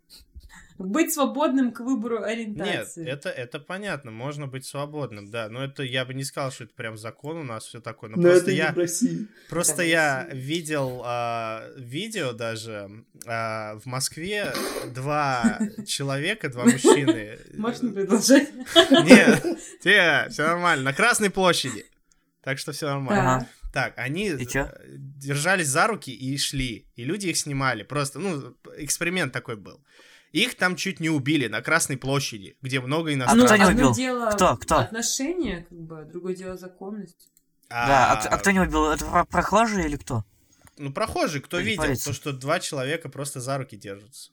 Быть 0.76 1.12
свободным 1.12 1.70
к 1.72 1.80
выбору 1.80 2.18
Нет, 2.18 2.26
ориентации. 2.28 3.06
это, 3.06 3.28
это 3.28 3.60
понятно, 3.60 4.10
можно 4.10 4.48
быть 4.48 4.66
свободным, 4.66 5.30
да, 5.30 5.48
но 5.48 5.62
это 5.64 5.84
я 5.84 6.04
бы 6.04 6.14
не 6.14 6.24
сказал, 6.24 6.50
что 6.50 6.64
это 6.64 6.74
прям 6.74 6.98
закон 6.98 7.36
у 7.38 7.42
нас 7.44 7.64
все 7.64 7.80
такое, 7.80 8.10
но 8.10 8.16
Но 8.16 8.22
просто 8.22 8.42
это 8.42 8.50
не 8.50 8.56
я, 8.56 8.72
в 8.72 8.78
России. 8.78 9.28
Просто 9.48 9.76
Да, 9.78 9.82
я 9.84 10.24
Россия. 10.24 10.40
видел 10.40 11.02
а, 11.04 11.64
видео 11.76 12.32
даже 12.32 12.90
а, 13.24 13.78
в 13.78 13.86
Москве 13.86 14.52
два 14.92 15.60
человека, 15.86 16.48
два 16.48 16.64
мужчины. 16.66 17.38
Можно 17.56 17.92
продолжать? 17.92 18.48
Нет, 18.90 19.44
те, 19.80 20.26
все 20.30 20.42
нормально. 20.42 20.84
На 20.84 20.92
Красной 20.92 21.30
площади. 21.30 21.86
Так 22.42 22.58
что 22.58 22.72
все 22.72 22.86
нормально. 22.86 23.48
Так, 23.72 23.94
они 23.96 24.32
держались 24.88 25.66
за 25.66 25.86
руки 25.88 26.12
и 26.12 26.36
шли. 26.38 26.86
И 26.94 27.04
люди 27.04 27.28
их 27.28 27.36
снимали. 27.36 27.82
Просто, 27.82 28.20
ну, 28.20 28.56
эксперимент 28.76 29.32
такой 29.32 29.56
был. 29.56 29.80
Их 30.34 30.56
там 30.56 30.74
чуть 30.74 30.98
не 30.98 31.08
убили 31.10 31.46
на 31.46 31.62
Красной 31.62 31.96
площади, 31.96 32.56
где 32.60 32.80
много 32.80 33.10
А 33.10 33.14
иностранцев. 33.14 33.46
кто 33.46 33.56
не 33.56 33.62
одно 33.70 33.82
убил? 33.82 33.94
дело 33.94 34.30
Кто? 34.32 34.56
Кто? 34.56 34.78
отношения, 34.78 35.66
как 35.68 35.78
бы, 35.78 36.04
другое 36.04 36.34
дело 36.34 36.56
законность. 36.56 37.30
Да, 37.70 38.12
а, 38.12 38.16
кто- 38.16 38.28
а 38.34 38.38
кто 38.38 38.50
не 38.50 38.58
убил? 38.60 38.90
Это 38.90 39.04
про- 39.04 39.24
прохожие 39.24 39.86
или 39.86 39.96
кто? 39.96 40.24
Ну, 40.76 40.92
прохожий, 40.92 41.40
кто 41.40 41.60
Или 41.60 41.70
видел, 41.70 41.84
полиция? 41.84 42.10
то, 42.12 42.16
что 42.16 42.32
два 42.32 42.58
человека 42.58 43.08
просто 43.08 43.40
за 43.40 43.58
руки 43.58 43.76
держатся. 43.76 44.32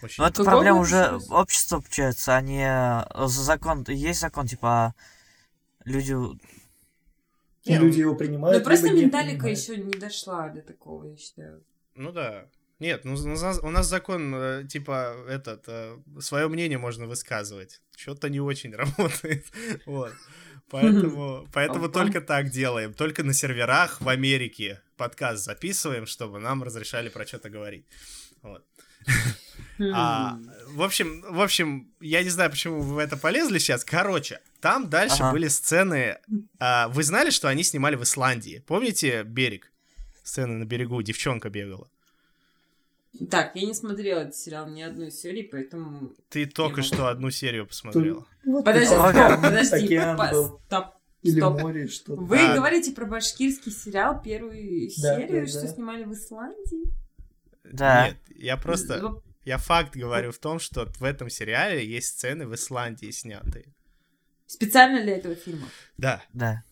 Очень 0.00 0.22
Ну, 0.22 0.28
это 0.28 0.44
проблема 0.44 0.78
уже 0.78 1.18
общества, 1.30 1.80
получается, 1.80 2.36
а 2.36 2.40
не 2.40 2.64
э, 2.64 3.26
за 3.26 3.42
закон. 3.42 3.84
Есть 3.88 4.20
закон, 4.20 4.46
типа, 4.46 4.68
а 4.70 4.94
люди... 5.84 6.12
Не, 7.64 7.78
люди 7.78 7.98
его 8.00 8.14
принимают. 8.14 8.58
Ну, 8.58 8.64
просто 8.64 8.92
менталика 8.92 9.48
еще 9.48 9.76
не 9.76 9.92
дошла 9.98 10.48
до 10.50 10.62
такого, 10.62 11.04
я 11.06 11.16
считаю. 11.16 11.64
Ну 11.96 12.12
да. 12.12 12.46
Нет, 12.82 13.04
ну 13.04 13.14
у 13.14 13.28
нас, 13.28 13.58
у 13.62 13.70
нас 13.70 13.86
закон, 13.86 14.34
э, 14.34 14.64
типа, 14.68 15.14
этот, 15.28 15.68
свое 16.20 16.48
мнение 16.48 16.78
можно 16.78 17.06
высказывать. 17.06 17.80
Что-то 17.96 18.28
не 18.28 18.40
очень 18.40 18.74
работает. 18.82 19.46
Вот. 19.86 20.12
Поэтому, 20.70 21.46
поэтому 21.52 21.88
только 21.90 22.22
так 22.22 22.48
делаем. 22.48 22.94
Только 22.94 23.22
на 23.22 23.34
серверах 23.34 24.00
в 24.00 24.08
Америке 24.08 24.80
подкаст 24.96 25.44
записываем, 25.44 26.06
чтобы 26.06 26.38
нам 26.38 26.62
разрешали 26.62 27.10
про 27.10 27.26
что-то 27.26 27.50
говорить. 27.50 27.86
Вот. 28.42 28.64
А, 29.94 30.38
в 30.68 30.82
общем, 30.82 31.22
в 31.22 31.40
общем, 31.40 31.92
я 32.00 32.22
не 32.22 32.28
знаю, 32.28 32.50
почему 32.50 32.80
вы 32.82 32.94
в 32.94 32.98
это 32.98 33.16
полезли 33.16 33.58
сейчас. 33.58 33.84
Короче, 33.84 34.40
там 34.60 34.88
дальше 34.88 35.16
Ага. 35.20 35.32
были 35.32 35.48
сцены. 35.48 36.18
а, 36.60 36.88
вы 36.88 37.02
знали, 37.02 37.30
что 37.30 37.48
они 37.48 37.64
снимали 37.64 37.96
в 37.96 38.02
Исландии? 38.02 38.62
Помните 38.66 39.24
берег? 39.24 39.72
Сцены 40.22 40.54
на 40.54 40.64
берегу, 40.64 41.02
девчонка 41.02 41.50
бегала. 41.50 41.88
Так, 43.30 43.54
я 43.56 43.66
не 43.66 43.74
смотрела 43.74 44.20
этот 44.20 44.34
сериал 44.36 44.68
ни 44.68 44.80
одной 44.82 45.10
серии, 45.10 45.42
поэтому... 45.42 46.14
Ты 46.30 46.46
только 46.46 46.78
могу. 46.78 46.86
что 46.86 47.08
одну 47.08 47.30
серию 47.30 47.66
посмотрела. 47.66 48.26
Вот 48.44 48.64
Подожди, 48.64 48.86
стоп, 48.86 49.12
подожди. 49.42 49.84
Океан 49.86 50.16
по- 50.16 50.30
был. 50.30 50.60
Стоп. 50.66 50.86
Или 51.20 51.38
Стоп. 51.38 51.60
море, 51.60 51.86
что-то. 51.88 52.20
Вы 52.22 52.38
А. 52.40 52.54
говорите 52.56 52.92
про 52.92 53.04
башкирский 53.06 53.70
сериал, 53.70 54.20
первую 54.22 54.88
Да, 55.02 55.16
серию, 55.16 55.42
да, 55.42 55.46
что 55.46 55.60
да. 55.60 55.68
снимали 55.68 56.04
в 56.04 56.12
Исландии? 56.14 56.92
Да. 57.64 58.08
Нет, 58.08 58.16
я 58.34 58.56
просто... 58.56 58.98
Ну, 59.00 59.22
Я 59.44 59.58
факт 59.58 59.94
говорю 59.96 60.32
в 60.32 60.38
том, 60.38 60.58
что 60.58 60.86
в 60.98 61.04
этом 61.04 61.28
сериале 61.28 61.84
есть 61.86 62.08
сцены 62.08 62.46
в 62.46 62.54
Исландии 62.54 63.10
снятые. 63.10 63.66
Специально 64.46 65.02
для 65.02 65.16
этого 65.16 65.34
фильма. 65.34 65.66
Да. 65.96 66.22
Да. 66.32 66.62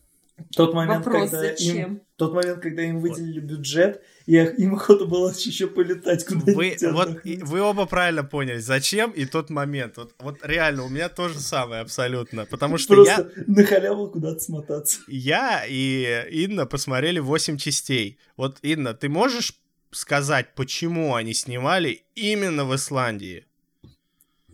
Тот 0.55 0.75
момент, 0.75 1.05
Вопрос, 1.05 1.31
когда 1.31 1.51
им, 1.51 1.57
зачем? 1.57 2.01
тот 2.17 2.35
момент, 2.35 2.61
когда 2.61 2.83
им 2.83 3.01
выделили 3.01 3.41
бюджет, 3.41 4.03
и 4.27 4.35
им 4.37 4.75
охота 4.75 5.07
было 5.07 5.31
еще 5.31 5.67
полетать 5.67 6.25
куда-нибудь. 6.25 6.81
Вы, 6.83 6.93
вот, 6.93 7.25
и- 7.25 7.39
вы 7.43 7.61
оба 7.61 7.87
правильно 7.87 8.25
поняли, 8.25 8.59
зачем 8.59 9.11
и 9.11 9.25
тот 9.25 9.51
момент. 9.51 9.97
Вот, 9.97 10.15
вот 10.19 10.39
реально, 10.43 10.85
у 10.85 10.89
меня 10.89 11.09
то 11.09 11.29
же 11.29 11.39
самое 11.41 11.83
абсолютно. 11.83 12.47
Потому 12.47 12.79
что 12.79 13.05
я, 13.05 13.17
Просто 13.23 13.43
на 13.47 13.65
халяву 13.65 14.09
куда-то 14.09 14.41
смотаться. 14.41 15.01
я 15.09 15.65
и 15.69 16.27
Инна 16.31 16.67
посмотрели 16.67 17.19
8 17.19 17.57
частей. 17.57 18.19
Вот, 18.37 18.59
Инна, 18.63 18.95
ты 18.95 19.09
можешь 19.09 19.55
сказать, 19.91 20.55
почему 20.55 21.15
они 21.15 21.35
снимали 21.35 22.03
именно 22.15 22.65
в 22.65 22.75
Исландии? 22.75 23.47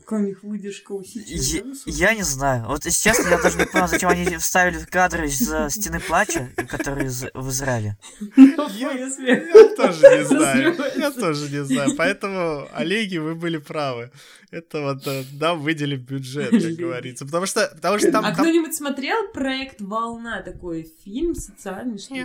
У 0.09 0.19
них 0.19 0.43
выдержка 0.45 0.93
Я, 0.95 0.99
усечена. 1.01 1.75
я 1.87 2.15
не 2.15 2.23
знаю. 2.23 2.67
Вот 2.67 2.85
если 2.85 3.11
честно, 3.11 3.29
я 3.29 3.39
даже 3.43 3.59
не 3.59 3.67
понял, 3.67 3.89
зачем 3.89 4.09
они 4.11 4.37
вставили 4.37 4.79
кадры 4.85 5.27
из 5.27 5.53
э, 5.53 5.69
стены 5.69 5.99
плача, 6.01 6.49
которые 6.69 7.07
из- 7.09 7.25
в 7.35 7.49
Израиле. 7.51 7.99
Я, 8.37 8.93
я 8.93 9.75
тоже 9.77 10.01
не 10.19 10.25
знаю. 10.25 10.77
Я 10.97 11.11
тоже 11.11 11.51
не 11.51 11.65
знаю. 11.65 11.97
Поэтому, 11.97 12.69
Олеги, 12.73 13.19
вы 13.19 13.35
были 13.35 13.57
правы. 13.59 14.11
Это 14.53 14.81
вот 14.83 15.07
э, 15.09 15.25
нам 15.33 15.61
выделили 15.61 15.97
бюджет, 15.97 16.51
как 16.51 16.73
говорится. 16.77 17.25
Потому 17.27 17.47
что, 17.47 17.69
потому 17.75 17.99
что 17.99 18.13
там... 18.13 18.25
А 18.25 18.29
там- 18.29 18.45
кто-нибудь 18.45 18.75
смотрел 18.77 19.29
проект 19.33 19.81
«Волна» 19.81 20.41
такой 20.43 20.89
фильм 21.05 21.35
социальный, 21.35 21.99
что 21.99 22.15
ли? 22.15 22.25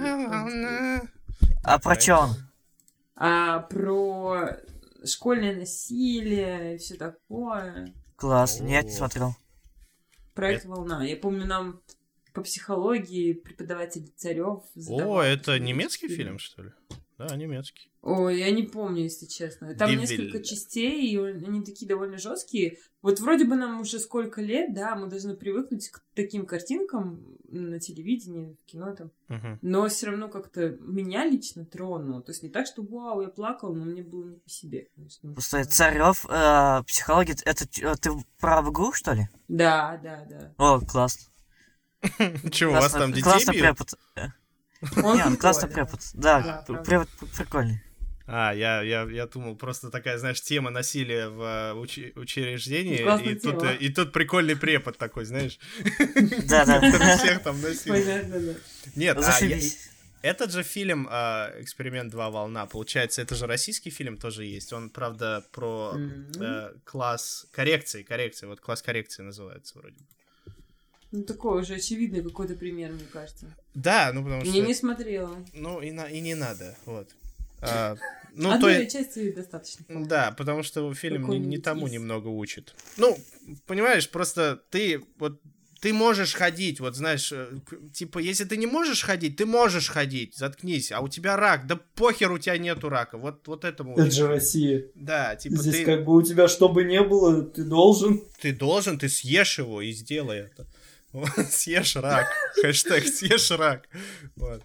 А 1.64 1.80
про 1.80 1.96
чё 1.96 2.20
он? 2.20 2.30
А 3.16 3.60
про 3.60 4.58
школьное 5.06 5.56
насилие 5.56 6.76
и 6.76 6.78
все 6.78 6.96
такое. 6.96 7.94
Класс. 8.16 8.60
Нет, 8.60 8.86
не 8.86 8.92
О. 8.92 8.94
смотрел. 8.94 9.36
Проект 10.34 10.66
«Волна». 10.66 11.04
Я 11.04 11.18
помню, 11.18 11.46
нам 11.46 11.82
по 12.34 12.42
психологии 12.42 13.34
преподаватель 13.34 14.08
Царев 14.16 14.64
О, 14.88 15.22
это 15.22 15.60
немецкий 15.60 16.08
фильм, 16.08 16.40
что 16.40 16.64
ли? 16.64 16.72
Да, 17.28 17.36
немецкий. 17.36 17.92
Ой, 18.02 18.40
я 18.40 18.50
не 18.52 18.64
помню, 18.64 19.04
если 19.04 19.26
честно. 19.28 19.76
Там 19.76 19.90
Дивиль. 19.90 20.02
несколько 20.02 20.44
частей, 20.44 21.08
и 21.12 21.18
он- 21.18 21.44
они 21.46 21.62
такие 21.64 21.88
довольно 21.88 22.18
жесткие. 22.18 22.78
Вот 23.02 23.20
вроде 23.20 23.46
бы 23.46 23.56
нам 23.56 23.82
уже 23.82 24.00
сколько 24.00 24.42
лет, 24.42 24.74
да, 24.74 24.96
мы 24.96 25.08
должны 25.08 25.36
привыкнуть 25.36 25.90
к 25.90 26.02
таким 26.16 26.46
картинкам 26.46 27.38
на 27.48 27.80
телевидении, 27.80 28.56
в 28.62 28.66
кино 28.66 28.96
там. 28.96 29.12
Мгм. 29.28 29.60
Но 29.62 29.88
все 29.88 30.08
равно 30.08 30.30
как-то 30.30 30.70
меня 30.80 31.26
лично 31.26 31.66
тронуло. 31.66 32.22
То 32.24 32.32
есть 32.32 32.42
не 32.44 32.50
так, 32.50 32.66
что 32.66 32.82
вау, 32.84 33.22
я 33.22 33.28
плакала, 33.28 33.74
но 33.74 33.86
мне 33.86 34.02
было 34.04 34.26
не 34.26 34.38
по 34.38 34.50
себе, 34.50 34.88
конечно. 34.96 35.32
Просто 35.34 35.64
Царев, 35.66 36.26
э, 36.30 36.84
психология, 36.88 37.36
это 37.46 37.66
э, 37.82 37.96
ты 38.02 38.12
про 38.40 38.62
ВГУ, 38.62 38.94
что 38.94 39.14
ли? 39.14 39.28
Да, 39.48 40.00
да, 40.04 40.26
да. 40.30 40.54
О, 40.58 40.80
класс. 40.80 41.30
Че, 42.52 42.68
у 42.68 42.72
вас 42.72 42.92
Классно- 42.92 43.00
там 43.00 43.14
детей 43.14 43.52
бьют? 43.52 43.78
Он 45.04 45.18
Не, 45.18 45.26
он 45.26 45.38
классный 45.38 45.68
прикольный. 45.68 45.88
препод. 45.88 46.10
Да, 46.14 46.66
препод 46.84 47.10
прикольный. 47.38 47.82
А, 48.28 48.54
я, 48.54 48.82
я, 48.82 49.04
я 49.04 49.28
думал, 49.28 49.56
просто 49.56 49.90
такая, 49.90 50.18
знаешь, 50.18 50.42
тема 50.42 50.70
насилия 50.70 51.28
в 51.28 51.42
э, 51.42 51.74
учи- 51.74 52.14
учреждении, 52.18 53.02
и 53.30 53.36
тут, 53.36 53.60
тема. 53.60 53.74
и 53.74 53.90
тут 53.90 54.14
прикольный 54.14 54.56
препод 54.56 54.98
такой, 54.98 55.26
знаешь, 55.26 55.60
Да-да. 56.48 57.18
всех 57.18 57.44
там 57.44 57.60
да. 57.62 57.72
Нет, 58.96 59.18
а. 59.18 59.40
Этот 60.22 60.52
же 60.52 60.62
фильм 60.64 61.08
а, 61.10 61.52
«Эксперимент 61.60 62.12
2. 62.12 62.30
Волна», 62.30 62.68
получается, 62.68 63.24
это 63.24 63.34
же 63.36 63.48
российский 63.48 63.90
фильм 63.90 64.18
тоже 64.18 64.46
есть. 64.46 64.72
Он, 64.72 64.92
правда, 64.92 65.44
про 65.52 65.96
э, 66.40 66.74
класс 66.86 67.48
коррекции, 67.52 68.04
коррекции, 68.04 68.46
вот 68.46 68.62
класс 68.62 68.84
коррекции 68.84 69.24
называется 69.24 69.80
вроде 69.80 69.96
бы. 69.98 70.06
Ну, 71.12 71.24
такой 71.24 71.62
уже 71.62 71.76
очевидный 71.76 72.24
какой-то 72.24 72.56
пример, 72.56 72.92
мне 72.92 73.06
кажется. 73.12 73.54
Да, 73.76 74.12
ну 74.14 74.24
потому 74.24 74.46
что... 74.46 74.54
Я 74.54 74.66
не 74.66 74.74
смотрела. 74.74 75.36
Ну 75.54 75.82
и, 75.82 75.92
на... 75.92 76.06
и 76.06 76.22
не 76.22 76.36
надо, 76.36 76.78
вот. 76.86 77.10
А, 77.62 77.96
ну, 78.34 78.50
то 78.50 78.56
Одной 78.56 78.84
есть... 78.84 78.96
части 78.96 79.32
достаточно. 79.32 79.86
Да, 79.90 80.34
потому 80.38 80.64
что 80.64 80.94
фильм 80.94 81.30
не, 81.30 81.40
не 81.40 81.58
тому 81.58 81.88
из. 81.88 81.94
немного 81.94 82.28
учит. 82.28 82.74
Ну, 82.98 83.18
понимаешь, 83.68 84.10
просто 84.10 84.62
ты 84.70 85.04
вот 85.20 85.42
ты 85.82 85.94
можешь 85.94 86.36
ходить, 86.36 86.80
вот 86.80 86.96
знаешь, 86.96 87.32
э, 87.32 87.50
типа, 87.92 88.20
если 88.20 88.46
ты 88.46 88.56
не 88.56 88.68
можешь 88.68 89.02
ходить, 89.04 89.36
ты 89.36 89.48
можешь 89.48 89.90
ходить, 89.90 90.38
заткнись, 90.38 90.92
а 90.92 91.02
у 91.02 91.08
тебя 91.08 91.36
рак, 91.36 91.66
да 91.66 91.80
похер, 91.96 92.32
у 92.32 92.38
тебя 92.38 92.58
нету 92.60 92.88
рака, 92.88 93.18
вот, 93.18 93.48
вот 93.48 93.66
этому. 93.66 93.98
Это 93.98 94.12
же 94.12 94.28
Россия. 94.28 94.86
Да, 94.94 95.36
типа, 95.36 95.56
Здесь 95.56 95.78
ты, 95.78 95.86
как 95.86 96.06
бы 96.06 96.16
у 96.16 96.22
тебя 96.22 96.48
что 96.48 96.70
бы 96.70 96.84
ни 96.84 97.00
было, 97.00 97.42
ты 97.42 97.64
должен. 97.64 98.22
ты 98.40 98.54
должен, 98.54 99.00
ты 99.00 99.10
съешь 99.10 99.58
его 99.58 99.82
и 99.82 99.92
сделай 99.92 100.38
это. 100.42 100.68
Вот, 101.14 101.30
съешь 101.52 101.96
рак. 101.96 102.28
Хэштег 102.62 103.08
съешь 103.08 103.52
рак. 103.52 103.88
Вот. 104.36 104.64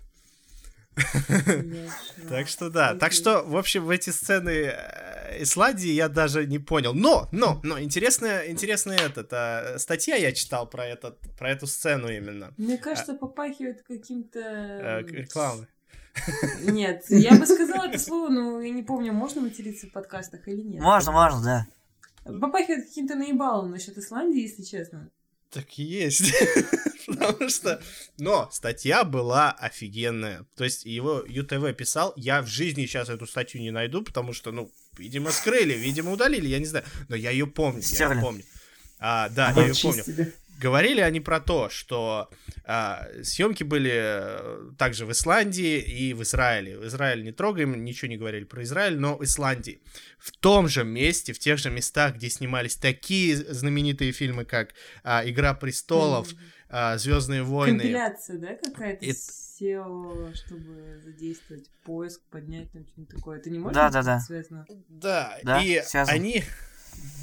Так 2.28 2.48
что 2.48 2.70
да. 2.70 2.94
Так 2.94 3.12
что, 3.12 3.42
в 3.42 3.56
общем, 3.56 3.84
в 3.84 3.90
эти 3.90 4.10
сцены 4.10 4.72
э, 4.72 5.42
Исландии 5.42 5.90
я 5.90 6.08
даже 6.08 6.46
не 6.46 6.58
понял. 6.58 6.94
Но, 6.94 7.28
но, 7.32 7.60
но, 7.62 7.78
интересная, 7.80 8.50
интересная 8.50 8.98
этот, 8.98 9.28
а, 9.32 9.78
статья 9.78 10.16
я 10.16 10.32
читал 10.32 10.68
про, 10.68 10.86
этот, 10.86 11.18
про 11.38 11.50
эту 11.50 11.66
сцену 11.66 12.08
именно. 12.08 12.54
Мне 12.56 12.78
кажется, 12.78 13.14
попахивает 13.14 13.82
каким-то... 13.82 14.40
Э, 14.40 15.02
к- 15.04 15.10
Рекламы. 15.10 15.68
Нет, 16.62 17.04
я 17.10 17.38
бы 17.38 17.46
сказала 17.46 17.88
это 17.88 17.98
слово, 17.98 18.30
но 18.30 18.60
я 18.62 18.70
не 18.70 18.82
помню, 18.82 19.12
можно 19.12 19.42
материться 19.42 19.86
в 19.86 19.92
подкастах 19.92 20.48
или 20.48 20.62
нет. 20.62 20.80
Можно, 20.80 21.12
можно, 21.12 21.42
да. 21.42 21.66
Попахивает 22.40 22.86
каким-то 22.86 23.16
наебалом 23.16 23.70
насчет 23.70 23.98
Исландии, 23.98 24.40
если 24.40 24.62
честно. 24.62 25.10
Так 25.56 25.78
и 25.78 25.84
есть. 25.84 26.34
Потому 27.06 27.48
что... 27.48 27.80
Но 28.18 28.50
статья 28.52 29.04
была 29.04 29.52
офигенная. 29.52 30.44
То 30.54 30.64
есть 30.64 30.84
его 30.84 31.24
ЮТВ 31.26 31.74
писал. 31.74 32.12
Я 32.14 32.42
в 32.42 32.46
жизни 32.46 32.84
сейчас 32.84 33.08
эту 33.08 33.26
статью 33.26 33.62
не 33.62 33.70
найду, 33.70 34.02
потому 34.02 34.34
что, 34.34 34.52
ну, 34.52 34.70
видимо, 34.98 35.32
скрыли, 35.32 35.72
видимо, 35.72 36.12
удалили, 36.12 36.46
я 36.46 36.58
не 36.58 36.66
знаю. 36.66 36.84
Но 37.08 37.16
я 37.16 37.30
ее 37.30 37.46
помню, 37.46 37.82
я 37.82 38.10
её 38.10 38.20
помню. 38.20 38.44
А, 38.98 39.30
да, 39.30 39.50
я 39.56 39.68
ее 39.68 39.74
помню. 39.80 40.04
Говорили 40.58 41.00
они 41.00 41.20
про 41.20 41.38
то, 41.40 41.68
что 41.68 42.30
а, 42.64 43.06
съемки 43.22 43.62
были 43.62 43.92
э, 43.94 44.70
также 44.78 45.04
в 45.04 45.12
Исландии 45.12 45.78
и 45.78 46.14
в 46.14 46.22
Израиле. 46.22 46.78
В 46.78 46.86
Израиле 46.86 47.24
не 47.24 47.32
трогаем, 47.32 47.84
ничего 47.84 48.08
не 48.08 48.16
говорили 48.16 48.44
про 48.44 48.62
Израиль, 48.62 48.98
но 48.98 49.16
в 49.18 49.24
Исландии. 49.24 49.80
В 50.18 50.32
том 50.32 50.68
же 50.68 50.82
месте, 50.84 51.32
в 51.34 51.38
тех 51.38 51.58
же 51.58 51.70
местах, 51.70 52.14
где 52.16 52.30
снимались 52.30 52.76
такие 52.76 53.36
знаменитые 53.36 54.12
фильмы, 54.12 54.44
как 54.46 54.70
а, 55.04 55.22
Игра 55.28 55.52
престолов, 55.52 56.28
а, 56.70 56.96
Звездные 56.96 57.42
войны. 57.42 57.78
Компиляция, 57.80 58.38
да, 58.38 58.54
какая-то 58.56 59.04
И- 59.04 59.12
SEO, 59.12 60.34
чтобы 60.34 61.00
задействовать 61.04 61.70
поиск, 61.84 62.20
поднять 62.30 62.72
там 62.72 62.84
что-нибудь 62.86 63.14
такое. 63.14 63.38
Это 63.38 63.50
не 63.50 63.58
может 63.58 63.74
Да, 63.74 63.84
быть 63.86 63.92
да, 63.94 64.02
да. 64.02 64.14
Да, 64.16 64.20
связано? 64.20 64.66
Да, 64.88 65.38
и 65.62 65.82
связано. 65.84 66.14
они 66.16 66.42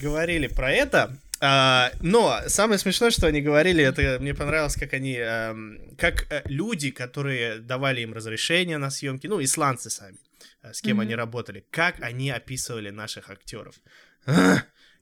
говорили 0.01 0.47
про 0.47 0.71
это. 0.71 1.17
А, 1.45 1.91
но 2.01 2.39
самое 2.47 2.79
смешное, 2.79 3.11
что 3.11 3.27
они 3.27 3.41
говорили, 3.41 3.83
это 3.83 4.17
мне 4.21 4.33
понравилось, 4.33 4.75
как 4.75 4.93
они, 4.93 5.17
эм, 5.17 5.95
как 5.97 6.31
э, 6.31 6.41
люди, 6.45 6.89
которые 6.91 7.59
давали 7.59 7.99
им 8.01 8.13
разрешение 8.13 8.77
на 8.77 8.89
съемки, 8.89 9.27
ну, 9.27 9.43
исландцы 9.43 9.89
сами, 9.89 10.17
э, 10.61 10.71
с 10.71 10.81
кем 10.81 10.97
Мгм. 10.97 11.01
они 11.01 11.15
работали, 11.15 11.65
как 11.69 11.95
они 12.01 12.31
описывали 12.31 12.91
наших 12.91 13.29
актеров. 13.29 13.75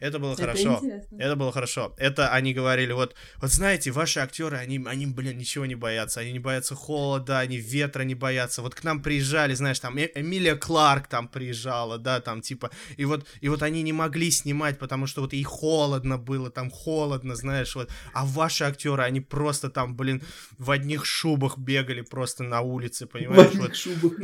Это 0.02 0.20
было 0.20 0.34
Это 0.34 0.42
хорошо. 0.42 0.80
интересно. 0.82 1.16
Это 1.20 1.36
было 1.36 1.52
хорошо. 1.52 1.94
Это 1.98 2.30
они 2.34 2.54
говорили, 2.54 2.92
вот, 2.92 3.16
вот 3.40 3.52
знаете, 3.52 3.92
ваши 3.92 4.20
актеры, 4.20 4.58
они, 4.58 4.84
они, 4.86 5.06
блин, 5.06 5.38
ничего 5.38 5.66
не 5.66 5.76
боятся. 5.76 6.20
Они 6.22 6.32
не 6.34 6.40
боятся 6.40 6.76
холода, 6.76 7.40
они 7.40 7.58
ветра 7.58 8.04
не 8.04 8.16
боятся. 8.16 8.62
Вот 8.62 8.76
к 8.76 8.84
нам 8.84 9.02
приезжали, 9.02 9.54
знаешь, 9.54 9.80
там 9.80 9.96
Э- 9.98 10.10
Эмилия 10.16 10.56
Кларк 10.56 11.08
там 11.08 11.28
приезжала, 11.28 11.98
да, 12.00 12.20
там 12.20 12.42
типа, 12.42 12.72
и 12.98 13.06
вот, 13.06 13.26
и 13.42 13.48
вот 13.50 13.62
они 13.64 13.84
не 13.84 13.94
могли 13.94 14.32
снимать, 14.32 14.80
потому 14.80 15.06
что 15.08 15.22
вот 15.22 15.34
и 15.34 15.44
холодно 15.44 16.18
было, 16.18 16.50
там 16.50 16.72
холодно, 16.72 17.36
знаешь, 17.36 17.76
вот. 17.76 17.90
А 18.14 18.26
ваши 18.26 18.64
актеры, 18.64 19.04
они 19.04 19.22
просто 19.22 19.70
там, 19.70 19.96
блин, 19.96 20.24
в 20.58 20.72
одних 20.72 21.06
шубах 21.06 21.58
бегали 21.60 22.02
просто 22.02 22.44
на 22.44 22.62
улице, 22.62 23.06
В 23.06 23.10
понимаешь? 23.10 23.48
одних 23.50 23.62
Вот. 23.62 23.76
шубах. 23.76 24.14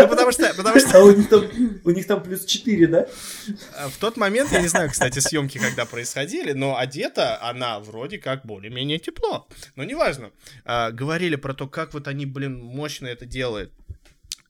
Ну, 0.00 0.08
потому 0.08 0.32
что, 0.32 0.52
потому 0.54 0.78
что 0.80 0.98
А 0.98 1.02
у 1.04 1.12
них 1.12 1.28
там, 1.28 1.44
у 1.84 1.90
них 1.90 2.06
там 2.06 2.22
плюс 2.22 2.44
4, 2.44 2.86
да? 2.86 3.06
А, 3.76 3.88
В 3.88 3.96
тот 3.98 4.16
момент, 4.16 4.39
я 4.50 4.60
не 4.60 4.68
знаю, 4.68 4.90
кстати, 4.90 5.18
съемки 5.18 5.58
когда 5.58 5.84
происходили, 5.86 6.52
но 6.52 6.76
одета 6.76 7.42
она 7.42 7.80
вроде 7.80 8.18
как 8.18 8.44
более-менее 8.44 8.98
тепло. 8.98 9.48
Но 9.76 9.84
неважно. 9.84 10.30
А, 10.64 10.90
говорили 10.90 11.36
про 11.36 11.54
то, 11.54 11.68
как 11.68 11.94
вот 11.94 12.08
они, 12.08 12.26
блин, 12.26 12.60
мощно 12.62 13.06
это 13.06 13.26
делают. 13.26 13.72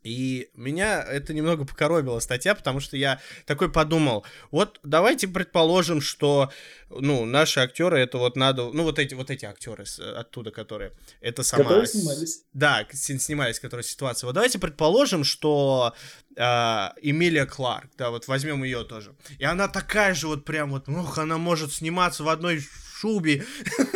И 0.02 0.48
меня 0.54 1.02
это 1.02 1.34
немного 1.34 1.64
покоробило 1.64 2.20
статья, 2.20 2.54
потому 2.54 2.80
что 2.80 2.96
я 2.96 3.20
такой 3.44 3.70
подумал, 3.70 4.24
вот 4.50 4.80
давайте 4.82 5.28
предположим, 5.28 6.00
что, 6.00 6.50
ну, 6.88 7.26
наши 7.26 7.60
актеры, 7.60 7.98
это 7.98 8.18
вот 8.18 8.36
надо, 8.36 8.70
ну, 8.72 8.84
вот 8.84 8.98
эти, 8.98 9.14
вот 9.14 9.30
эти 9.30 9.44
актеры 9.44 9.84
оттуда, 10.16 10.50
которые, 10.50 10.92
это 11.20 11.42
сама... 11.42 11.64
Которые 11.64 11.86
снимались. 11.86 12.44
Да, 12.52 12.86
снимались, 12.92 13.60
которые 13.60 13.84
ситуация. 13.84 14.26
Вот 14.26 14.34
давайте 14.34 14.58
предположим, 14.58 15.22
что 15.22 15.94
а, 16.38 16.94
Эмилия 17.02 17.44
Кларк, 17.44 17.90
да, 17.98 18.10
вот 18.10 18.26
возьмем 18.26 18.64
ее 18.64 18.84
тоже. 18.84 19.14
И 19.38 19.44
она 19.44 19.68
такая 19.68 20.14
же 20.14 20.28
вот 20.28 20.44
прям 20.44 20.70
вот, 20.70 20.88
ух, 20.88 21.18
она 21.18 21.36
может 21.36 21.72
сниматься 21.72 22.24
в 22.24 22.28
одной 22.28 22.60
шубе, 23.00 23.44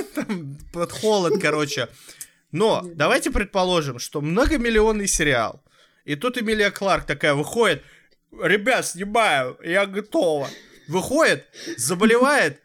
под 0.73 0.93
холод, 0.93 1.41
короче. 1.41 1.89
Но 2.53 2.83
давайте 2.95 3.31
предположим, 3.31 3.99
что 3.99 4.21
многомиллионный 4.21 5.09
сериал. 5.09 5.63
И 6.05 6.17
тут 6.17 6.39
Эмилия 6.39 6.71
Кларк 6.71 7.07
такая 7.07 7.35
выходит, 7.35 7.83
ребят, 8.31 8.87
снимаю, 8.87 9.59
я 9.65 9.87
готова. 9.87 10.49
Выходит, 10.89 11.47
заболевает, 11.79 12.61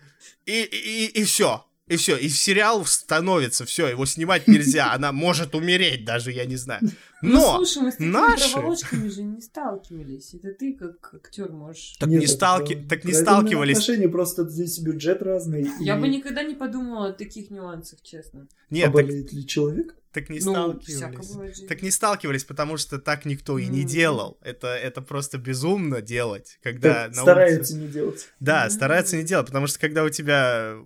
и, 0.46 0.62
и, 0.64 1.06
и 1.06 1.24
все. 1.24 1.66
И 1.90 1.98
все, 1.98 2.16
и 2.16 2.30
сериал 2.30 2.86
становится, 2.86 3.66
все, 3.66 3.88
его 3.88 4.06
снимать 4.06 4.48
нельзя, 4.48 4.94
она 4.94 5.12
может 5.12 5.56
умереть 5.56 6.06
даже, 6.06 6.32
я 6.32 6.46
не 6.46 6.56
знаю. 6.56 6.82
Ну, 7.22 7.34
Но 7.34 7.56
слушай, 7.58 7.82
мы 7.84 7.92
с 7.92 7.96
такими 7.96 8.12
наши- 8.12 8.54
проволочками 8.54 9.08
же 9.10 9.24
не 9.24 9.42
сталкивались. 9.42 10.34
Это 10.36 10.54
ты, 10.54 10.74
как 10.74 11.14
актер, 11.14 11.52
можешь... 11.52 11.96
так 12.00 12.08
Нет, 12.08 12.20
не, 12.20 12.26
это 12.26 12.34
сталки... 12.34 12.76
про- 12.76 12.90
так 12.90 13.04
не 13.06 13.12
это 13.12 13.22
сталкивались. 13.22 13.78
отношения, 13.78 14.08
просто 14.08 14.48
здесь 14.48 14.80
бюджет 14.80 15.22
разный. 15.22 15.68
Я 15.80 15.98
и 15.98 16.00
бы 16.00 16.08
никогда 16.08 16.44
не 16.44 16.56
подумала 16.56 17.10
о 17.10 17.14
таких 17.14 17.50
нюансах, 17.50 18.02
честно. 18.04 18.48
Нет, 18.70 18.86
так, 18.86 18.94
Поболеет 18.94 19.34
ли 19.34 19.46
человек? 19.46 19.96
так 20.14 20.30
не 20.30 20.40
ну, 20.40 20.52
сталкивались. 20.54 21.66
Так 21.68 21.82
не 21.84 21.92
сталкивались, 21.92 22.44
потому 22.44 22.78
что 22.78 22.98
так 23.00 23.26
никто 23.26 23.58
и 23.60 23.68
не 23.68 23.84
делал. 23.84 24.38
Это, 24.42 24.68
это 24.70 25.02
просто 25.02 25.38
безумно 25.38 26.02
делать, 26.02 26.58
когда 26.64 27.06
Так 27.08 27.16
на 27.16 27.22
стараются 27.22 27.74
улице- 27.74 27.86
не 27.86 27.88
делать. 27.92 28.30
Да, 28.40 28.62
Мгм. 28.66 28.72
стараются 28.72 29.18
не 29.18 29.24
делать, 29.24 29.46
потому 29.48 29.68
что 29.68 29.80
когда 29.80 30.04
у 30.04 30.10
тебя 30.10 30.78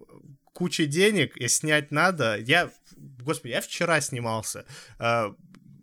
куча 0.53 0.85
денег 0.85 1.35
и 1.37 1.47
снять 1.47 1.91
надо, 1.91 2.37
я, 2.37 2.71
господи, 2.95 3.51
я 3.53 3.61
вчера 3.61 4.01
снимался, 4.01 4.65
э, 4.99 5.33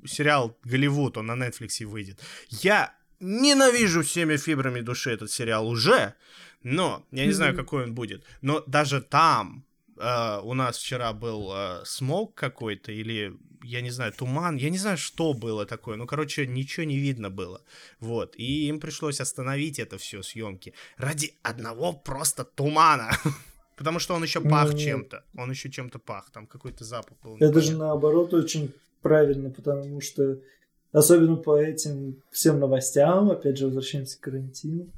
сериал 0.06 0.56
Голливуд, 0.64 1.16
он 1.18 1.26
на 1.26 1.36
Netflix 1.36 1.84
выйдет. 1.84 2.20
Я 2.48 2.94
ненавижу 3.20 4.02
всеми 4.02 4.36
фибрами 4.36 4.80
души 4.80 5.10
этот 5.10 5.30
сериал 5.30 5.68
уже, 5.68 6.14
но 6.62 7.06
я 7.10 7.26
не 7.26 7.32
знаю, 7.32 7.56
какой 7.56 7.84
он 7.84 7.94
будет. 7.94 8.24
Но 8.40 8.60
даже 8.66 9.00
там 9.00 9.64
э, 9.98 10.40
у 10.42 10.54
нас 10.54 10.78
вчера 10.78 11.12
был 11.12 11.52
э, 11.54 11.82
смог 11.84 12.34
какой-то 12.34 12.92
или 12.92 13.36
я 13.62 13.82
не 13.82 13.90
знаю, 13.90 14.12
туман, 14.12 14.56
я 14.56 14.70
не 14.70 14.78
знаю, 14.78 14.96
что 14.96 15.34
было 15.34 15.66
такое, 15.66 15.96
ну, 15.96 16.06
короче, 16.06 16.46
ничего 16.46 16.84
не 16.84 16.98
видно 16.98 17.30
было, 17.30 17.62
вот, 17.98 18.34
и 18.36 18.68
им 18.68 18.80
пришлось 18.80 19.20
остановить 19.20 19.78
это 19.78 19.98
все 19.98 20.22
съемки 20.22 20.72
ради 20.96 21.34
одного 21.42 21.92
просто 21.92 22.44
тумана, 22.44 23.10
потому 23.80 23.98
что 23.98 24.14
он 24.14 24.22
еще 24.22 24.42
пах 24.42 24.72
Ну, 24.72 24.78
чем-то, 24.78 25.24
он 25.34 25.50
еще 25.50 25.70
чем-то 25.70 25.98
пах, 25.98 26.30
там 26.30 26.46
какой-то 26.46 26.84
запах 26.84 27.16
был. 27.22 27.36
Это 27.36 27.46
же 27.46 27.68
непонятный. 27.68 27.78
наоборот 27.78 28.34
очень 28.34 28.74
правильно, 29.00 29.48
потому 29.48 30.02
что 30.02 30.36
особенно 30.92 31.36
по 31.36 31.58
этим 31.58 32.20
всем 32.30 32.60
новостям, 32.60 33.30
опять 33.30 33.56
же, 33.56 33.64
возвращаемся 33.64 34.18
к 34.18 34.20
карантину, 34.20 34.88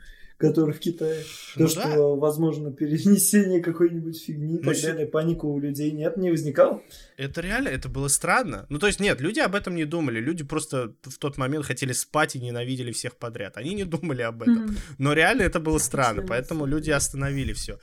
который 0.42 0.74
в 0.74 0.78
Китае, 0.80 1.22
Ну 1.56 1.68
то, 1.68 1.74
да. 1.76 1.80
что 1.92 2.16
возможно 2.16 2.70
перенесение 2.72 3.62
какой-нибудь 3.62 4.22
фигни 4.22 4.56
и 4.56 4.60
Ну, 4.62 4.72
так 4.72 4.82
далее, 4.82 5.06
паника 5.06 5.46
у 5.46 5.58
людей 5.58 5.90
нет, 5.92 6.16
не 6.16 6.30
возникало. 6.30 6.82
Это 7.16 7.40
реально, 7.40 7.68
это 7.68 7.88
было 7.88 8.08
странно. 8.08 8.66
Ну, 8.68 8.78
то 8.78 8.86
есть, 8.88 9.00
нет, 9.00 9.20
люди 9.20 9.40
об 9.40 9.54
этом 9.54 9.74
не 9.74 9.84
думали. 9.84 10.18
Люди 10.20 10.44
просто 10.44 10.92
в 11.02 11.18
тот 11.18 11.38
момент 11.38 11.64
хотели 11.64 11.92
спать 11.92 12.36
и 12.36 12.40
ненавидели 12.40 12.90
всех 12.92 13.16
подряд. 13.16 13.56
Они 13.56 13.74
не 13.74 13.84
думали 13.84 14.22
об 14.22 14.42
этом. 14.42 14.76
Но 14.98 15.12
реально 15.12 15.42
это 15.42 15.60
было 15.60 15.78
странно, 15.78 16.22
поэтому 16.22 16.66
люди 16.66 16.90
остановили 16.90 17.52
все. 17.52 17.78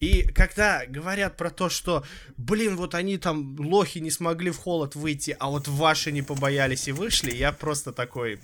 И 0.00 0.22
когда 0.22 0.82
говорят 0.86 1.36
про 1.36 1.50
то, 1.50 1.68
что, 1.68 2.04
блин, 2.36 2.76
вот 2.76 2.94
они 2.94 3.18
там, 3.18 3.56
лохи, 3.58 3.98
не 4.00 4.10
смогли 4.10 4.50
в 4.50 4.58
холод 4.58 4.94
выйти, 4.96 5.36
а 5.38 5.50
вот 5.50 5.66
ваши 5.68 6.12
не 6.12 6.22
побоялись 6.22 6.88
и 6.88 6.92
вышли, 6.92 7.34
я 7.34 7.52
просто 7.52 7.92
такой... 7.92 8.38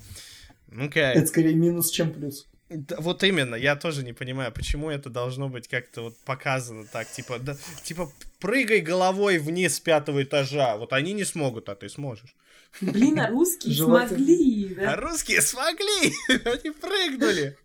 Окей. 0.76 1.02
Это 1.02 1.26
скорее 1.26 1.54
минус, 1.54 1.90
чем 1.90 2.12
плюс. 2.12 2.46
Да, 2.70 2.96
вот 3.00 3.24
именно, 3.24 3.56
я 3.56 3.74
тоже 3.76 4.04
не 4.04 4.12
понимаю, 4.12 4.52
почему 4.52 4.90
это 4.90 5.10
должно 5.10 5.48
быть 5.48 5.66
как-то 5.68 6.02
вот 6.02 6.16
показано 6.24 6.84
так, 6.84 7.10
типа, 7.10 7.38
да, 7.40 7.56
типа, 7.82 8.12
прыгай 8.38 8.80
головой 8.80 9.38
вниз 9.38 9.74
с 9.76 9.80
пятого 9.80 10.22
этажа, 10.22 10.76
вот 10.76 10.92
они 10.92 11.12
не 11.12 11.24
смогут, 11.24 11.68
а 11.68 11.74
ты 11.74 11.88
сможешь. 11.88 12.34
Блин, 12.80 13.18
а 13.18 13.28
русские 13.28 13.74
Желательно. 13.74 14.18
смогли, 14.18 14.74
А 14.78 14.80
да? 14.86 14.96
русские 14.96 15.42
смогли, 15.42 16.12
они 16.44 16.70
прыгнули. 16.70 17.56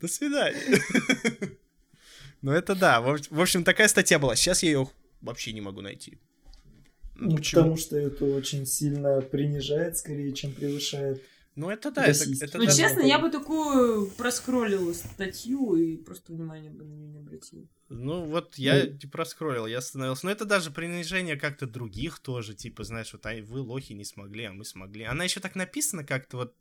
До 0.00 0.08
свидания. 0.08 0.60
Ну 2.42 2.52
это 2.52 2.74
да, 2.74 3.02
в 3.02 3.08
общ- 3.14 3.28
в 3.30 3.38
общем, 3.38 3.64
такая 3.64 3.86
статья 3.88 4.18
была. 4.18 4.34
Сейчас 4.34 4.62
я 4.62 4.70
ее 4.70 4.88
вообще 5.20 5.52
не 5.52 5.60
могу 5.60 5.82
найти. 5.82 6.18
Ну, 7.16 7.36
Почему? 7.36 7.60
потому 7.62 7.76
что 7.76 7.98
это 7.98 8.24
очень 8.24 8.64
сильно 8.64 9.20
принижает, 9.20 9.98
скорее, 9.98 10.32
чем 10.32 10.52
превышает. 10.52 11.22
Ну, 11.60 11.70
это 11.70 11.90
да, 11.90 12.06
это, 12.06 12.24
это 12.40 12.56
Ну, 12.58 12.64
честно, 12.66 13.00
я 13.00 13.18
бы 13.18 13.30
такую 13.30 14.06
проскроллила 14.12 14.94
статью 14.94 15.76
и 15.76 15.98
просто 15.98 16.32
внимания 16.32 16.70
бы 16.70 16.84
на 16.84 16.92
нее 16.92 17.08
не 17.08 17.18
обратила. 17.18 17.66
Ну, 17.90 18.24
вот 18.24 18.56
я 18.56 18.84
Ну. 18.84 18.96
типа 18.96 19.12
проскроллил, 19.18 19.66
я 19.66 19.78
остановился. 19.78 20.24
Но 20.24 20.32
это 20.32 20.46
даже 20.46 20.70
принижение 20.70 21.36
как-то 21.36 21.66
других 21.66 22.18
тоже, 22.20 22.54
типа, 22.54 22.84
знаешь, 22.84 23.12
вот 23.12 23.26
ай, 23.26 23.42
вы 23.42 23.60
лохи 23.60 23.92
не 23.92 24.04
смогли, 24.04 24.44
а 24.44 24.52
мы 24.52 24.64
смогли. 24.64 25.04
Она 25.04 25.24
еще 25.24 25.40
так 25.40 25.54
написана 25.54 26.02
как-то 26.02 26.38
вот 26.38 26.54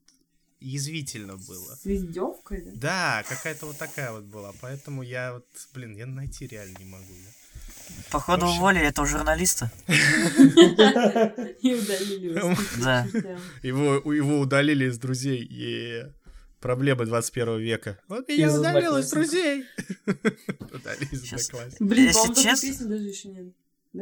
язвительно 0.60 1.38
было. 1.38 1.76
С 1.76 1.86
издевкой, 1.86 2.62
да? 2.62 2.72
Да, 2.76 3.24
какая-то 3.30 3.68
вот 3.68 3.78
такая 3.78 4.12
вот 4.12 4.24
была. 4.24 4.54
Поэтому 4.60 5.02
я 5.02 5.34
вот, 5.34 5.46
блин, 5.74 5.96
я 5.96 6.08
найти 6.08 6.46
реально 6.46 6.78
не 6.78 6.86
могу. 6.86 7.14
я. 7.14 7.39
Походу 8.12 8.46
Вообще. 8.46 8.60
уволили 8.60 8.86
этого 8.88 9.06
журналиста. 9.08 9.72
И 11.62 11.74
удалили 11.76 12.28
его. 12.38 12.56
Да. 12.84 13.08
Да. 13.14 13.38
Его, 13.62 14.02
у- 14.04 14.12
его 14.12 14.40
удалили 14.40 14.86
из 14.86 14.98
друзей. 14.98 15.46
Е. 15.46 16.14
Проблемы 16.60 17.06
21 17.06 17.58
века. 17.60 17.98
Вот 18.08 18.28
меня 18.28 18.52
удалил 18.54 18.98
из 18.98 19.10
друзей. 19.12 19.66
Удалили 20.06 21.08
из. 21.12 21.76
Блин, 21.80 22.08
Если 22.08 22.34
честно- 22.34 22.88
даже 22.88 23.04
еще 23.04 23.28
нет. 23.30 23.54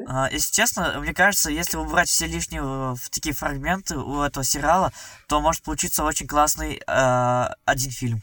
А, 0.07 0.29
Если 0.31 0.53
честно, 0.53 0.99
мне 0.99 1.13
кажется, 1.13 1.49
если 1.49 1.77
убрать 1.77 2.09
все 2.09 2.27
лишние 2.27 2.61
э, 2.61 2.95
в 2.95 3.09
такие 3.09 3.33
фрагменты 3.33 3.95
у 3.97 4.21
этого 4.21 4.43
сериала, 4.43 4.91
то 5.29 5.39
может 5.39 5.63
получиться 5.63 6.03
очень 6.03 6.27
классный 6.27 6.81
э, 6.85 7.47
один 7.65 7.91
фильм. 7.91 8.21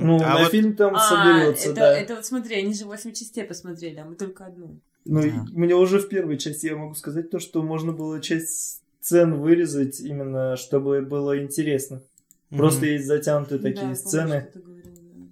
Ну, 0.00 0.16
А 0.16 0.34
на 0.34 0.38
вот 0.40 0.50
фильм 0.50 0.74
там 0.76 0.94
А, 0.96 0.98
соберется, 1.00 1.66
это, 1.70 1.74
да. 1.76 1.98
это 1.98 2.14
вот 2.16 2.26
смотри, 2.26 2.56
они 2.56 2.74
же 2.74 2.84
8 2.84 3.12
частей 3.12 3.44
посмотрели, 3.44 3.98
а 3.98 4.04
мы 4.04 4.14
только 4.16 4.44
одну. 4.46 4.78
Ну, 5.04 5.22
Да. 5.22 5.46
мне 5.52 5.74
уже 5.74 5.98
в 5.98 6.08
первой 6.08 6.38
части 6.38 6.66
я 6.66 6.76
могу 6.76 6.94
сказать 6.94 7.30
то, 7.30 7.38
что 7.40 7.62
можно 7.62 7.92
было 7.92 8.20
часть 8.20 8.82
сцен 9.00 9.34
вырезать 9.40 10.00
именно, 10.00 10.56
чтобы 10.56 11.02
было 11.02 11.42
интересно. 11.42 12.02
мгм. 12.50 12.58
Просто 12.58 12.86
есть 12.86 13.06
затянутые 13.06 13.58
Да, 13.58 13.62
такие 13.68 13.80
помню, 13.82 13.96
сцены, 13.96 14.48
да. 14.54 14.60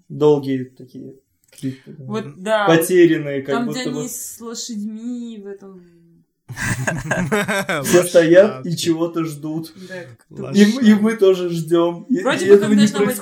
долгие 0.08 0.64
такие. 0.64 1.14
Вот, 1.98 2.24
да. 2.42 2.66
Потерянные, 2.66 3.42
как 3.42 3.54
Там, 3.54 3.66
будто 3.66 3.80
где 3.80 3.90
бы. 3.90 3.98
они 3.98 4.08
с 4.08 4.40
лошадьми 4.40 5.40
в 5.42 5.46
этом... 5.46 5.82
Все 7.84 8.04
стоят 8.04 8.66
и 8.66 8.76
чего-то 8.76 9.24
ждут. 9.24 9.72
И, 10.54 10.64
мы 10.94 11.16
тоже 11.16 11.48
ждем. 11.48 12.06
Вроде 12.22 12.46
бы 12.46 12.58
как 12.60 12.70
не 12.70 12.76
должна 12.92 13.06
быть, 13.06 13.16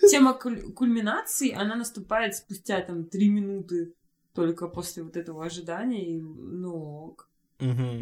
да. 0.00 0.08
Тема 0.08 0.32
куль- 0.34 0.72
кульминации, 0.72 1.52
она 1.52 1.76
наступает 1.76 2.34
спустя 2.36 2.80
там 2.80 3.04
три 3.04 3.28
минуты 3.28 3.92
только 4.34 4.68
после 4.68 5.02
вот 5.02 5.16
этого 5.16 5.44
ожидания. 5.44 6.20
Ну, 6.20 7.16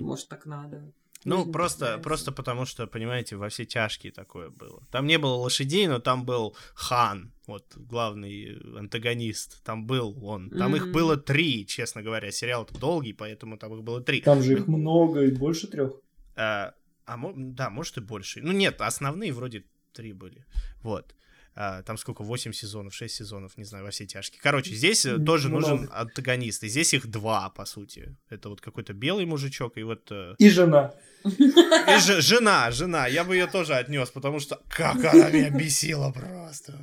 может, 0.01 0.29
так 0.29 0.47
надо. 0.47 0.83
Ну, 1.25 1.51
просто, 1.51 1.99
просто 1.99 2.33
потому 2.33 2.67
что, 2.67 2.87
понимаете, 2.87 3.37
во 3.37 3.49
все 3.49 3.65
тяжкие 3.65 4.13
такое 4.13 4.51
было. 4.51 4.83
Там 4.91 5.07
не 5.07 5.19
было 5.19 5.35
лошадей, 5.35 5.87
но 5.87 5.99
там 5.99 6.25
был 6.27 6.55
хан, 6.75 7.33
вот 7.47 7.65
главный 7.77 8.59
антагонист. 8.79 9.63
Там 9.65 9.87
был 9.87 10.17
он. 10.23 10.51
Там 10.51 10.77
их 10.77 10.83
Мгм. 10.85 10.93
было 10.93 11.17
три, 11.17 11.67
честно 11.67 12.03
говоря. 12.03 12.31
Сериал 12.31 12.69
долгий, 12.79 13.13
поэтому 13.15 13.57
там 13.57 13.75
их 13.75 13.83
было 13.83 14.01
три. 14.03 14.21
Там 14.21 14.43
же 14.43 14.53
их 14.53 14.67
много 14.69 15.23
и 15.25 15.31
больше 15.31 15.67
трех. 15.67 15.93
А, 16.37 16.75
а 17.07 17.17
мо- 17.17 17.33
да, 17.37 17.71
может 17.71 17.97
и 17.97 18.01
больше. 18.01 18.41
Ну 18.43 18.53
нет, 18.53 18.81
основные 18.81 19.33
вроде 19.33 19.65
три 19.93 20.13
были. 20.13 20.45
Вот. 20.83 21.15
А, 21.57 21.83
там 21.83 21.97
сколько? 21.97 22.23
8 22.25 22.53
сезонов, 22.53 22.95
6 22.95 23.15
сезонов, 23.15 23.57
не 23.57 23.65
знаю, 23.65 23.85
во 23.85 23.91
все 23.91 24.07
тяжкие. 24.07 24.41
Короче, 24.43 24.75
здесь 24.75 25.07
э, 25.07 25.19
тоже 25.19 25.49
много. 25.49 25.69
нужен 25.69 25.91
антагонист. 25.93 26.65
И 26.65 26.69
здесь 26.69 26.95
их 26.95 27.07
два, 27.07 27.49
по 27.51 27.65
сути. 27.65 28.17
Это 28.29 28.49
вот 28.49 28.61
какой-то 28.61 28.93
белый 28.93 29.25
мужичок 29.25 29.79
и 29.79 29.83
вот... 29.85 30.09
э, 30.11 30.35
И 30.39 30.51
жена. 30.51 30.93
И 31.25 32.01
же- 32.01 32.21
жена, 32.21 32.71
жена, 32.73 33.07
я 33.07 33.23
бы 33.25 33.35
ее 33.37 33.47
тоже 33.47 33.75
отнес, 33.75 34.11
потому 34.11 34.41
что 34.41 34.61
как 34.69 34.97
она 35.05 35.31
меня 35.31 35.51
бесила 35.51 36.11
просто. 36.13 36.75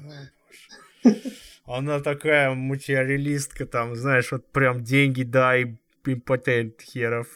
Она 1.65 1.99
такая 1.99 2.53
материалистка, 2.53 3.65
там, 3.65 3.95
знаешь, 3.95 4.31
вот 4.31 4.45
прям 4.51 4.83
деньги 4.83 5.23
дай, 5.23 5.77
импотент 6.05 6.81
херов. 6.81 7.27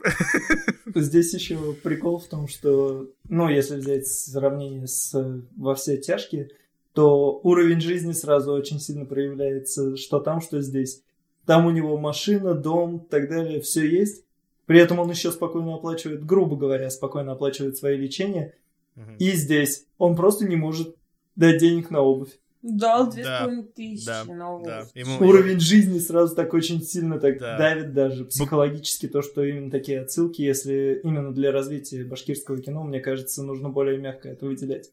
Здесь 0.95 1.33
еще 1.33 1.73
прикол 1.73 2.19
в 2.19 2.27
том, 2.27 2.47
что, 2.47 3.09
ну, 3.29 3.49
если 3.49 3.75
взять 3.75 4.07
сравнение 4.07 4.87
с 4.87 5.13
э, 5.13 5.41
«Во 5.57 5.75
все 5.75 5.97
тяжкие», 5.97 6.49
то 6.95 7.39
уровень 7.43 7.81
жизни 7.81 8.13
сразу 8.13 8.53
очень 8.53 8.79
сильно 8.79 9.05
проявляется, 9.05 9.97
что 9.97 10.19
там, 10.19 10.41
что 10.41 10.61
здесь. 10.61 11.03
Там 11.45 11.65
у 11.67 11.69
него 11.71 11.97
машина, 11.97 12.53
дом, 12.55 13.05
так 13.09 13.29
далее, 13.29 13.59
все 13.61 13.85
есть. 13.87 14.23
При 14.65 14.79
этом 14.79 14.97
он 14.99 15.09
еще 15.11 15.31
спокойно 15.31 15.75
оплачивает, 15.75 16.25
грубо 16.25 16.55
говоря, 16.55 16.89
спокойно 16.89 17.33
оплачивает 17.33 17.77
свои 17.77 17.97
лечения. 17.97 18.53
Мгм. 18.95 19.17
И 19.19 19.31
здесь 19.33 19.85
он 19.97 20.15
просто 20.15 20.47
не 20.47 20.55
может 20.55 20.95
дать 21.35 21.59
денег 21.59 21.91
на 21.91 22.01
обувь. 22.01 22.29
Дал 22.63 23.11
две 23.11 23.23
Да, 23.23 23.37
с 23.37 23.41
половиной 23.43 23.63
тысячи 23.67 24.05
да, 24.07 24.23
на 24.25 24.53
обувь. 24.55 24.65
да. 24.67 24.85
Ему- 24.95 25.27
Уровень 25.27 25.59
жизни 25.59 25.99
сразу 25.99 26.33
так 26.35 26.51
очень 26.55 26.81
сильно 26.81 27.19
так 27.19 27.37
Да. 27.39 27.57
давит 27.59 27.93
даже 27.93 28.25
психологически 28.25 29.07
то, 29.07 29.21
что 29.21 29.43
именно 29.43 29.69
такие 29.69 29.99
отсылки, 30.01 30.41
если 30.41 30.99
именно 31.03 31.31
для 31.31 31.51
развития 31.51 32.03
башкирского 32.05 32.57
кино, 32.59 32.83
мне 32.83 33.01
кажется, 33.01 33.43
нужно 33.43 33.69
более 33.69 33.99
мягко 33.99 34.29
это 34.29 34.47
выделять. 34.47 34.89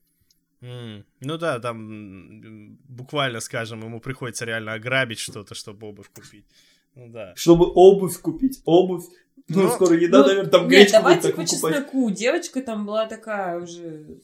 М, 0.62 1.04
Ну 1.20 1.38
да, 1.38 1.58
там 1.58 2.76
буквально, 2.88 3.40
скажем, 3.40 3.80
ему 3.84 4.00
приходится 4.00 4.44
реально 4.44 4.74
ограбить 4.74 5.18
что-то, 5.18 5.54
чтобы 5.54 5.88
обувь 5.88 6.08
купить. 6.14 6.46
Ну 6.94 7.08
да. 7.08 7.34
Чтобы 7.36 7.66
обувь 7.74 8.18
купить, 8.20 8.60
обувь, 8.64 9.04
ну, 9.48 9.62
Ну, 9.64 9.70
скоро 9.70 9.96
еда, 9.96 10.20
Ну, 10.20 10.26
наверное, 10.28 10.50
там 10.50 10.62
Нет, 10.62 10.70
гречку 10.70 11.02
будут 11.02 11.02
давайте 11.02 11.28
по 11.28 11.36
покупать. 11.36 11.50
чесноку. 11.50 12.10
Девочка 12.10 12.62
там 12.62 12.86
была 12.86 13.06
такая 13.06 13.58
уже... 13.60 14.18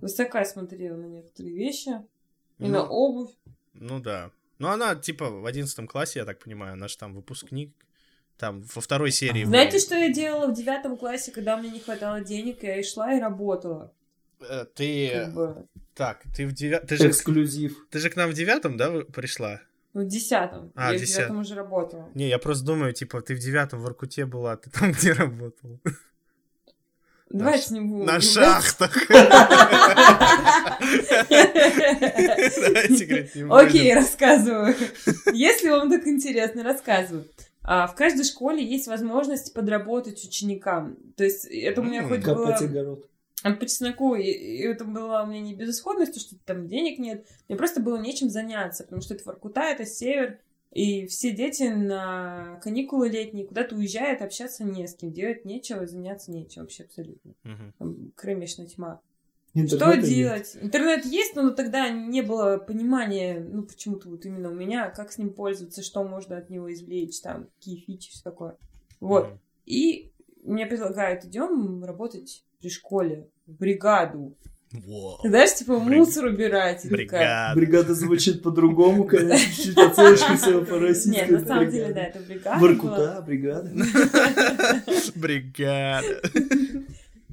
Высока 0.00 0.44
смотрела 0.44 0.96
на 0.96 1.06
некоторые 1.06 1.54
вещи. 1.54 1.90
И 2.58 2.64
Ну, 2.64 2.68
на 2.68 2.84
обувь. 2.88 3.30
Ну 3.74 4.00
да. 4.00 4.30
Ну 4.58 4.68
она 4.68 4.96
типа 4.96 5.30
в 5.30 5.46
одиннадцатом 5.46 5.86
классе, 5.86 6.18
я 6.20 6.24
так 6.24 6.40
понимаю, 6.42 6.72
она 6.72 6.88
же 6.88 6.98
там 6.98 7.14
выпускник. 7.14 7.72
Там 8.38 8.62
во 8.74 8.80
второй 8.80 9.10
серии. 9.12 9.44
Знаете, 9.44 9.78
что 9.78 9.94
я 9.96 10.12
делала 10.12 10.46
в 10.48 10.54
девятом 10.54 10.96
классе, 10.96 11.30
когда 11.32 11.56
мне 11.56 11.70
не 11.70 11.80
хватало 11.80 12.20
денег, 12.20 12.62
я 12.62 12.78
и 12.78 12.82
шла 12.84 13.12
и 13.14 13.20
работала. 13.20 13.92
Э, 14.40 14.64
Ты... 14.74 15.10
Как 15.10 15.34
бы, 15.34 15.66
Так, 15.94 16.22
ты 16.34 16.46
в 16.46 16.52
девятом... 16.52 16.88
Ты 16.88 16.96
же, 16.96 17.08
Эксклюзив. 17.08 17.86
ты 17.90 17.98
же 17.98 18.10
к 18.10 18.16
нам 18.16 18.30
в 18.30 18.34
девятом, 18.34 18.76
да, 18.76 18.90
пришла? 19.12 19.60
в 19.94 20.06
десятом. 20.06 20.72
А, 20.74 20.92
я 20.92 20.98
в 20.98 21.00
десятом. 21.00 21.22
девятом 21.22 21.38
уже 21.40 21.54
работала. 21.54 22.08
Не, 22.14 22.28
я 22.28 22.38
просто 22.38 22.64
думаю, 22.64 22.92
типа, 22.92 23.20
ты 23.20 23.34
в 23.34 23.38
девятом 23.38 23.80
в 23.80 23.86
Иркуте 23.86 24.26
была, 24.26 24.56
ты 24.56 24.70
там 24.70 24.92
где 24.92 25.12
работала? 25.12 25.78
Давайте 27.30 27.74
не 27.74 27.80
будем. 27.80 28.06
На 28.06 28.20
шахтах. 28.22 28.96
Окей, 33.50 33.94
рассказываю. 33.94 34.74
Если 35.32 35.68
вам 35.68 35.90
так 35.90 36.06
интересно, 36.06 36.62
рассказываю. 36.62 37.26
А, 37.62 37.86
в 37.86 37.94
каждой 37.94 38.24
школе 38.24 38.64
есть 38.64 38.86
возможность 38.86 39.52
подработать 39.52 40.24
ученикам. 40.24 40.96
То 41.16 41.24
есть 41.24 41.44
это 41.44 41.82
у 41.82 41.84
меня 41.84 42.02
хоть 42.08 42.24
было 42.24 42.56
по 43.42 43.66
чесноку, 43.66 44.14
и, 44.14 44.24
и 44.24 44.62
это 44.62 44.84
было 44.84 45.22
у 45.22 45.26
меня 45.26 45.40
не 45.40 45.54
безысходность, 45.54 46.20
что 46.20 46.36
там 46.44 46.66
денег 46.66 46.98
нет. 46.98 47.26
Мне 47.48 47.56
просто 47.56 47.80
было 47.80 47.96
нечем 47.96 48.30
заняться, 48.30 48.84
потому 48.84 49.02
что 49.02 49.14
это 49.14 49.24
Воркута, 49.24 49.62
это 49.62 49.84
север, 49.84 50.38
и 50.72 51.06
все 51.06 51.30
дети 51.30 51.62
на 51.64 52.60
каникулы 52.62 53.08
летние 53.08 53.46
куда-то 53.46 53.74
уезжают, 53.76 54.22
общаться 54.22 54.64
не 54.64 54.86
с 54.86 54.94
кем, 54.94 55.12
делать 55.12 55.44
нечего, 55.44 55.86
заняться 55.86 56.30
нечем 56.30 56.62
вообще 56.62 56.84
абсолютно. 56.84 57.34
Мгм. 57.44 57.74
Там 57.78 58.12
кромешная 58.16 58.66
тьма. 58.66 59.00
Интернета 59.54 59.92
Что 59.92 59.96
нет. 59.96 60.08
делать? 60.08 60.58
Интернет 60.60 61.04
есть, 61.06 61.34
но 61.34 61.50
тогда 61.50 61.88
не 61.88 62.22
было 62.22 62.58
понимания, 62.58 63.40
ну, 63.40 63.62
почему-то 63.62 64.08
вот 64.08 64.26
именно 64.26 64.50
у 64.50 64.54
меня, 64.54 64.90
как 64.90 65.10
с 65.10 65.18
ним 65.18 65.32
пользоваться, 65.32 65.82
что 65.82 66.04
можно 66.04 66.36
от 66.36 66.50
него 66.50 66.72
извлечь, 66.72 67.20
там, 67.20 67.48
какие 67.56 67.80
фичи, 67.80 68.10
все 68.10 68.22
такое. 68.22 68.56
Вот. 69.00 69.28
Мгм. 69.28 69.40
И 69.64 70.12
мне 70.44 70.66
предлагают, 70.66 71.24
идем 71.24 71.82
работать 71.82 72.44
при 72.60 72.68
школе, 72.70 73.28
в 73.46 73.56
бригаду. 73.56 74.36
Во. 74.72 75.18
Знаешь, 75.24 75.54
типа 75.54 75.72
Бриг- 75.78 75.96
мусор 75.96 76.26
убирать. 76.26 76.84
И 76.84 76.88
такая, 76.88 77.54
Бригада. 77.54 77.54
Бригада 77.54 77.94
звучит 77.94 78.42
по-другому, 78.42 79.04
конечно, 79.04 79.62
чуть 79.62 79.78
оценочка 79.78 80.60
по-российски. 80.64 81.20
Нет, 81.20 81.30
на 81.30 81.46
самом 81.46 81.70
деле, 81.70 81.94
да, 81.94 82.02
это 82.02 82.18
бригада 82.20 82.60
была. 82.60 82.68
Воркута, 82.68 83.24
бригада. 83.26 83.70
Бригада. 85.14 86.20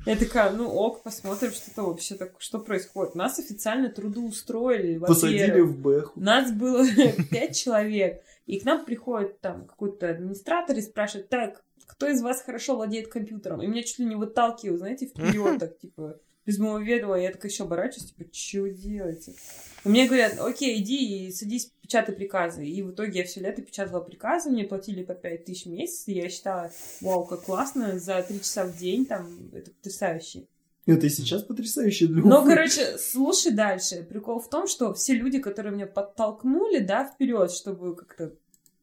Я 0.06 0.16
такая, 0.16 0.52
ну 0.52 0.70
ок, 0.70 1.02
посмотрим, 1.02 1.52
что 1.52 1.72
это 1.72 1.82
вообще 1.82 2.14
так, 2.16 2.34
что 2.38 2.60
происходит. 2.60 3.16
Нас 3.16 3.40
официально 3.40 3.90
трудоустроили, 3.90 5.00
Посадили 5.00 5.62
в 5.62 5.80
бэху. 5.80 6.20
Нас 6.20 6.52
было 6.52 6.86
пять 7.32 7.58
человек, 7.58 8.22
и 8.46 8.60
к 8.60 8.66
нам 8.66 8.86
приходит 8.86 9.42
там 9.42 9.66
какой-то 9.66 10.10
администратор 10.10 10.78
и 10.78 10.82
спрашивает, 10.82 11.30
так, 11.30 11.64
кто 11.86 12.08
из 12.08 12.22
вас 12.22 12.42
хорошо 12.42 12.76
владеет 12.76 13.08
компьютером? 13.08 13.62
И 13.62 13.68
меня 13.68 13.84
чуть 13.84 14.00
ли 14.00 14.06
не 14.06 14.16
выталкивают, 14.16 14.80
знаете, 14.80 15.08
вперед, 15.08 15.60
так, 15.60 15.78
типа, 15.78 16.20
без 16.46 16.60
моего 16.60 16.80
ведома. 16.80 17.20
Я 17.20 17.32
такая 17.32 17.52
еще 17.52 17.64
оборачиваюсь, 17.64 18.12
типа, 18.12 18.30
вы 18.62 18.70
делаете? 18.72 19.36
И 19.84 19.90
мне 19.90 20.08
говорят, 20.08 20.40
окей, 20.40 20.82
иди 20.82 21.28
и 21.28 21.32
садись 21.32 21.72
печатай 21.82 22.16
приказы. 22.16 22.66
И 22.66 22.82
в 22.82 22.92
итоге 22.92 23.20
я 23.20 23.26
все 23.26 23.42
лето 23.42 23.62
печатала 23.62 24.02
приказы, 24.02 24.50
мне 24.50 24.64
платили 24.64 25.04
по 25.04 25.14
5 25.14 25.46
тысяч 25.46 25.66
в 25.66 25.70
месяц, 25.70 26.08
и 26.08 26.14
я 26.14 26.30
считала, 26.30 26.72
вау, 27.02 27.26
как 27.26 27.44
классно, 27.44 28.00
за 28.00 28.22
3 28.22 28.40
часа 28.40 28.66
в 28.66 28.78
день, 28.78 29.06
там, 29.06 29.50
это 29.54 29.72
потрясающе. 29.72 30.48
Это 30.86 31.08
и 31.08 31.10
сейчас 31.10 31.42
потрясающе 31.42 32.08
для 32.08 32.22
Ну, 32.22 32.44
короче, 32.46 32.98
слушай 33.00 33.52
дальше. 33.52 34.04
Прикол 34.04 34.40
в 34.40 34.50
том, 34.50 34.68
что 34.68 34.94
все 34.94 35.14
люди, 35.14 35.40
которые 35.40 35.74
меня 35.74 35.88
подтолкнули, 35.88 36.80
да, 36.80 37.06
вперед, 37.06 37.52
чтобы 37.52 37.96
как-то 37.96 38.34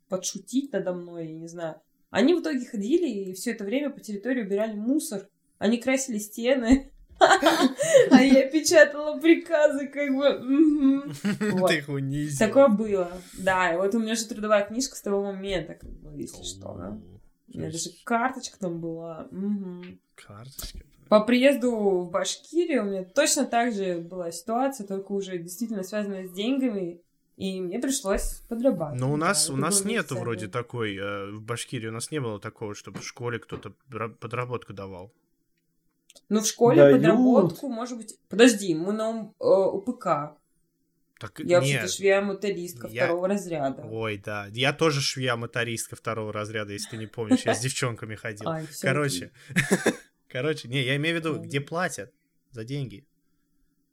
подшутить 0.09 0.73
надо 0.73 0.93
мной, 0.93 1.29
я 1.29 1.35
не 1.35 1.47
знаю, 1.47 1.81
они 2.13 2.35
в 2.35 2.41
итоге 2.41 2.65
ходили 2.67 3.09
и 3.09 3.33
все 3.33 3.53
это 3.53 3.65
время 3.65 3.91
по 3.91 3.99
территории 3.99 4.43
убирали 4.43 4.75
мусор. 4.75 5.29
Они 5.59 5.79
красили 5.79 6.19
стены. 6.19 6.93
А 7.19 8.21
я 8.21 8.51
печатала 8.51 9.19
приказы, 9.19 9.87
как 9.89 10.15
бы. 10.15 11.69
Ты 11.69 11.79
их 11.79 11.89
унизил. 11.89 12.47
Такое 12.47 12.69
было. 12.69 13.11
Да, 13.39 13.73
и 13.73 13.77
вот 13.77 13.95
у 13.95 13.99
меня 13.99 14.15
же 14.15 14.27
трудовая 14.27 14.65
книжка 14.67 14.95
с 14.95 15.01
того 15.01 15.23
момента, 15.23 15.75
как 15.75 15.91
бы, 15.91 16.21
если 16.21 16.43
что, 16.43 16.75
да. 16.75 17.01
У 17.55 17.59
меня 17.59 17.71
даже 17.71 17.91
карточка 18.05 18.59
там 18.59 18.81
была. 18.81 19.29
Карточка. 20.15 20.81
По 21.09 21.21
приезду 21.21 21.71
в 22.01 22.11
Башкирию 22.11 22.83
у 22.83 22.87
меня 22.87 23.05
точно 23.05 23.47
так 23.47 23.73
же 23.73 24.01
была 24.01 24.31
ситуация, 24.31 24.87
только 24.87 25.13
уже 25.13 25.39
действительно 25.39 25.83
связанная 25.83 26.27
с 26.27 26.33
деньгами, 26.33 27.01
и 27.37 27.61
мне 27.61 27.79
пришлось 27.79 28.43
подрабатывать. 28.49 29.01
Но 29.01 29.13
у 29.13 29.17
нас, 29.17 29.49
да, 29.49 29.55
у 29.55 29.57
нас 29.57 29.81
нету 29.85 29.91
неофициально. 29.93 30.21
вроде 30.25 30.49
такой, 30.49 30.97
э, 30.97 31.31
в 31.33 31.43
Башкирии 31.43 31.89
у 31.89 31.93
нас 31.93 32.11
не 32.11 32.21
было 32.21 32.39
такого, 32.41 32.75
чтобы 32.75 33.01
в 33.01 33.07
школе 33.07 33.39
кто-то 33.39 33.75
ра- 33.91 34.15
подработку 34.15 34.73
давал. 34.73 35.13
Ну, 36.29 36.41
в 36.41 36.47
школе 36.47 36.77
Дают. 36.83 36.99
подработку, 37.01 37.69
может 37.69 37.97
быть... 37.99 38.19
Подожди, 38.29 38.75
мы 38.75 38.93
на 38.93 39.33
э, 39.41 39.45
УПК. 39.45 40.37
Так, 41.19 41.39
Я 41.39 41.45
нет. 41.45 41.61
вообще-то 41.61 41.89
швея-мотористка 41.89 42.89
Я- 42.89 43.05
второго 43.05 43.29
разряда. 43.29 43.83
Ой, 43.87 44.19
да. 44.19 44.47
Я 44.53 44.73
тоже 44.73 45.01
швея-мотористка 45.01 45.97
второго 45.97 46.33
разряда, 46.33 46.73
если 46.73 46.91
ты 46.91 46.97
не 46.99 47.07
помнишь. 47.07 47.43
Я 47.47 47.55
с 47.55 47.61
девчонками 47.63 48.15
ходил. 48.15 48.51
Короче. 48.81 49.31
Короче, 50.29 50.69
не, 50.69 50.83
я 50.83 50.97
имею 50.97 51.17
в 51.17 51.19
виду, 51.21 51.39
где 51.39 51.61
платят 51.61 52.13
за 52.51 52.65
деньги. 52.65 53.07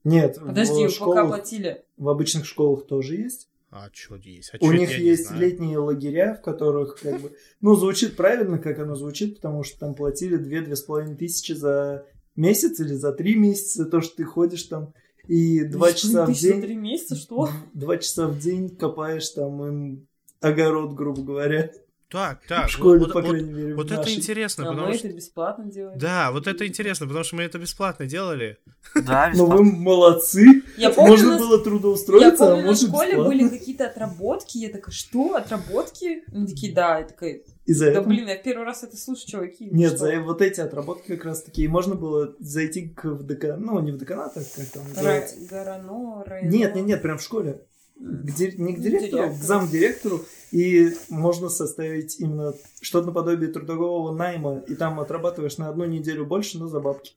Нет, 0.03 0.37
Подожди, 0.39 0.87
в 0.87 0.91
школах, 0.91 1.27
платили. 1.27 1.83
в 1.97 2.09
обычных 2.09 2.45
школах 2.45 2.87
тоже 2.87 3.15
есть. 3.15 3.49
А 3.71 3.89
что 3.93 4.15
есть? 4.15 4.51
А 4.53 4.65
У 4.65 4.71
них 4.71 4.97
есть 4.97 5.29
летние 5.31 5.77
лагеря, 5.77 6.35
в 6.35 6.41
которых 6.41 6.99
как 6.99 7.21
бы... 7.21 7.31
Ну, 7.61 7.75
звучит 7.75 8.15
правильно, 8.15 8.57
как 8.57 8.79
оно 8.79 8.95
звучит, 8.95 9.35
потому 9.35 9.63
что 9.63 9.79
там 9.79 9.93
платили 9.93 10.39
2-2,5 10.39 11.15
тысячи 11.15 11.51
за 11.51 12.05
месяц 12.35 12.79
или 12.79 12.93
за 12.93 13.11
три 13.11 13.35
месяца, 13.35 13.85
то, 13.85 14.01
что 14.01 14.17
ты 14.17 14.23
ходишь 14.23 14.63
там 14.63 14.93
и 15.27 15.63
два 15.63 15.93
часа 15.93 16.25
в 16.25 16.33
день... 16.33 16.61
три 16.61 16.75
месяца, 16.75 17.15
что? 17.15 17.49
Два 17.73 17.97
часа 17.97 18.27
в 18.27 18.39
день 18.39 18.75
копаешь 18.75 19.29
там 19.29 19.63
им 19.63 20.07
огород, 20.41 20.93
грубо 20.93 21.21
говоря. 21.21 21.71
Так, 22.11 22.39
так. 22.47 22.67
в 22.67 22.71
школе, 22.71 22.99
вот, 23.01 23.13
по 23.13 23.21
вот- 23.21 23.29
крайней 23.29 23.51
мере, 23.51 23.73
в 23.73 23.77
вот 23.77 23.87
это 23.91 23.97
нашей. 23.97 24.15
интересно, 24.15 24.63
А 24.67 24.71
мы 24.71 24.75
потому 24.77 24.93
что... 24.95 25.07
это 25.07 25.15
бесплатно 25.17 25.65
делаем. 25.65 25.99
Да, 25.99 26.31
вот 26.31 26.47
это 26.47 26.65
интересно, 26.65 27.05
потому 27.05 27.23
что 27.23 27.35
мы 27.35 27.43
это 27.43 27.59
бесплатно 27.59 28.05
делали. 28.07 28.57
Да, 28.95 29.31
Ну, 29.35 29.45
вы 29.45 29.63
молодцы. 29.63 30.63
Я 30.75 30.89
помню, 30.89 31.11
Можно 31.11 31.31
на- 31.33 31.37
было 31.37 31.57
Я 31.57 31.63
трудоустроиться, 31.63 32.43
а 32.45 32.47
помню, 32.47 32.61
на 32.63 32.67
может 32.69 32.87
школе 32.89 33.07
бесплатно. 33.11 33.29
были 33.35 33.49
какие-то 33.49 33.85
отработки. 33.85 34.57
Я 34.57 34.69
такая, 34.69 34.91
что, 34.91 35.35
отработки? 35.35 36.23
Они 36.33 36.47
такие, 36.47 36.73
да. 36.73 36.97
Я 36.99 37.05
такая, 37.05 37.41
Из-за 37.65 37.85
да 37.85 37.91
этого... 37.91 38.05
блин, 38.05 38.27
я 38.27 38.37
первый 38.37 38.65
раз 38.65 38.83
это 38.83 38.97
слышу, 38.97 39.27
чуваки. 39.27 39.69
Нет, 39.71 39.89
что? 39.91 39.99
за 39.99 40.19
вот 40.21 40.41
эти 40.41 40.61
отработки 40.61 41.07
как 41.09 41.25
раз 41.25 41.43
таки. 41.43 41.61
И 41.63 41.67
можно 41.67 41.93
было 41.93 42.33
зайти 42.39 42.89
к 42.89 43.05
в 43.05 43.23
декан... 43.27 43.61
Ну, 43.61 43.79
не 43.81 43.91
в 43.91 43.97
деканат, 43.99 44.35
а 44.35 44.39
как 44.39 44.65
там 44.73 44.83
Ра- 44.83 44.89
называется. 44.95 45.35
Горано, 45.47 46.23
районо. 46.25 46.49
Нет, 46.49 46.73
нет, 46.75 46.85
нет, 46.85 47.01
прям 47.03 47.19
в 47.19 47.21
школе. 47.21 47.61
К 47.99 48.31
ди- 48.31 48.55
Не 48.57 48.73
к 48.73 48.77
Ну, 48.77 48.83
директору, 48.83 49.11
директору. 49.23 49.29
к 49.33 49.43
замдиректору. 49.43 50.25
И 50.51 50.93
можно 51.09 51.49
составить 51.49 52.19
именно 52.19 52.53
что-то 52.81 53.07
наподобие 53.07 53.51
трудового 53.51 54.15
найма. 54.15 54.63
И 54.67 54.75
там 54.75 54.99
отрабатываешь 54.99 55.57
на 55.57 55.69
одну 55.69 55.85
неделю 55.85 56.25
больше, 56.25 56.57
но 56.57 56.67
за 56.67 56.79
бабки. 56.79 57.13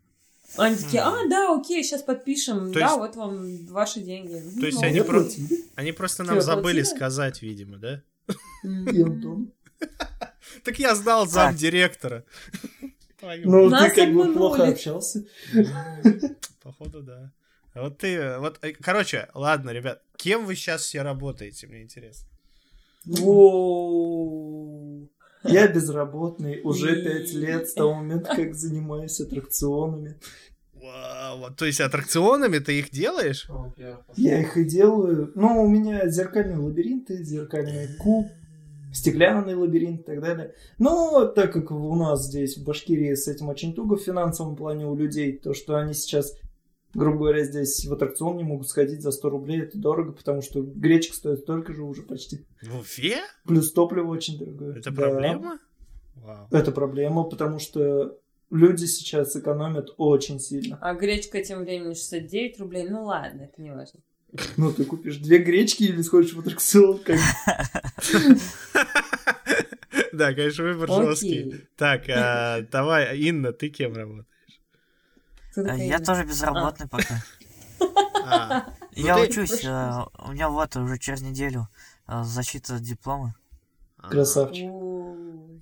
Они 0.57 0.77
такие, 0.77 1.03
а, 1.03 1.27
да, 1.31 1.55
окей, 1.59 1.83
сейчас 1.83 2.03
подпишем. 2.03 2.73
То 2.73 2.81
да, 2.81 2.87
есть- 2.87 2.97
вот 2.99 3.17
вам 3.17 3.67
ваши 3.69 4.01
деньги. 4.01 4.43
То 4.61 4.67
есть 4.67 4.81
Ну, 4.81 4.87
они 4.87 4.97
Я 4.97 5.05
про- 5.05 5.21
платил. 5.21 5.47
Они 5.77 5.93
просто 5.93 6.25
нам 6.25 6.41
забыли 6.43 6.81
платили? 6.83 6.97
сказать, 6.97 7.41
видимо, 7.43 7.79
да? 7.79 8.03
м. 8.65 8.87
И 8.89 9.03
Антон. 9.03 9.53
Так 10.65 10.79
я 10.79 10.95
знал 10.95 11.27
замдиректора. 11.27 12.25
Твою 13.19 13.49
Ну, 13.51 13.69
Нас 13.71 13.85
ты 13.93 13.95
как 14.03 14.09
бы 14.13 14.23
обманули. 14.23 14.37
плохо 14.37 14.69
общался. 14.69 15.25
Походу, 16.63 17.03
да. 17.03 17.33
Вот 17.75 17.99
ты, 17.99 18.39
вот, 18.39 18.59
э, 18.63 18.73
короче, 18.73 19.29
ладно, 19.35 19.71
ребят, 19.71 20.03
кем 20.17 20.45
вы 20.45 20.55
сейчас 20.55 20.83
все 20.83 21.03
работаете, 21.03 21.67
мне 21.67 21.83
интересно. 21.83 22.29
Воу. 23.05 24.73
Я 25.45 25.67
безработный 25.67 26.61
уже 26.63 27.03
пять 27.03 27.33
лет 27.33 27.69
с 27.69 27.75
того 27.75 27.95
момента, 27.95 28.35
как 28.35 28.55
занимаюсь 28.57 29.21
аттракционами. 29.21 30.17
Вау, 30.75 31.39
вот, 31.39 31.57
то 31.57 31.65
есть 31.65 31.81
аттракционами 31.81 32.59
ты 32.59 32.79
их 32.81 32.91
делаешь? 32.91 33.49
Я 34.17 34.41
их 34.41 34.57
и 34.57 34.65
делаю. 34.65 35.33
Ну, 35.35 35.63
у 35.63 35.69
меня 35.69 36.09
зеркальные 36.09 36.59
лабиринты, 36.59 37.23
зеркальный 37.23 37.97
куб, 37.99 38.27
стеклянный 38.93 39.55
лабиринт 39.55 40.01
и 40.01 40.03
так 40.05 40.21
далее. 40.21 40.55
Но 40.79 41.27
так 41.27 41.53
как 41.53 41.71
у 41.71 41.95
нас 41.95 42.27
здесь, 42.27 42.59
в 42.59 42.65
Башкирии, 42.65 43.15
с 43.15 43.29
этим 43.29 43.49
очень 43.49 43.75
туго 43.75 43.97
в 43.97 44.03
финансовом 44.03 44.57
плане 44.57 44.87
у 44.87 44.97
людей, 44.97 45.39
то, 45.39 45.55
что 45.55 45.77
они 45.77 45.95
сейчас, 45.95 46.37
грубо 46.95 47.19
говоря, 47.19 47.45
здесь 47.45 47.85
в 47.87 47.93
аттракцион 47.93 48.37
не 48.37 48.45
могут 48.45 48.69
сходить 48.69 49.03
за 49.03 49.13
100 49.13 49.31
рублей, 49.31 49.63
это 49.63 49.79
дорого, 49.79 50.13
потому 50.13 50.43
что 50.43 50.63
гречка 50.63 51.15
стоит 51.15 51.41
столько 51.41 51.73
же 51.75 51.83
уже 51.83 52.03
почти. 52.03 52.45
В 52.63 52.81
Уфе? 52.81 53.19
Плюс 53.47 53.73
топливо 53.73 54.09
очень 54.09 54.39
дорогое. 54.39 54.79
Это 54.79 54.91
Да. 54.91 55.03
проблема? 55.03 55.59
Вау. 56.17 56.47
Это 56.51 56.73
проблема, 56.73 57.25
потому 57.25 57.59
что 57.59 58.19
люди 58.51 58.85
сейчас 58.85 59.35
экономят 59.37 59.95
очень 59.97 60.39
сильно. 60.39 60.79
А 60.81 60.95
гречка 60.95 61.43
тем 61.43 61.61
временем 61.61 61.95
69 61.95 62.59
рублей. 62.61 62.89
Ну 62.89 63.05
ладно, 63.05 63.43
это 63.43 63.61
не 63.63 63.71
важно. 63.71 64.01
Ну, 64.57 64.73
ты 64.73 64.87
купишь 64.87 65.19
две 65.19 65.39
гречки 65.39 65.83
или 65.83 66.01
сходишь 66.01 66.33
в 66.33 66.41
аттракцион, 66.41 66.99
как 67.05 67.19
Да, 70.13 70.35
конечно, 70.35 70.65
выбор 70.65 70.89
жесткий. 70.89 71.55
Так, 71.77 72.05
а, 72.09 72.63
давай, 72.71 73.19
Инна, 73.19 73.53
ты 73.53 73.69
кем 73.69 73.95
работаешь? 73.95 74.27
Э, 75.57 75.77
Я 75.87 75.99
тоже 75.99 76.25
безработный 76.25 76.89
пока. 76.89 77.23
А, 78.25 78.67
Я 78.93 79.17
ты- 79.17 79.23
учусь, 79.29 79.65
э, 79.65 79.93
у 80.19 80.33
меня 80.33 80.49
вот 80.49 80.77
уже 80.77 80.99
через 80.99 81.23
неделю 81.23 81.69
э, 82.09 82.23
защита 82.25 82.79
диплома. 82.79 83.35
а. 83.99 84.09
красавчик. 84.09 84.71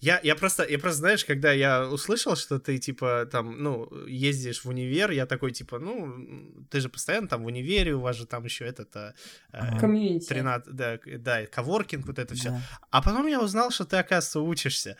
Я, 0.03 0.19
я 0.23 0.35
просто, 0.35 0.65
я 0.67 0.79
просто, 0.79 0.99
знаешь, 1.01 1.27
когда 1.27 1.53
я 1.53 1.87
услышал, 1.87 2.35
что 2.35 2.59
ты, 2.59 2.79
типа, 2.79 3.29
там, 3.31 3.63
ну, 3.63 3.87
ездишь 4.07 4.65
в 4.65 4.69
универ, 4.71 5.11
я 5.11 5.27
такой, 5.27 5.53
типа, 5.53 5.79
ну, 5.79 6.65
ты 6.71 6.81
же 6.81 6.89
постоянно 6.89 7.29
там 7.29 7.43
в 7.43 7.47
универе, 7.47 7.95
у 7.95 8.01
вас 8.01 8.17
же 8.17 8.27
там 8.27 8.45
еще 8.45 8.65
этот, 8.65 8.97
а, 8.97 9.13
а, 9.53 9.79
Комьюнити. 9.79 10.27
13, 10.27 10.73
да, 10.75 10.99
да, 11.19 11.47
коворкинг, 11.47 12.07
вот 12.07 12.19
это 12.19 12.35
все. 12.35 12.49
Да. 12.49 12.63
А 12.91 13.03
потом 13.03 13.27
я 13.27 13.43
узнал, 13.43 13.71
что 13.71 13.85
ты, 13.85 13.97
оказывается, 13.99 14.41
учишься. 14.41 14.97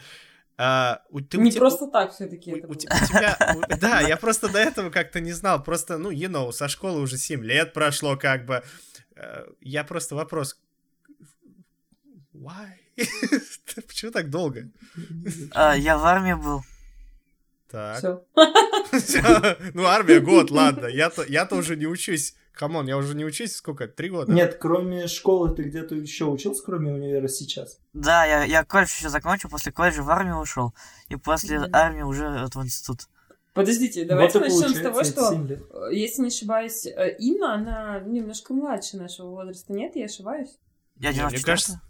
А, 0.63 1.03
у- 1.09 1.21
ты, 1.23 1.39
у 1.39 1.41
Не 1.41 1.51
те- 1.53 1.59
просто 1.59 1.87
так 1.87 2.13
все-таки 2.13 2.53
у, 2.53 2.57
это 2.57 2.67
у 2.69 2.73
у 2.73 2.75
тебя, 2.75 3.37
у- 3.57 3.77
да, 3.81 4.01
я 4.03 4.17
просто 4.19 4.49
до 4.53 4.59
этого 4.59 4.91
как-то 4.91 5.19
не 5.21 5.33
знал, 5.33 5.63
просто, 5.65 5.97
ну, 5.97 6.11
you 6.11 6.29
know, 6.29 6.53
со 6.53 6.69
школы 6.69 7.01
уже 7.01 7.17
7 7.17 7.43
лет 7.43 7.73
прошло, 7.73 8.17
как 8.19 8.45
бы. 8.45 8.63
Э, 9.17 9.47
Я 9.61 9.85
просто 9.85 10.15
вопрос, 10.17 10.61
why? 12.35 12.73
Почему 13.87 14.11
так 14.13 14.29
долго? 14.31 14.69
А, 15.53 15.75
Я 15.77 15.97
в 15.97 16.05
армии 16.05 16.35
был. 16.35 16.63
Так. 17.71 17.99
Все. 17.99 18.25
Ну, 19.75 19.85
армия 19.85 20.21
год, 20.21 20.51
ладно. 20.51 20.87
Я-то, 20.87 21.25
я-то 21.25 21.57
уже 21.57 21.77
не 21.77 21.87
учусь. 21.87 22.35
Come 22.53 22.72
on, 22.72 22.87
я 22.87 22.99
уже 22.99 23.15
не 23.15 23.25
учусь 23.25 23.57
сколько? 23.57 23.89
Три 23.89 24.11
года? 24.11 24.31
Нет, 24.33 24.59
кроме 24.61 25.07
школы 25.07 25.55
ты 25.55 25.63
где-то 25.63 25.95
еще 25.95 26.27
учился, 26.27 26.63
кроме 26.63 26.93
универа 26.93 27.29
сейчас? 27.29 27.79
Да, 27.95 28.27
я, 28.27 28.45
я 28.45 28.65
колледж 28.65 28.91
еще 28.91 29.09
закончил, 29.09 29.49
после 29.49 29.73
колледжа 29.73 30.03
в 30.03 30.11
армию 30.11 30.37
ушел, 30.39 30.75
и 31.09 31.17
после 31.17 31.59
Мгм. 31.61 31.71
армии 31.73 32.03
уже 32.03 32.29
вот 32.29 32.55
в 32.55 32.63
институт. 32.63 33.09
Подождите, 33.55 34.05
давайте 34.05 34.39
Вот 34.39 34.49
начнем 34.49 34.75
с 34.75 34.81
того, 34.83 35.05
что, 35.05 35.33
э, 35.91 35.95
если 35.95 36.23
не 36.23 36.29
ошибаюсь, 36.29 36.87
э, 36.87 37.17
Инна, 37.19 37.55
она 37.55 38.01
немножко 38.01 38.53
младше 38.53 38.97
нашего 38.97 39.29
возраста, 39.31 39.73
нет? 39.73 39.97
Я 39.97 40.05
ошибаюсь? 40.05 40.59
Я 40.97 41.13
Не, 41.13 41.23
мне 41.23 41.31
94 41.39 41.45
кажется, 41.45 41.81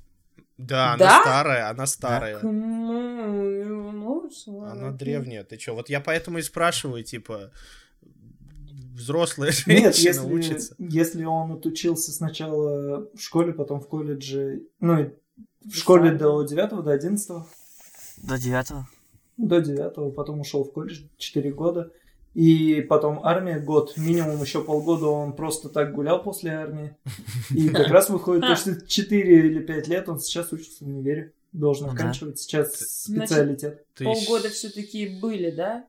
Да, 0.66 0.92
она 0.94 0.98
Да? 0.98 1.20
старая, 1.22 1.70
она 1.70 1.86
старая. 1.86 2.34
Так, 2.34 2.42
ну, 2.44 3.92
ну, 3.92 4.30
что, 4.30 4.62
Она 4.64 4.90
древняя. 4.90 5.44
Ты 5.44 5.56
чё? 5.56 5.74
Вот 5.74 5.88
я 5.88 6.00
поэтому 6.00 6.38
и 6.38 6.42
спрашиваю, 6.42 7.02
типа, 7.02 7.50
взрослая 8.94 9.50
женщина 9.52 9.86
Нет, 9.86 9.94
если, 9.96 10.20
учится. 10.26 10.74
если 10.78 11.24
он 11.24 11.52
отучился 11.52 12.12
сначала 12.12 13.06
в 13.14 13.18
школе, 13.20 13.52
потом 13.52 13.80
в 13.80 13.88
колледже, 13.88 14.62
ну, 14.80 15.00
и 15.00 15.10
в 15.66 15.74
школе 15.74 16.12
до 16.12 16.42
9 16.42 16.84
до 16.84 16.90
11 16.90 17.28
до 18.18 18.38
9 18.38 18.66
до 19.38 19.60
9 19.60 20.14
потом 20.14 20.40
ушел 20.40 20.64
в 20.64 20.72
колледж 20.72 21.02
4 21.16 21.50
года, 21.52 21.90
И 22.34 22.80
потом 22.82 23.20
армия 23.24 23.58
год, 23.58 23.96
минимум 23.96 24.40
еще 24.40 24.62
полгода 24.62 25.06
он 25.06 25.32
просто 25.34 25.68
так 25.68 25.92
гулял 25.92 26.22
после 26.22 26.52
армии. 26.52 26.96
И 27.50 27.68
как 27.68 27.88
раз 27.88 28.08
выходит, 28.08 28.42
то, 28.42 28.54
что 28.56 28.86
4 28.86 29.46
или 29.48 29.60
5 29.60 29.88
лет 29.88 30.08
он 30.08 30.20
сейчас 30.20 30.52
учится 30.52 30.84
в 30.84 30.88
универе. 30.88 31.32
Должен 31.52 31.88
Ну 31.88 31.94
да. 31.94 31.98
оканчивать 31.98 32.38
сейчас 32.38 32.74
специалитет. 32.74 33.84
Полгода 33.98 34.48
все-таки 34.50 35.18
были, 35.20 35.50
да? 35.50 35.84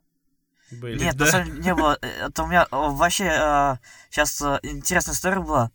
были, 0.71 0.97
Нет, 1.03 1.15
да? 1.15 1.25
на 1.25 1.31
самом 1.31 1.45
деле 1.47 1.61
не 1.63 1.75
было. 1.75 1.99
Э, 2.01 2.27
Это 2.27 2.43
у 2.43 2.47
меня 2.47 2.63
э, 2.63 2.67
вообще 2.71 3.79
сейчас 4.09 4.41
интересная 4.63 5.13
история 5.13 5.41
была. 5.41 5.71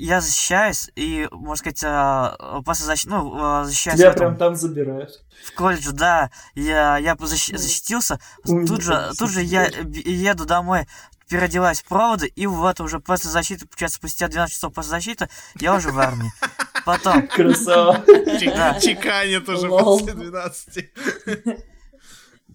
Я 0.00 0.20
защищаюсь, 0.20 0.90
и, 0.94 1.26
можно 1.32 1.56
сказать, 1.56 1.82
э, 1.82 2.60
после 2.64 2.84
защиты, 2.86 3.10
ну, 3.10 3.62
э, 3.62 3.64
защищаюсь 3.64 3.98
Тебя 3.98 4.12
прям 4.12 4.36
там 4.36 4.54
забирают. 4.54 5.10
в 5.44 5.52
колледже, 5.54 5.90
да, 5.92 6.30
я, 6.54 6.98
я 6.98 7.14
защ- 7.14 7.56
защитился, 7.56 8.20
Ой, 8.44 8.64
тут 8.64 8.82
же, 8.82 9.10
тут 9.18 9.28
же 9.30 9.42
я 9.42 9.64
еду 9.66 10.44
домой, 10.44 10.86
переодеваюсь 11.28 11.80
в 11.80 11.84
проводы, 11.86 12.28
и 12.28 12.46
вот 12.46 12.80
уже 12.80 13.00
после 13.00 13.28
защиты, 13.30 13.66
получается, 13.66 13.96
спустя 13.96 14.28
12 14.28 14.54
часов 14.54 14.72
после 14.72 14.90
защиты, 14.90 15.28
я 15.58 15.74
уже 15.74 15.90
в 15.90 15.98
армии. 15.98 16.32
Потом, 16.86 17.26
Красава. 17.26 18.02
Чек- 18.38 18.54
Да. 18.54 18.78
Чеканит 18.80 19.48
уже 19.48 19.68
Лол. 19.68 19.98
после 19.98 20.14
12. 20.14 20.90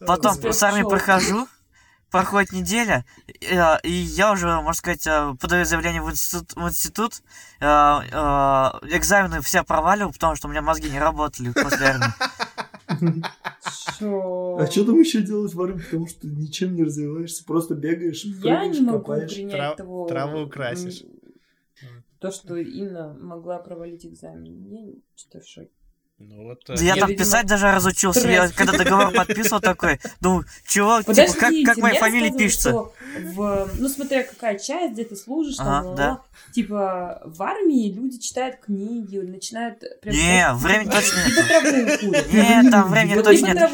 потом 0.08 0.42
с 0.54 0.64
армии 0.64 0.82
шел. 0.82 0.90
прохожу, 0.90 1.48
проходит 2.14 2.52
неделя, 2.52 3.06
и, 3.28 3.56
э, 3.56 3.80
и 3.84 3.92
я 3.92 4.32
уже, 4.32 4.46
можно 4.46 4.74
сказать, 4.74 5.06
э, 5.08 5.34
подаю 5.42 5.66
заявление 5.66 6.02
в 6.02 6.12
институт, 6.12 6.56
в 6.56 6.68
институт 6.68 7.24
э, 7.60 7.66
экзамены 7.66 9.42
все 9.42 9.64
проваливал, 9.64 10.14
потому 10.14 10.36
что 10.36 10.48
у 10.48 10.52
меня 10.52 10.62
мозги 10.62 10.92
не 10.92 11.00
работали 11.00 11.52
после 11.52 11.88
армии. 11.88 13.24
А 13.58 14.68
что 14.68 14.86
там 14.86 15.00
еще 15.00 15.22
делать 15.22 15.56
в 15.56 15.62
армии? 15.62 15.82
Потому 15.82 16.08
что 16.08 16.28
ничем 16.28 16.76
не 16.76 16.84
развиваешься, 16.84 17.44
просто 17.46 17.74
бегаешь, 17.74 18.24
Я 18.26 18.42
прыгаешь, 18.42 18.76
не 18.76 18.82
могу 18.86 19.00
копаешь. 19.00 19.34
принять 19.34 19.78
того... 19.78 20.08
траву 20.08 20.48
красишь. 20.48 21.04
То, 22.20 22.30
что 22.32 22.56
Инна 22.58 23.18
могла 23.20 23.58
провалить 23.58 24.06
экзамен. 24.06 24.64
Я 24.68 24.94
что-то 25.16 25.44
в 25.44 25.48
шоке. 25.48 25.72
Ну 26.30 26.44
вот, 26.44 26.64
Да 26.68 26.74
я 26.76 26.96
Я, 26.96 26.96
там 26.96 27.10
видимо, 27.10 27.26
писать 27.26 27.46
даже 27.48 27.72
разучился. 27.72 28.28
Я 28.28 28.48
стресс. 28.48 28.54
когда 28.54 28.78
договор 28.84 29.12
подписывал 29.12 29.62
такой, 29.62 30.00
думаю, 30.22 30.46
чего, 30.68 31.02
типа, 31.02 31.34
как, 31.40 31.54
как 31.66 31.78
моя 31.78 32.00
фамилия 32.00 32.32
пишется? 32.32 32.72
В, 32.74 33.70
ну, 33.78 33.90
смотря 33.90 34.24
какая 34.24 34.58
часть, 34.58 34.94
где 34.94 35.04
ты 35.04 35.16
служишь, 35.16 35.58
там, 35.58 35.68
Ага, 35.68 35.84
ла-ла-ла. 35.86 35.96
да. 35.98 36.22
типа, 36.54 37.22
в 37.26 37.44
армии 37.44 37.92
люди 37.92 38.18
читают 38.20 38.58
книги, 38.58 39.18
начинают... 39.18 39.80
прям 40.02 40.16
Не, 40.16 40.40
читать 40.40 40.56
времени 40.58 40.90
точно. 40.90 42.34
Нет, 42.34 42.72
там 42.72 42.90
времени 42.92 43.16
Вот 43.16 43.24
точно 43.26 43.46
нет. 43.48 43.58
Там 43.60 43.72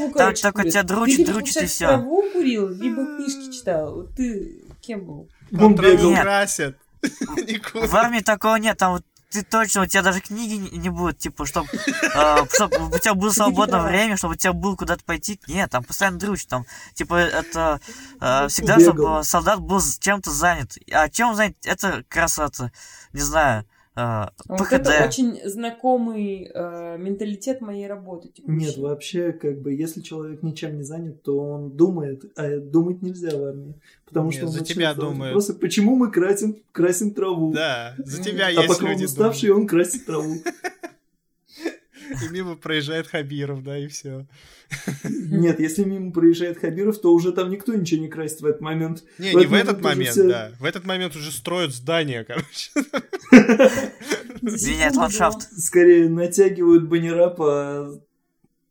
курят. 0.62 0.74
тебя 0.74 0.82
Ты 0.82 0.88
дручит, 0.88 1.28
дручит 1.28 1.64
и 1.64 1.66
все. 1.68 1.88
траву 1.88 2.24
курил, 2.34 2.70
либо 2.70 3.06
книжки 3.18 3.52
читал. 3.58 3.96
Вот 3.96 4.16
Ты 4.16 4.62
кем 4.82 5.06
был? 5.06 5.30
там 5.52 5.64
Он 5.64 5.76
бегал. 5.76 6.14
Красят. 6.16 6.76
Не. 7.38 7.60
В 7.88 7.96
армии 7.96 8.20
такого 8.20 8.56
нет, 8.58 8.78
там 8.78 8.92
вот 8.94 9.04
ты 9.30 9.44
точно, 9.44 9.84
у 9.84 9.86
тебя 9.86 10.02
даже 10.02 10.22
книги 10.22 10.54
не, 10.56 10.78
не 10.78 10.90
будет, 10.90 11.20
типа, 11.20 11.46
чтобы 11.46 11.70
чтоб 12.54 12.72
у 12.94 12.98
тебя 12.98 13.14
было 13.14 13.32
свободное 13.32 13.82
время, 13.82 14.18
чтобы 14.18 14.34
у 14.34 14.38
тебя 14.38 14.54
было 14.54 14.76
куда-то 14.76 15.04
пойти. 15.04 15.40
Нет, 15.48 15.70
там 15.70 15.84
постоянно 15.84 16.18
дрючит, 16.18 16.48
там, 16.48 16.66
типа, 16.96 17.16
это 17.16 17.80
э, 18.20 18.48
всегда, 18.50 18.80
чтобы 18.80 19.24
солдат 19.24 19.60
был 19.60 19.82
чем-то 20.00 20.32
занят. 20.32 20.78
А 20.92 21.10
чем 21.10 21.36
занят, 21.36 21.58
это 21.64 22.04
это, 22.10 22.72
не 23.14 23.22
знаю, 23.22 23.66
э, 24.00 24.44
Вот 24.48 24.72
это 24.72 24.90
ПХД. 24.92 25.06
очень 25.08 25.40
знакомый 25.50 26.50
э, 26.54 26.98
менталитет 26.98 27.62
моей 27.62 27.88
работы. 27.88 28.30
текущей. 28.30 28.58
Нет, 28.68 28.78
вообще, 28.78 29.32
как 29.32 29.62
бы, 29.62 29.74
если 29.74 30.02
человек 30.02 30.44
ничем 30.44 30.78
не 30.78 30.84
занят, 30.84 31.22
то 31.24 31.38
он 31.40 31.72
думает, 31.72 32.24
а 32.36 32.60
думать 32.60 33.02
нельзя 33.02 33.38
в 33.38 33.44
армии. 33.44 33.76
Потому 34.06 34.28
Нет, 34.28 34.36
что 34.38 34.46
он 34.48 34.52
за 34.52 34.64
тебя 34.64 34.94
думают. 34.94 35.20
вопросы, 35.36 35.54
почему 35.54 35.96
мы 35.96 36.12
красим, 36.12 36.58
красим 36.72 37.14
траву? 37.14 37.54
Да, 37.54 37.96
за 38.00 38.24
тебя 38.24 38.48
а 38.48 38.52
есть 38.52 38.68
пока 38.68 38.86
он 38.86 38.92
люди 38.92 39.06
уставший, 39.06 39.52
он 39.52 39.68
красит 39.68 40.06
траву. 40.06 40.24
думают. 40.36 40.46
И 42.26 42.30
мимо 42.30 42.56
проезжает 42.56 43.08
Хабиров, 43.08 43.64
да, 43.64 43.78
и 43.78 43.88
все. 43.88 44.26
Нет, 45.04 45.60
если 45.60 45.84
мимо 45.84 46.12
проезжает 46.12 46.60
Хабиров, 46.60 47.00
то 47.00 47.14
уже 47.14 47.32
там 47.32 47.50
никто 47.50 47.74
ничего 47.74 48.02
не 48.02 48.08
красит 48.08 48.42
в 48.42 48.46
этот 48.46 48.62
момент. 48.62 49.04
Не, 49.18 49.32
В 49.32 49.36
не 49.36 49.40
этот 49.42 49.50
в 49.52 49.54
этот 49.54 49.82
момент 49.82 50.12
всё- 50.12 50.28
да. 50.28 50.52
В 50.60 50.66
этот 50.66 50.86
момент 50.86 51.16
уже 51.16 51.32
строят 51.32 51.74
здание, 51.74 52.24
короче. 52.24 52.72
Меняет 54.42 54.96
ландшафт. 54.96 55.42
Скорее 55.58 56.10
натягивают 56.10 56.88
баннера 56.88 57.30
по 57.30 58.00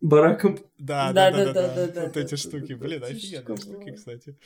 баракам. 0.00 0.58
Да, 0.78 1.12
да, 1.12 1.30
да, 1.30 1.36
да, 1.36 1.44
да. 1.44 1.52
Да-да-да-да-да. 1.52 2.02
Вот 2.06 2.16
эти 2.16 2.34
штуки. 2.36 2.72
Блин, 2.74 3.02
офигенные 3.02 3.56
штуки, 3.56 3.90
кстати. 3.96 4.36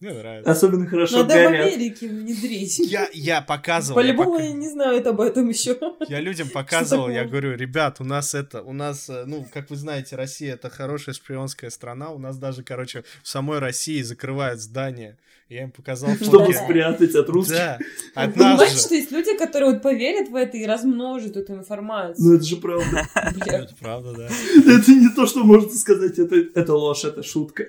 Мне 0.00 0.14
нравится. 0.14 0.50
Особенно 0.50 0.86
хорошо 0.86 1.18
Надо 1.18 1.34
в 1.34 1.36
горят. 1.36 1.66
Америке 1.74 2.08
внедрить. 2.08 2.78
Я, 2.80 3.08
я 3.12 3.40
показывал. 3.40 4.00
я 4.00 4.04
По-любому 4.06 4.32
пока- 4.32 4.44
они 4.44 4.54
не 4.54 4.68
знают 4.68 5.06
об 5.06 5.20
этом 5.20 5.48
еще. 5.48 5.78
Я 6.08 6.18
людям 6.20 6.48
показывал, 6.48 7.08
я 7.08 7.24
говорю, 7.24 7.54
ребят, 7.56 8.00
у 8.00 8.04
нас 8.04 8.34
это, 8.34 8.62
у 8.62 8.72
нас, 8.72 9.08
э, 9.08 9.24
ну, 9.26 9.46
как 9.52 9.70
вы 9.70 9.76
знаете, 9.76 10.16
Россия 10.16 10.54
это 10.54 10.70
хорошая 10.70 11.14
шпионская 11.14 11.70
страна, 11.70 12.10
у 12.10 12.18
нас 12.18 12.36
даже, 12.36 12.64
короче, 12.64 13.04
в 13.22 13.28
самой 13.28 13.60
России 13.60 14.02
закрывают 14.02 14.60
здания. 14.60 15.16
Я 15.52 15.62
им 15.64 15.70
показал 15.70 16.14
Чтобы 16.14 16.38
фотки. 16.46 16.52
Да. 16.54 16.64
спрятать 16.64 17.14
от 17.14 17.28
русских. 17.28 17.54
Да, 17.56 17.78
Понимаешь, 18.14 18.34
однажды. 18.36 18.78
что 18.78 18.94
есть 18.94 19.10
люди, 19.12 19.36
которые 19.36 19.72
вот 19.72 19.82
поверят 19.82 20.28
в 20.28 20.34
это 20.34 20.56
и 20.56 20.64
размножат 20.66 21.36
эту 21.36 21.52
Ну 21.52 21.58
информацию. 21.60 22.34
это 22.36 22.44
же 22.44 22.56
правда. 22.56 23.06
Это 23.14 23.74
правда, 23.78 24.12
да. 24.14 24.28
Это 24.28 24.90
не 24.92 25.08
то, 25.14 25.26
что 25.26 25.44
можно 25.44 25.70
сказать, 25.70 26.18
это, 26.18 26.36
это 26.54 26.74
ложь, 26.74 27.04
это 27.04 27.22
шутка. 27.22 27.66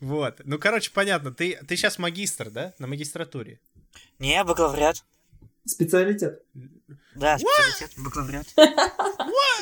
Вот. 0.00 0.40
Ну, 0.44 0.58
короче, 0.58 0.90
понятно. 0.92 1.32
Ты, 1.32 1.58
ты 1.66 1.76
сейчас 1.76 1.98
магистр, 1.98 2.50
да? 2.50 2.74
На 2.78 2.86
магистратуре. 2.86 3.60
Не, 4.18 4.42
бакалавриат. 4.44 5.02
Специалитет. 5.66 6.42
Да, 7.14 7.38
специалитет, 7.38 7.92
бакалавриат. 7.98 8.46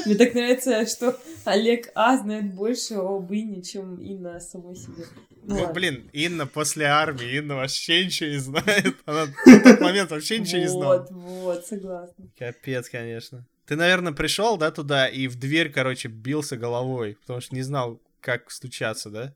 Мне 0.06 0.14
так 0.16 0.34
нравится, 0.34 0.86
что 0.86 1.18
Олег 1.44 1.90
А 1.94 2.18
знает 2.18 2.52
больше 2.52 2.94
об 2.94 3.32
Ине, 3.32 3.62
чем 3.62 4.00
Инна 4.02 4.36
о 4.36 4.40
самой 4.40 4.74
себе. 4.76 5.04
Ну, 5.42 5.58
Ну, 5.58 5.72
блин, 5.72 6.10
Инна 6.12 6.46
после 6.46 6.86
армии, 6.86 7.38
Инна 7.38 7.56
вообще 7.56 8.04
ничего 8.04 8.30
не 8.30 8.38
знает. 8.38 8.96
Она 9.06 9.26
в 9.26 9.62
тот 9.62 9.80
момент 9.80 10.10
вообще 10.10 10.40
ничего 10.40 10.58
не 10.60 10.68
знала. 10.68 11.06
Вот, 11.10 11.10
вот, 11.10 11.66
согласна. 11.66 12.24
Капец, 12.38 12.88
конечно. 12.88 13.46
Ты, 13.66 13.76
наверное, 13.76 14.12
пришел, 14.12 14.56
да, 14.58 14.70
туда 14.70 15.08
и 15.08 15.28
в 15.28 15.36
дверь, 15.36 15.70
короче, 15.70 16.08
бился 16.08 16.56
головой, 16.56 17.16
потому 17.20 17.40
что 17.40 17.54
не 17.54 17.62
знал, 17.62 18.00
как 18.20 18.50
стучаться, 18.50 19.10
да? 19.10 19.34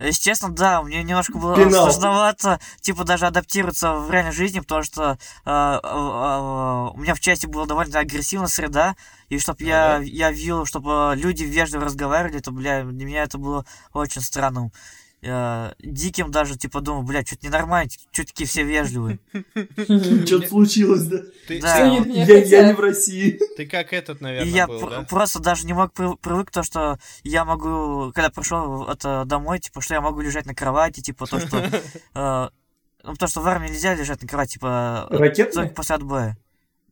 Если 0.00 0.22
честно, 0.22 0.50
да, 0.50 0.80
мне 0.82 1.02
немножко 1.02 1.38
было 1.38 1.56
Пенал. 1.56 1.90
сложновато, 1.90 2.60
типа, 2.80 3.02
даже 3.04 3.26
адаптироваться 3.26 3.94
в 3.94 4.10
реальной 4.10 4.30
жизни, 4.30 4.60
потому 4.60 4.84
что 4.84 5.18
э, 5.44 5.50
э, 5.50 5.78
э, 5.82 6.90
у 6.94 6.96
меня 6.98 7.14
в 7.16 7.20
чате 7.20 7.48
была 7.48 7.66
довольно 7.66 7.98
агрессивная 7.98 8.46
среда, 8.46 8.94
и 9.28 9.40
чтобы 9.40 9.64
я, 9.64 9.98
я 9.98 10.30
видел, 10.30 10.66
чтобы 10.66 11.14
люди 11.16 11.42
вежливо 11.42 11.84
разговаривали, 11.84 12.38
то, 12.38 12.52
бля, 12.52 12.84
для 12.84 13.06
меня 13.06 13.24
это 13.24 13.38
было 13.38 13.66
очень 13.92 14.22
странным. 14.22 14.72
Э, 15.20 15.72
диким 15.80 16.30
даже, 16.30 16.56
типа, 16.56 16.80
думал, 16.80 17.02
бля, 17.02 17.22
что-то 17.22 17.46
ненормально, 17.46 17.90
что 18.12 18.24
такие 18.24 18.46
все 18.46 18.62
вежливые. 18.62 19.18
Что-то 20.24 20.46
случилось, 20.46 21.02
да? 21.04 21.18
Я, 21.48 21.98
не 21.98 22.72
в 22.74 22.80
России. 22.80 23.40
ты 23.56 23.66
как 23.66 23.92
этот, 23.92 24.20
наверное, 24.20 24.48
я 24.48 24.68
просто 25.08 25.40
даже 25.40 25.66
не 25.66 25.72
мог 25.72 25.92
прив- 25.92 26.18
привык 26.20 26.52
то, 26.52 26.62
что 26.62 27.00
я 27.24 27.44
могу, 27.44 28.12
когда 28.14 28.30
пришел 28.30 28.88
это 28.88 29.24
домой, 29.26 29.58
типа, 29.58 29.80
что 29.80 29.94
я 29.94 30.00
могу 30.00 30.20
лежать 30.20 30.46
на 30.46 30.54
кровати, 30.54 31.00
типа, 31.00 31.26
то, 31.26 31.40
что... 31.40 31.58
э, 32.14 32.48
ну, 33.02 33.12
потому 33.12 33.28
что 33.28 33.40
в 33.40 33.48
армии 33.48 33.70
нельзя 33.70 33.94
лежать 33.94 34.22
на 34.22 34.28
кровати, 34.28 34.54
типа, 34.54 35.08
Ракетные? 35.10 35.52
только 35.52 35.74
после 35.74 35.96
отбоя. 35.96 36.38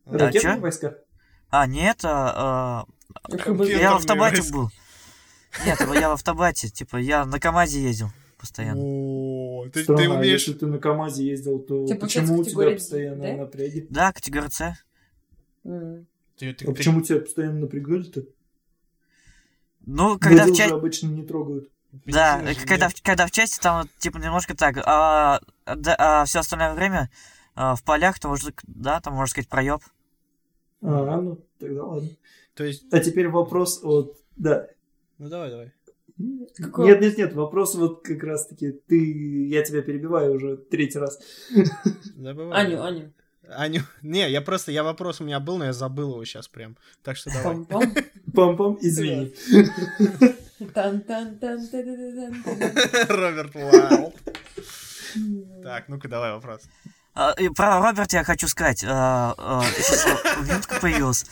Ракетные 0.05 0.59
войска? 0.59 0.97
А, 1.51 1.67
нет, 1.69 2.01
а, 2.03 2.87
ХБЗ. 3.23 3.69
я 3.69 3.93
в 3.93 3.97
автобате 3.97 4.39
войска. 4.39 4.53
был. 4.53 4.71
Нет, 5.65 5.81
я 5.81 6.09
в 6.09 6.13
автобате, 6.13 6.69
типа, 6.69 6.97
я 6.97 7.25
на 7.25 7.41
КамАЗе 7.41 7.83
ездил 7.83 8.09
постоянно. 8.39 8.83
О, 8.85 9.65
ты, 9.67 9.71
ты 9.71 9.83
Странно, 9.85 10.17
а 10.17 10.19
умеешь... 10.19 10.47
если 10.47 10.59
ты 10.59 10.67
на 10.67 10.79
КамАЗе 10.79 11.27
ездил, 11.27 11.59
то 11.59 11.87
получается, 11.87 11.99
почему 12.01 12.39
у 12.39 12.45
тебя 12.45 12.71
постоянно 12.73 13.23
да? 13.23 13.37
напряги? 13.37 13.87
Да, 13.91 14.13
категория 14.13 14.51
С. 14.51 14.75
М. 15.65 16.07
ты- 16.37 16.53
ты- 16.53 16.65
А 16.65 16.69
ты- 16.69 16.75
почему 16.75 17.01
тебя 17.01 17.21
постоянно 17.21 17.61
напрягали-то? 17.61 18.25
Ну, 19.87 20.19
когда 20.19 20.39
в 20.39 20.41
Водил 20.41 20.55
же 20.55 20.59
части... 20.59 20.75
обычно 20.75 21.07
не 21.09 21.23
трогают. 21.25 21.71
Да, 22.05 22.43
когда, 22.67 22.89
в- 22.89 23.03
когда 23.03 23.27
в 23.27 23.31
части 23.31 23.59
там, 23.61 23.83
вот, 23.83 23.91
типа, 23.99 24.19
немножко 24.19 24.55
так, 24.57 24.79
а, 24.85 25.41
все 26.27 26.41
остальное 26.41 26.75
время 26.75 27.11
а, 27.55 27.75
в 27.75 27.83
полях, 27.85 28.19
там, 28.19 28.33
можно, 28.33 28.53
да, 28.67 29.01
там, 29.01 29.15
можно 29.15 29.31
сказать, 29.31 29.49
проеб. 29.49 29.81
А, 30.83 31.21
ну, 31.21 31.41
тогда 31.59 31.85
ладно. 31.85 32.11
То 32.55 32.65
есть... 32.65 32.85
А 32.93 33.01
теперь 33.01 33.29
вопрос 33.29 33.81
от... 33.83 34.19
Да. 34.37 34.67
Ну, 35.19 35.29
давай, 35.29 35.51
давай. 35.51 35.73
Какой 36.57 36.87
Нет, 36.87 37.01
нет, 37.01 37.19
нет, 37.19 37.33
вопрос 37.35 37.75
вот 37.75 38.03
как 38.03 38.23
раз-таки, 38.23 38.73
ты, 38.87 39.47
я 39.49 39.63
тебя 39.63 39.83
перебиваю 39.83 40.35
уже 40.35 40.57
третий 40.57 40.99
раз. 40.99 41.19
Да, 42.17 42.33
бывает. 42.33 42.67
Аню, 42.67 42.83
Аню. 42.83 43.13
Аню. 43.49 43.83
Не, 44.03 44.29
я 44.31 44.41
просто, 44.41 44.73
я 44.73 44.83
вопрос 44.83 45.21
у 45.21 45.25
меня 45.25 45.41
был, 45.41 45.59
но 45.59 45.67
я 45.67 45.73
забыл 45.73 46.13
его 46.13 46.25
сейчас 46.25 46.49
прям. 46.49 46.77
Так 47.03 47.17
что 47.17 47.31
давай. 47.31 47.57
Пам-пам. 47.57 48.05
Пам-пам, 48.33 48.79
извини. 48.81 49.35
Тан-тан-тан-тан-тан-тан. 50.75 53.07
Роберт 53.09 53.55
Уайлд. 53.55 54.15
Так, 55.63 55.89
ну-ка 55.89 56.09
давай 56.09 56.33
вопрос. 56.33 56.63
А, 57.15 57.35
про 57.55 57.81
Роберта 57.81 58.17
я 58.17 58.25
хочу 58.25 58.49
сказать. 58.49 58.85
а, 58.87 59.35
а, 59.37 59.63
минутка 60.43 60.81
появилась. 60.81 61.25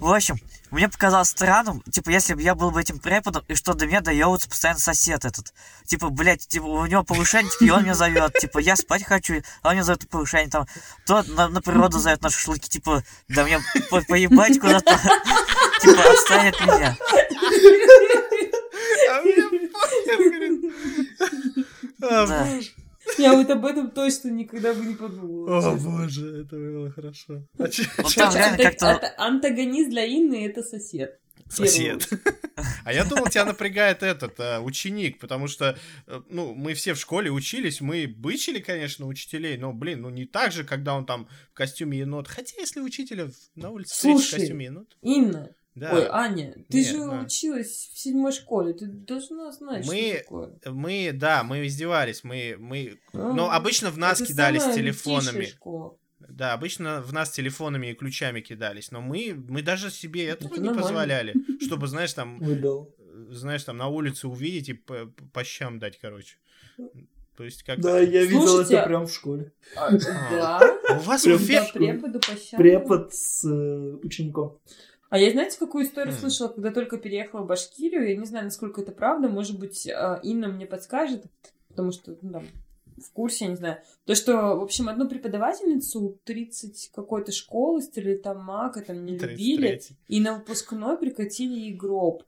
В 0.00 0.10
общем, 0.12 0.36
мне 0.72 0.88
показалось 0.88 1.28
странным, 1.28 1.82
типа, 1.82 2.10
если 2.10 2.34
бы 2.34 2.42
я 2.42 2.54
был 2.54 2.70
бы 2.70 2.80
этим 2.80 2.98
преподом, 2.98 3.44
и 3.48 3.54
что 3.54 3.74
до 3.74 3.86
меня 3.86 4.00
доебывается 4.00 4.48
постоянно 4.48 4.80
сосед 4.80 5.24
этот. 5.24 5.52
Типа, 5.84 6.08
блядь, 6.08 6.48
типа, 6.48 6.64
у 6.64 6.86
него 6.86 7.04
повышение, 7.04 7.50
типа, 7.52 7.64
и 7.64 7.70
он 7.70 7.82
меня 7.84 7.94
зовет. 7.94 8.32
Типа, 8.40 8.58
я 8.58 8.74
спать 8.76 9.04
хочу, 9.04 9.42
а 9.62 9.68
он 9.68 9.74
меня 9.74 9.84
зовет 9.84 10.08
повышение. 10.08 10.48
Там, 10.50 10.66
то 11.06 11.22
на, 11.28 11.48
на 11.48 11.60
природу 11.62 11.98
зовет 11.98 12.22
на 12.22 12.30
шашлыки, 12.30 12.68
типа, 12.68 13.02
да 13.28 13.44
мне 13.44 13.60
по- 13.90 14.02
поебать 14.02 14.58
куда-то. 14.58 14.98
Типа, 15.80 16.02
отстань 16.10 16.48
от 16.48 16.60
меня. 16.60 16.96
А 19.10 19.20
мне 19.22 19.68
похер, 19.68 20.16
говорит. 20.18 20.74
А, 22.02 22.26
Да. 22.26 22.44
боже. 22.44 22.71
Я 23.22 23.34
вот 23.34 23.50
об 23.50 23.64
этом 23.64 23.90
точно 23.90 24.28
никогда 24.28 24.74
бы 24.74 24.84
не 24.84 24.94
подумала. 24.94 25.72
О, 25.72 25.76
боже, 25.76 26.42
это 26.42 26.56
было 26.56 26.90
хорошо. 26.90 27.42
А 27.58 27.64
ата- 28.96 29.14
Антагонист 29.18 29.90
для 29.90 30.06
Инны 30.06 30.46
это 30.46 30.62
сосед. 30.62 31.18
Сосед. 31.48 32.08
А 32.84 32.92
я 32.92 33.04
думал, 33.04 33.26
тебя 33.26 33.44
напрягает 33.44 34.02
этот 34.02 34.40
э, 34.40 34.58
ученик, 34.60 35.18
потому 35.18 35.48
что, 35.48 35.76
э, 36.06 36.20
ну, 36.30 36.54
мы 36.54 36.72
все 36.72 36.94
в 36.94 36.98
школе 36.98 37.30
учились, 37.30 37.80
мы 37.82 38.06
бычили, 38.06 38.58
конечно, 38.58 39.06
учителей, 39.06 39.58
но, 39.58 39.72
блин, 39.72 40.02
ну 40.02 40.10
не 40.10 40.24
так 40.24 40.52
же, 40.52 40.64
когда 40.64 40.94
он 40.94 41.04
там 41.04 41.28
в 41.50 41.54
костюме 41.54 41.98
енот. 41.98 42.26
Хотя, 42.28 42.58
если 42.58 42.80
учителя 42.80 43.30
на 43.54 43.70
улице 43.70 43.94
в 44.08 44.30
костюме 44.30 44.66
енот, 44.66 44.96
Инна, 45.02 45.50
да. 45.74 45.92
ой, 45.94 46.06
Аня, 46.10 46.54
ты 46.68 46.78
Нет, 46.78 46.86
же 46.86 46.98
да. 46.98 47.20
училась 47.22 47.90
в 47.92 47.98
седьмой 47.98 48.32
школе, 48.32 48.72
ты 48.74 48.86
должна 48.86 49.50
знать, 49.52 49.86
Мы- 49.86 50.20
что 50.24 50.46
такое. 50.50 50.50
Мы, 50.74 51.10
да, 51.14 51.42
мы 51.42 51.66
издевались, 51.66 52.24
мы, 52.24 52.56
мы, 52.58 52.98
А, 53.12 53.32
но 53.32 53.50
обычно 53.50 53.90
в 53.90 53.98
нас 53.98 54.20
кидались 54.22 54.64
телефонами. 54.74 55.44
школа. 55.46 55.96
Да, 56.28 56.52
обычно 56.54 57.02
в 57.02 57.12
нас 57.12 57.30
телефонами 57.30 57.88
и 57.88 57.94
ключами 57.94 58.40
кидались, 58.40 58.90
но 58.90 59.00
мы, 59.02 59.34
мы 59.48 59.60
даже 59.62 59.90
себе 59.90 60.26
этого 60.26 60.48
Это 60.48 60.60
не 60.60 60.66
нормально. 60.66 60.82
позволяли, 60.82 61.34
чтобы, 61.60 61.86
знаешь, 61.88 62.12
там, 62.14 62.38
Выдал. 62.38 62.94
э, 62.98 63.26
знаешь, 63.32 63.64
там 63.64 63.76
на 63.76 63.88
улице 63.88 64.28
увидеть 64.28 64.68
и 64.70 64.72
по, 64.74 65.12
по 65.32 65.44
щам 65.44 65.78
дать, 65.78 65.98
короче. 65.98 66.36
То 67.36 67.44
есть 67.44 67.62
как 67.64 67.80
Да, 67.80 67.98
я 67.98 68.24
видел 68.24 68.60
это 68.60 68.82
прям 68.84 69.06
в 69.06 69.12
школе. 69.12 69.52
А, 69.76 69.90
Да, 69.90 70.60
У 70.96 71.00
вас 71.00 71.24
в 71.24 71.48
да, 71.48 71.66
преподу 71.72 72.20
по 72.20 72.36
щам. 72.36 72.58
Препод 72.58 73.14
с 73.14 73.44
э, 73.44 73.98
учеником. 74.02 74.58
А 75.12 75.18
я 75.18 75.30
знаете, 75.30 75.58
какую 75.58 75.84
историю 75.84 76.14
М. 76.14 76.18
слышала, 76.18 76.48
когда 76.48 76.70
только 76.70 76.96
переехала 76.96 77.42
в 77.42 77.46
Башкирию? 77.46 78.08
Я 78.08 78.16
не 78.16 78.24
знаю, 78.24 78.46
насколько 78.46 78.80
это 78.80 78.92
правда. 78.92 79.28
Может 79.28 79.58
быть, 79.58 79.86
а, 79.86 80.18
Инна 80.22 80.48
мне 80.48 80.64
подскажет, 80.64 81.26
потому 81.68 81.92
что 81.92 82.16
ну, 82.22 82.32
там, 82.32 82.46
в 82.96 83.12
курсе, 83.12 83.44
я 83.44 83.50
не 83.50 83.56
знаю. 83.58 83.76
То, 84.06 84.14
что, 84.14 84.32
в 84.56 84.62
общем, 84.62 84.88
одну 84.88 85.06
преподавательницу 85.06 86.18
30 86.24 86.92
какой-то 86.94 87.30
школы, 87.30 87.82
стерлитамака, 87.82 88.80
там 88.80 89.04
не 89.04 89.18
любили, 89.18 89.68
33. 89.68 89.96
и 90.08 90.20
на 90.22 90.36
выпускной 90.38 90.96
прикатили 90.96 91.60
ей 91.60 91.74
гроб. 91.74 92.22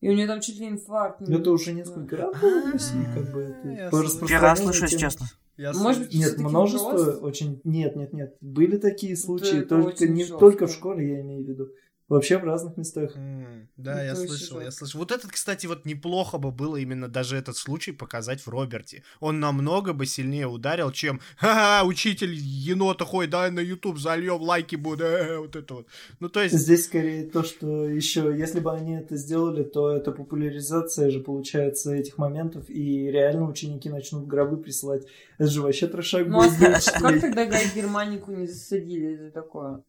И 0.00 0.08
у 0.08 0.14
нее 0.14 0.26
там 0.26 0.40
чуть 0.40 0.58
ли 0.58 0.66
инфаркт. 0.66 1.20
не 1.20 1.36
Это 1.36 1.50
уже 1.50 1.72
было. 1.72 1.76
несколько 1.80 2.16
раз 2.16 2.40
было 2.40 2.60
в 2.62 2.72
России, 2.72 3.04
как 3.14 3.32
бы 3.34 3.54
А, 3.62 4.26
я 4.30 4.40
раз 4.40 4.60
слышу, 4.60 4.84
если 4.84 4.96
честно. 4.96 5.26
Я 5.60 5.74
Может 5.74 6.04
быть, 6.04 6.14
Нет, 6.14 6.38
множество 6.38 6.90
просто? 6.90 7.18
очень... 7.18 7.60
Нет, 7.64 7.94
нет, 7.94 8.14
нет. 8.14 8.34
Были 8.40 8.78
такие 8.78 9.14
случаи, 9.14 9.58
это 9.58 9.82
только 9.82 10.08
не 10.08 10.22
жёстко. 10.22 10.38
только 10.38 10.66
в 10.66 10.72
школе, 10.72 11.06
я 11.06 11.20
имею 11.20 11.44
в 11.44 11.48
виду. 11.50 11.68
Вообще 12.10 12.38
в 12.38 12.44
разных 12.44 12.76
местах. 12.76 13.12
М, 13.16 13.68
Да, 13.76 14.02
я 14.02 14.12
Это 14.12 14.20
очень 14.22 14.28
слышал, 14.30 14.58
я 14.58 14.64
жестко. 14.66 14.78
слышал. 14.80 14.98
Вот 14.98 15.12
этот, 15.12 15.30
кстати, 15.30 15.66
вот 15.66 15.86
неплохо 15.86 16.38
бы 16.38 16.50
было 16.50 16.76
именно 16.76 17.06
даже 17.08 17.36
этот 17.36 17.56
случай 17.56 17.92
показать 17.92 18.40
в 18.40 18.48
Роберте. 18.48 19.04
Он 19.20 19.38
намного 19.38 19.92
бы 19.92 20.06
сильнее 20.06 20.48
ударил, 20.48 20.90
чем 20.90 21.20
«Ха-ха, 21.38 21.84
учитель 21.86 22.34
енота 22.34 23.04
ходит, 23.04 23.30
дай 23.30 23.50
на 23.52 23.60
YouTube 23.60 23.98
зальем, 23.98 24.42
лайки 24.42 24.74
будут, 24.74 25.02
э, 25.02 25.38
вот 25.38 25.54
это 25.54 25.74
вот. 25.74 25.86
Ну, 26.18 26.28
то 26.28 26.42
есть, 26.42 26.54
Здесь 26.58 26.84
скорее 26.86 27.26
то, 27.26 27.44
что 27.44 27.86
еще, 27.88 28.34
если 28.36 28.58
бы 28.58 28.72
они 28.72 28.96
это 28.96 29.16
сделали, 29.16 29.62
то 29.62 29.90
это 29.96 30.10
популяризация 30.10 31.10
же 31.10 31.20
получается 31.20 31.94
этих 31.94 32.18
моментов, 32.18 32.68
и 32.68 33.08
реально 33.10 33.48
ученики 33.48 33.88
начнут 33.88 34.26
гробы 34.26 34.56
присылать. 34.56 35.06
Это 35.38 35.48
же 35.48 35.62
вообще 35.62 35.86
трешак 35.86 36.26
Ну, 36.26 36.40
а 36.40 36.44
будет 36.48 36.58
для 36.58 36.72
как 36.72 37.20
тогда 37.20 37.46
Гай 37.46 37.70
Германику 37.72 38.32
не 38.32 38.48
засадили 38.48 39.14
за 39.16 39.30
такое? 39.30 39.82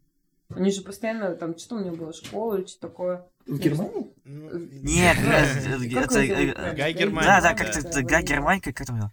Они 0.56 0.72
же 0.72 0.82
постоянно, 0.82 1.36
там, 1.36 1.58
что 1.58 1.76
у 1.76 1.80
меня 1.80 1.92
было, 1.92 2.14
школа 2.14 2.58
или 2.58 2.66
что 2.66 2.80
такое? 2.82 3.26
В 3.46 3.58
Германии? 3.58 4.12
Нет, 4.26 5.18
э, 5.20 5.80
это... 6.00 6.20
э? 6.20 6.76
Гай 6.76 6.94
Да, 6.94 7.00
Германика, 7.00 7.26
да, 7.26 7.42
да. 7.42 7.54
как-то 7.54 7.80
это 7.80 8.02
Гай 8.04 8.24
да. 8.24 8.28
Германика, 8.28 8.74
как 8.74 8.88
там 8.88 8.98
его? 8.98 9.12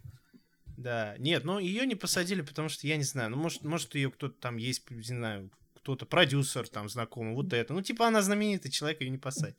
Да, 0.77 1.17
нет, 1.19 1.45
ну 1.45 1.59
ее 1.59 1.87
не 1.87 1.97
посадили, 1.97 2.43
потому 2.43 2.69
что 2.69 2.87
я 2.87 2.97
не 2.97 3.03
знаю, 3.03 3.31
ну 3.31 3.37
может, 3.37 3.65
может 3.65 3.95
ее 3.95 4.11
кто-то 4.11 4.35
там 4.41 4.57
есть, 4.59 4.89
не 4.91 5.03
знаю, 5.03 5.51
кто-то 5.89 6.05
продюсер 6.05 6.69
там 6.69 6.87
знакомый, 6.91 7.35
вот 7.35 7.51
это. 7.55 7.73
Ну 7.73 7.81
типа 7.81 8.07
она 8.09 8.21
знаменитый 8.21 8.71
человек, 8.71 9.01
ее 9.01 9.09
не 9.09 9.17
посадят. 9.17 9.57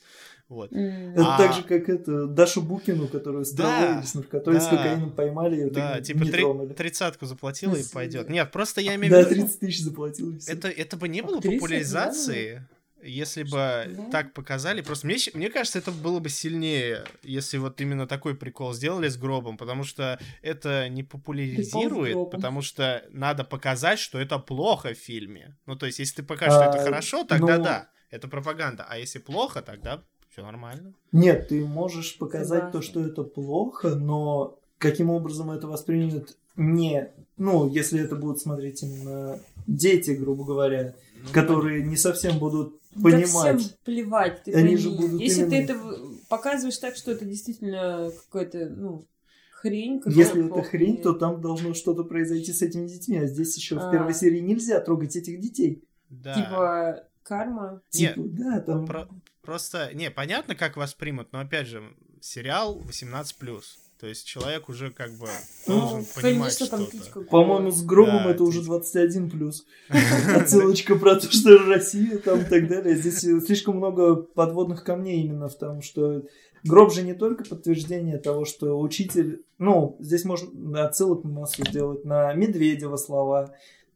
Вот. 0.48 0.72
Это 0.72 1.24
А- 1.26 1.38
так 1.40 1.54
же, 1.56 1.64
как 1.64 1.90
это, 1.90 2.28
Дашу 2.28 2.62
Букину, 2.62 3.08
которую 3.08 3.46
с 3.46 3.52
Да, 3.52 4.04
с 4.04 4.14
наркотой, 4.14 4.62
с 4.62 4.66
да. 4.66 4.70
кокаином 4.78 5.10
поймали, 5.12 5.66
и 5.68 5.70
Да, 5.72 6.00
типа 6.02 6.20
не 6.20 6.30
три- 6.32 6.42
тронули. 6.44 6.74
тридцатку 6.74 7.26
заплатила 7.26 7.76
и 7.76 7.84
пойдет. 7.84 8.30
Нет, 8.30 8.52
просто 8.52 8.80
я 8.80 8.94
имею 8.94 9.12
в 9.12 9.16
Да, 9.16 9.22
виду, 9.22 9.30
30 9.42 9.60
тысяч 9.60 9.82
заплатил. 9.82 10.38
это, 10.48 10.68
это 10.70 10.98
бы 10.98 11.08
не 11.10 11.22
было 11.24 11.42
популяризации, 11.42 12.64
если 13.04 13.44
бы 13.44 13.50
Да. 13.96 14.10
так 14.12 14.34
показали. 14.34 14.82
Просто 14.82 15.08
мне, 15.08 15.18
мне 15.34 15.50
кажется, 15.50 15.80
это 15.80 15.92
было 15.92 16.20
бы 16.20 16.30
сильнее, 16.30 17.04
если 17.24 17.58
вот 17.58 17.80
именно 17.82 18.08
такой 18.08 18.36
прикол 18.36 18.74
сделали 18.74 19.08
с 19.08 19.18
гробом, 19.18 19.58
потому 19.58 19.84
что 19.84 20.20
это 20.42 20.90
не 20.90 21.04
популяризирует, 21.04 22.32
потому 22.32 22.62
что 22.62 23.04
надо 23.12 23.44
показать, 23.44 24.00
что 24.00 24.20
это 24.20 24.40
плохо 24.40 24.94
в 24.94 24.98
фильме. 24.98 25.56
Ну, 25.66 25.76
то 25.76 25.86
есть, 25.86 26.00
если 26.00 26.18
ты 26.18 26.24
покажешь, 26.24 26.56
что 26.56 26.64
это 26.66 26.82
А, 26.82 26.84
хорошо, 26.86 27.24
тогда 27.24 27.58
ну- 27.58 27.64
да, 27.64 27.90
это 28.10 28.28
пропаганда. 28.28 28.86
А 28.88 28.98
если 28.98 29.20
плохо, 29.20 29.62
тогда 29.62 30.04
все 30.32 30.44
нормально. 30.44 30.94
Нет, 31.12 31.48
ты 31.48 31.66
можешь 31.66 32.18
показать 32.18 32.60
Согласна. 32.66 32.80
то, 32.80 32.86
что 32.86 33.02
это 33.06 33.24
плохо, 33.24 33.96
но 33.96 34.60
каким 34.78 35.10
образом 35.10 35.52
это 35.52 35.68
воспримут 35.68 36.38
не... 36.56 37.10
Ну, 37.38 37.70
если 37.70 38.02
это 38.02 38.16
будут 38.16 38.40
смотреть 38.42 38.84
именно 38.84 39.40
дети, 39.66 40.12
грубо 40.12 40.44
говоря, 40.46 40.94
Ну, 41.22 41.30
которые 41.34 41.84
не 41.84 41.96
совсем 41.98 42.38
будут 42.40 42.79
Да 43.00 43.10
понимать. 43.12 43.62
всем 43.62 43.72
плевать, 43.86 44.44
ты 44.44 44.52
Они 44.54 44.64
пойми. 44.64 44.78
же 44.78 44.90
будут 44.92 45.20
Если 45.22 45.44
ты 45.46 45.56
именно- 45.58 45.64
это 45.64 45.74
в- 45.76 46.18
показываешь 46.30 46.78
так, 46.78 46.96
что 46.96 47.12
это 47.12 47.26
действительно 47.26 48.12
какая-то, 48.32 48.70
ну, 48.70 49.06
хрень. 49.52 50.02
Если 50.06 50.46
это 50.48 50.62
хрень, 50.62 50.82
влияет. 50.96 51.04
то 51.04 51.14
там 51.14 51.42
должно 51.42 51.74
что-то 51.74 52.04
произойти 52.04 52.54
с 52.54 52.62
этими 52.62 52.88
детьми, 52.88 53.18
а 53.18 53.26
здесь 53.28 53.56
еще 53.58 53.76
в 53.76 53.80
А. 53.80 53.92
первой 53.92 54.14
серии 54.14 54.40
нельзя 54.40 54.80
трогать 54.80 55.16
этих 55.16 55.40
детей. 55.40 55.84
Да. 56.10 56.34
Типа, 56.34 57.04
карма. 57.24 57.82
Не, 57.94 58.08
Типа, 58.08 58.22
да, 58.28 58.60
там... 58.62 58.86
Про- 58.88 59.10
просто, 59.42 59.92
не, 59.94 60.10
понятно, 60.12 60.56
как 60.56 60.78
воспримут, 60.78 61.32
но 61.34 61.40
опять 61.40 61.68
же, 61.68 61.84
сериал 62.22 62.80
18+. 62.82 63.78
То 64.00 64.08
есть 64.08 64.26
человек 64.26 64.70
уже 64.70 64.92
как 64.92 65.12
бы 65.12 65.28
Ну, 65.68 65.80
должен 65.82 66.06
понимать 66.16 66.54
что-то. 66.54 66.88
По-моему, 67.30 67.70
с 67.70 67.84
гробом 67.84 68.24
Да, 68.24 68.32
это 68.32 68.44
уже 68.44 68.62
типа. 68.62 68.80
21 68.80 69.30
плюс. 69.30 69.66
Отсылочка 70.36 70.96
про 70.96 71.16
то, 71.16 71.30
что 71.30 71.58
Россия 71.58 72.18
там 72.18 72.42
и 72.42 72.46
так 72.46 72.70
далее. 72.70 72.96
Здесь 72.96 73.20
слишком 73.46 73.76
много 73.76 74.16
подводных 74.16 74.86
камней 74.86 75.26
именно 75.26 75.50
в 75.50 75.58
том, 75.58 75.82
что 75.82 76.24
гроб 76.64 76.94
же 76.94 77.02
не 77.02 77.14
только 77.14 77.44
подтверждение 77.44 78.20
того, 78.20 78.46
что 78.46 78.80
учитель... 78.80 79.44
Ну, 79.58 79.98
здесь 80.00 80.24
можно 80.24 80.86
отсылок 80.86 81.26
массу 81.26 81.66
сделать 81.68 82.06
на 82.06 82.34
Медведева 82.34 82.96
слова, 82.96 83.54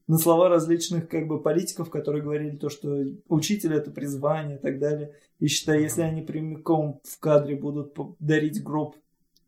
на 0.07 0.17
слова 0.17 0.49
различных 0.49 1.07
как 1.07 1.27
бы 1.27 1.41
политиков, 1.41 1.89
которые 1.89 2.21
говорили 2.21 2.57
то, 2.57 2.67
что 2.67 3.05
учитель 3.29 3.73
это 3.73 3.89
призвание 3.89 4.57
и 4.57 4.61
так 4.61 4.79
далее. 4.79 5.15
И 5.39 5.47
считаю, 5.47 5.81
если 5.81 6.01
они 6.01 6.21
прямиком 6.23 6.99
в 7.05 7.19
кадре 7.19 7.55
будут 7.55 7.95
дарить 8.19 8.61
гроб 8.61 8.97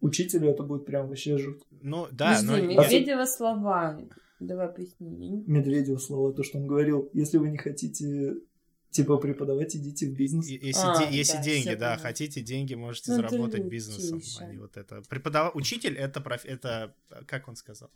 учителю, 0.02 0.50
это 0.50 0.64
будет 0.64 0.86
прям 0.86 1.08
вообще 1.08 1.38
жутко. 1.38 1.66
Ну, 1.82 2.08
да, 2.12 2.40
но... 2.42 2.54
Подожди, 2.54 2.74
я- 2.74 2.82
Медведева 2.82 3.26
слова. 3.26 4.00
Давай 4.40 4.68
поясни. 4.68 5.44
Медведева 5.48 5.98
слова, 5.98 6.34
то, 6.34 6.44
что 6.44 6.58
он 6.58 6.68
говорил. 6.68 7.10
Если 7.14 7.38
вы 7.38 7.50
не 7.50 7.58
хотите, 7.58 8.36
типа, 8.96 9.18
преподавать, 9.18 9.76
идите 9.76 10.08
в 10.08 10.14
бизнес. 10.14 10.48
И- 10.48 10.60
Если, 10.62 10.82
А, 10.86 10.98
де- 11.00 11.18
если 11.18 11.38
да, 11.38 11.44
деньги, 11.44 11.74
да, 11.74 11.76
понятно. 11.90 12.04
хотите 12.04 12.42
деньги, 12.42 12.76
можете 12.76 13.12
Ну, 13.12 13.18
заработать 13.18 13.66
бизнесом. 13.66 14.18
лютейшее. 14.18 14.50
а 14.58 14.62
вот 14.62 14.78
это. 14.78 15.02
Преподав... 15.10 15.56
Учитель 15.56 15.96
это, 15.98 16.22
проф... 16.22 16.46
это, 16.46 16.94
как 17.28 17.48
он 17.48 17.56
сказал, 17.56 17.90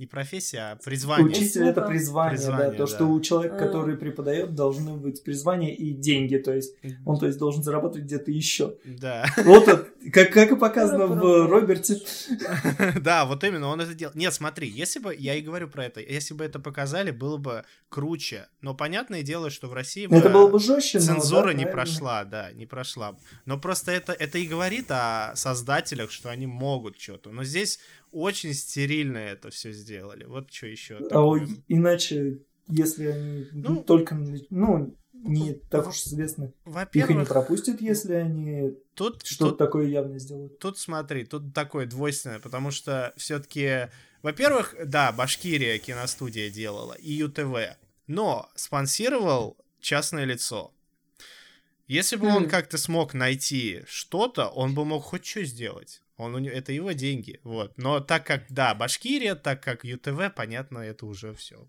не 0.00 0.06
профессия, 0.06 0.60
а 0.72 0.76
призвание. 0.76 1.26
Учитель 1.28 1.64
это 1.64 1.82
призвание, 1.82 2.36
Призвание, 2.38 2.70
да. 2.70 2.76
То, 2.78 2.86
да. 2.86 2.86
что 2.86 3.04
у 3.06 3.20
человека, 3.20 3.56
А. 3.56 3.58
который 3.58 3.98
преподает, 3.98 4.54
должны 4.54 4.94
быть 4.96 5.22
призвание 5.22 5.74
и 5.74 5.92
деньги. 5.92 6.38
То 6.38 6.54
есть 6.54 6.74
он 7.04 7.18
то 7.18 7.26
есть, 7.26 7.38
должен 7.38 7.62
зарабатывать 7.62 8.06
где-то 8.06 8.30
еще. 8.30 8.76
Да. 8.86 9.26
Вот 9.44 9.66
как, 10.12 10.32
как 10.32 10.52
и 10.52 10.56
показано 10.56 11.06
в. 11.06 11.46
Роберте. 11.46 11.96
Да, 13.00 13.24
вот 13.26 13.44
именно, 13.44 13.68
он 13.68 13.80
это 13.80 13.94
делал. 13.94 14.12
Нет, 14.14 14.32
смотри, 14.32 14.68
если 14.68 15.00
бы, 15.00 15.14
я 15.14 15.34
и 15.34 15.42
говорю 15.42 15.68
про 15.68 15.84
это, 15.84 16.00
если 16.00 16.34
бы 16.34 16.44
это 16.44 16.58
показали, 16.58 17.10
было 17.10 17.36
бы 17.36 17.64
круче. 17.90 18.48
Но 18.62 18.74
понятное 18.74 19.22
дело, 19.22 19.50
что 19.50 19.68
в 19.68 19.74
России 19.74 20.06
бы... 20.06 20.16
Это 20.16 20.30
было 20.40 20.50
бы 20.50 20.58
жестче, 20.58 21.00
цензура 21.00 21.46
да, 21.46 21.52
не 21.52 21.64
правильно. 21.64 21.72
прошла, 21.72 22.24
да, 22.24 22.52
не 22.52 22.66
прошла. 22.66 23.16
Но 23.46 23.58
просто 23.58 23.92
это, 23.92 24.12
это 24.12 24.38
и 24.38 24.46
говорит 24.46 24.86
о 24.90 25.32
создателях, 25.36 26.10
что 26.10 26.30
они 26.30 26.46
могут 26.46 27.00
что-то. 27.00 27.30
Но 27.30 27.44
здесь 27.44 27.78
очень 28.12 28.54
стерильно 28.54 29.18
это 29.18 29.50
все 29.50 29.72
сделали. 29.72 30.24
Вот 30.24 30.52
что 30.52 30.66
еще. 30.66 30.98
А 31.10 31.20
вот 31.20 31.42
иначе, 31.68 32.40
если 32.68 33.06
они 33.06 33.46
Ну, 33.52 33.82
только, 33.82 34.14
ну, 34.50 34.96
не 35.12 35.54
так 35.54 35.86
уж 35.88 36.02
известно, 36.02 36.44
их 36.44 36.52
и 36.54 36.68
не 36.68 36.72
Во-первых, 36.72 37.28
пропустят, 37.28 37.80
если 37.80 38.14
они 38.14 38.72
тут, 38.94 39.26
что-то 39.26 39.50
тут, 39.50 39.58
такое 39.58 39.86
явно 39.86 40.18
сделают. 40.18 40.58
тут 40.58 40.78
смотри, 40.78 41.24
тут 41.24 41.52
такое 41.54 41.86
двойственное, 41.86 42.38
потому 42.38 42.70
что 42.70 43.12
все-таки, 43.16 43.88
во-первых, 44.22 44.74
да, 44.84 45.12
Башкирия 45.12 45.78
киностудия 45.78 46.50
делала 46.50 46.94
и 46.94 47.12
ЮТВ, 47.12 47.76
но 48.06 48.48
спонсировал 48.54 49.58
частное 49.80 50.24
лицо. 50.24 50.72
Если 51.88 52.16
бы 52.16 52.28
он 52.28 52.44
Хм. 52.44 52.48
как-то 52.48 52.78
смог 52.78 53.14
найти 53.14 53.82
что-то, 53.88 54.48
он 54.48 54.74
бы 54.74 54.84
мог 54.84 55.02
хоть 55.04 55.26
что 55.26 55.42
сделать. 55.44 56.02
Он, 56.16 56.34
у 56.34 56.38
него- 56.38 56.54
это 56.54 56.72
его 56.72 56.92
деньги, 56.92 57.40
вот. 57.42 57.76
Но 57.78 57.98
так 58.00 58.26
как, 58.26 58.44
да, 58.50 58.74
Башкирия, 58.74 59.34
так 59.34 59.62
как 59.62 59.84
ЮТВ, 59.84 60.32
понятно, 60.36 60.78
это 60.78 61.06
уже 61.06 61.34
все. 61.34 61.66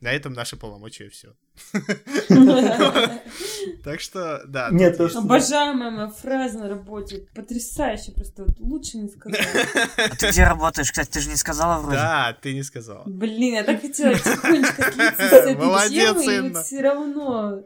На 0.00 0.12
этом 0.12 0.32
наши 0.32 0.56
полномочия 0.56 1.10
все. 1.10 1.34
Так 3.84 4.00
что, 4.00 4.42
да. 4.46 4.68
Нет, 4.70 4.96
то, 4.96 5.08
моя 5.22 6.08
фраза 6.08 6.58
на 6.58 6.68
работе. 6.68 7.26
Потрясающе, 7.34 8.12
просто 8.12 8.46
лучше 8.58 8.98
не 8.98 9.08
сказала. 9.08 9.44
А 9.96 10.16
ты 10.16 10.30
где 10.30 10.44
работаешь, 10.44 10.90
кстати, 10.90 11.10
ты 11.10 11.20
же 11.20 11.28
не 11.28 11.36
сказала 11.36 11.80
вроде. 11.80 11.96
Да, 11.96 12.36
ты 12.40 12.54
не 12.54 12.62
сказал. 12.62 13.02
Блин, 13.06 13.54
я 13.54 13.64
так 13.64 13.80
хотела 13.80 14.14
тихонечко 14.18 14.92
слиться 14.92 15.28
с 15.28 15.32
этой 15.32 15.54
темы, 15.90 16.24
и 16.24 16.50
вот 16.50 16.64
все 16.64 16.80
равно 16.80 17.64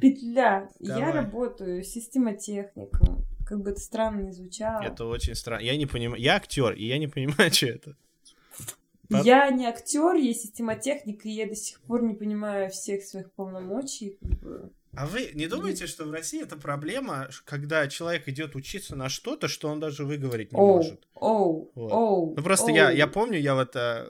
петля. 0.00 0.68
Я 0.78 1.12
работаю 1.12 1.82
системотехником. 1.82 3.24
Как 3.46 3.60
бы 3.60 3.70
это 3.70 3.80
странно 3.80 4.22
не 4.22 4.32
звучало. 4.32 4.82
Это 4.82 5.04
очень 5.04 5.34
странно. 5.36 5.62
Я 5.62 5.76
не 5.76 5.86
понимаю. 5.86 6.20
Я 6.20 6.34
актер, 6.34 6.72
и 6.72 6.84
я 6.86 6.98
не 6.98 7.06
понимаю, 7.06 7.52
что 7.52 7.66
это. 7.66 7.96
Пап- 9.10 9.24
Я 9.24 9.50
не 9.50 9.66
актер, 9.66 10.14
я 10.14 10.32
системотехник, 10.34 11.24
и 11.26 11.30
я 11.30 11.46
до 11.46 11.54
сих 11.54 11.80
пор 11.80 12.02
не 12.02 12.14
понимаю 12.14 12.70
всех 12.70 13.02
своих 13.04 13.30
полномочий. 13.32 14.18
как 14.20 14.38
бы. 14.40 14.70
А 14.94 15.06
вы 15.06 15.30
не 15.34 15.46
думаете, 15.46 15.86
что 15.86 16.06
в 16.06 16.10
России 16.10 16.42
это 16.42 16.56
проблема, 16.56 17.28
когда 17.44 17.86
человек 17.86 18.28
идет 18.28 18.54
учиться 18.56 18.96
на 18.96 19.08
что-то, 19.10 19.46
что 19.46 19.68
он 19.68 19.78
даже 19.78 20.04
выговорить 20.06 20.52
не 20.52 20.58
Оу, 20.58 20.76
может? 20.76 21.06
оу, 21.14 21.70
Вот. 21.74 21.92
оу. 21.92 22.34
Ну 22.34 22.42
просто 22.42 22.70
оу. 22.70 22.74
я, 22.76 22.90
я 22.90 23.06
помню, 23.06 23.38
я 23.38 23.54
вот 23.54 23.76
э, 23.76 24.06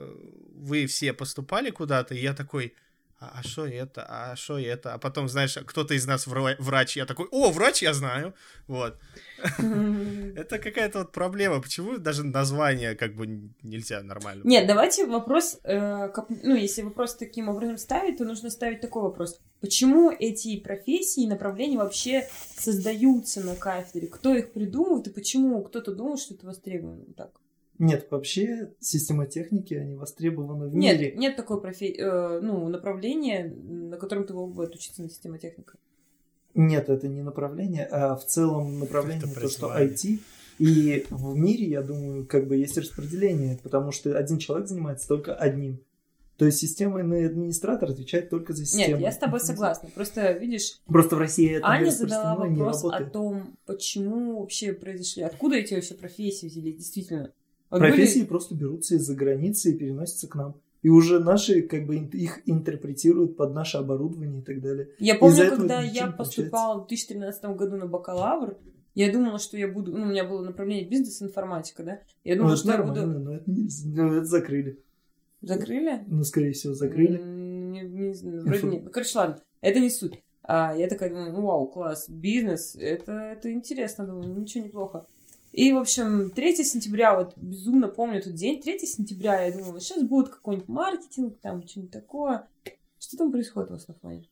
вы 0.55 0.85
все 0.85 1.11
поступали 1.11 1.71
куда-то, 1.71 2.15
и 2.15 2.21
я 2.21 2.33
такой, 2.33 2.73
а 3.19 3.41
что 3.43 3.65
это, 3.65 4.05
а 4.07 4.35
что 4.35 4.59
это? 4.59 4.93
А 4.93 4.97
потом, 4.99 5.27
знаешь, 5.27 5.57
кто-то 5.65 5.95
из 5.95 6.05
нас 6.05 6.27
вра- 6.27 6.55
врач, 6.59 6.97
я 6.97 7.05
такой, 7.05 7.27
о, 7.31 7.49
врач, 7.49 7.81
я 7.81 7.93
знаю. 7.93 8.35
Вот. 8.67 8.95
Это 9.57 10.59
какая-то 10.59 10.99
вот 10.99 11.11
проблема. 11.11 11.59
Почему 11.59 11.97
даже 11.97 12.23
название 12.23 12.95
как 12.95 13.15
бы 13.15 13.51
нельзя 13.63 14.03
нормально? 14.03 14.43
Нет, 14.45 14.67
давайте 14.67 15.07
вопрос, 15.07 15.59
э, 15.63 16.09
ну, 16.43 16.55
если 16.55 16.83
вопрос 16.83 17.15
таким 17.15 17.49
образом 17.49 17.77
ставить, 17.77 18.17
то 18.17 18.25
нужно 18.25 18.51
ставить 18.51 18.81
такой 18.81 19.01
вопрос. 19.01 19.39
Почему 19.61 20.11
эти 20.11 20.59
профессии 20.59 21.23
и 21.23 21.27
направления 21.27 21.77
вообще 21.77 22.27
создаются 22.55 23.41
на 23.41 23.55
кафедре? 23.55 24.07
Кто 24.07 24.35
их 24.35 24.53
придумывает 24.53 25.07
и 25.07 25.11
почему 25.11 25.63
кто-то 25.63 25.95
думает, 25.95 26.19
что 26.19 26.35
это 26.35 26.45
востребовано 26.45 27.05
так? 27.15 27.31
Нет, 27.79 28.07
вообще 28.09 28.73
системотехники, 28.79 29.73
они 29.75 29.95
востребованы 29.95 30.67
в 30.67 30.75
Нет, 30.75 30.99
мире. 30.99 31.13
нет 31.15 31.35
такой 31.35 31.61
профи... 31.61 31.95
э, 31.97 32.39
ну, 32.41 32.67
направления, 32.69 33.45
на 33.45 33.97
котором 33.97 34.25
ты 34.25 34.33
мог 34.33 34.53
бы 34.53 34.63
отучиться 34.63 35.03
на 35.03 35.09
системотехника. 35.09 35.77
Нет, 36.55 36.89
это 36.89 37.07
не 37.07 37.21
направление, 37.21 37.85
а 37.85 38.15
в 38.15 38.25
целом 38.25 38.79
направление 38.79 39.29
Это 39.29 39.41
то, 39.41 39.49
что. 39.49 39.67
IT. 39.67 40.19
И 40.57 41.05
в 41.11 41.35
мире, 41.35 41.67
я 41.67 41.83
думаю, 41.83 42.25
как 42.25 42.47
бы 42.47 42.55
есть 42.55 42.77
распределение, 42.77 43.59
потому 43.61 43.91
что 43.91 44.17
один 44.17 44.39
человек 44.39 44.67
занимается 44.67 45.07
только 45.07 45.35
одним. 45.35 45.79
То 46.37 46.45
есть 46.45 46.59
системный 46.59 47.25
администратор 47.25 47.89
отвечает 47.89 48.29
только 48.29 48.53
за 48.53 48.65
систему. 48.65 48.93
Нет, 48.93 49.01
я 49.01 49.11
с 49.11 49.17
тобой 49.17 49.39
согласна. 49.39 49.89
Просто, 49.93 50.31
видишь, 50.33 50.79
Просто 50.85 51.15
в 51.15 51.19
России 51.19 51.57
это 51.57 51.67
Аня 51.67 51.89
задала 51.89 52.35
вопрос 52.35 52.83
о 52.85 53.03
том, 53.05 53.57
почему 53.65 54.39
вообще 54.39 54.73
произошли, 54.73 55.23
откуда 55.23 55.55
эти 55.55 55.73
вообще 55.73 55.95
профессии 55.95 56.47
взялись, 56.47 56.77
действительно. 56.77 57.33
Вот 57.69 57.81
были- 57.81 57.91
Профессии 57.91 58.23
просто 58.23 58.55
берутся 58.55 58.95
из-за 58.95 59.15
границы 59.15 59.71
и 59.71 59.77
переносятся 59.77 60.27
к 60.27 60.35
нам. 60.35 60.55
И 60.83 60.89
уже 60.89 61.19
наши, 61.19 61.63
как 61.63 61.85
бы, 61.85 61.97
их 61.97 62.41
интерпретируют 62.45 63.35
под 63.35 63.53
наше 63.53 63.77
оборудование 63.77 64.41
и 64.41 64.43
так 64.43 64.61
далее. 64.61 64.89
Я 64.99 65.15
помню, 65.15 65.49
когда 65.49 65.81
я 65.81 66.07
не 66.07 66.11
поступала 66.13 66.75
в 66.83 66.87
2013 66.87 67.55
году 67.55 67.77
на 67.77 67.87
бакалавр, 67.87 68.57
я 68.93 69.11
думала, 69.11 69.37
что 69.37 69.57
я 69.57 69.67
буду... 69.67 69.91
Ну, 69.91 70.03
у 70.03 70.07
меня 70.07 70.23
было 70.23 70.43
направление 70.43 70.87
бизнес-информатика, 70.87 71.83
да? 71.83 71.99
Я 72.23 72.35
Ну, 72.35 72.41
думала, 72.43 72.53
это 72.53 72.61
что 72.61 72.71
я 72.71 72.83
буду... 72.83 73.05
но 73.05 73.33
это, 73.35 73.51
не, 73.51 73.69
ну, 73.85 74.13
это 74.13 74.25
закрыли. 74.25 74.79
Закрыли? 75.41 76.03
Ну, 76.07 76.23
скорее 76.23 76.53
всего, 76.53 76.73
закрыли. 76.73 77.21
Не, 77.21 77.81
не 77.81 78.13
знаю, 78.13 78.43
вроде 78.43 78.67
нет. 78.67 78.83
Ну, 78.85 78.89
короче, 78.89 79.17
ладно, 79.17 79.41
это 79.61 79.79
не 79.79 79.89
суть. 79.89 80.19
А, 80.41 80.73
я 80.75 80.87
такая 80.87 81.09
думаю, 81.09 81.33
ну, 81.33 81.41
вау, 81.41 81.67
класс, 81.67 82.07
бизнес, 82.09 82.75
это, 82.79 83.11
это 83.11 83.51
интересно, 83.51 84.05
думаю, 84.07 84.29
ну, 84.33 84.39
ничего 84.41 84.63
неплохо. 84.63 85.05
И, 85.53 85.71
в 85.73 85.77
общем, 85.77 86.29
3 86.29 86.63
сентября, 86.63 87.15
вот 87.15 87.33
безумно 87.37 87.87
помню 87.87 88.19
этот 88.19 88.35
день, 88.35 88.61
3 88.61 88.79
сентября, 88.79 89.41
я 89.43 89.51
думала, 89.57 89.79
сейчас 89.79 90.03
будет 90.03 90.29
какой-нибудь 90.29 90.67
маркетинг, 90.69 91.37
там, 91.41 91.65
что-нибудь 91.67 91.91
такое. 91.91 92.47
Что 92.99 93.17
там 93.17 93.31
происходит 93.31 93.69
у 93.71 93.73
вас 93.73 93.87
на 93.87 93.93
фоне? 93.95 94.23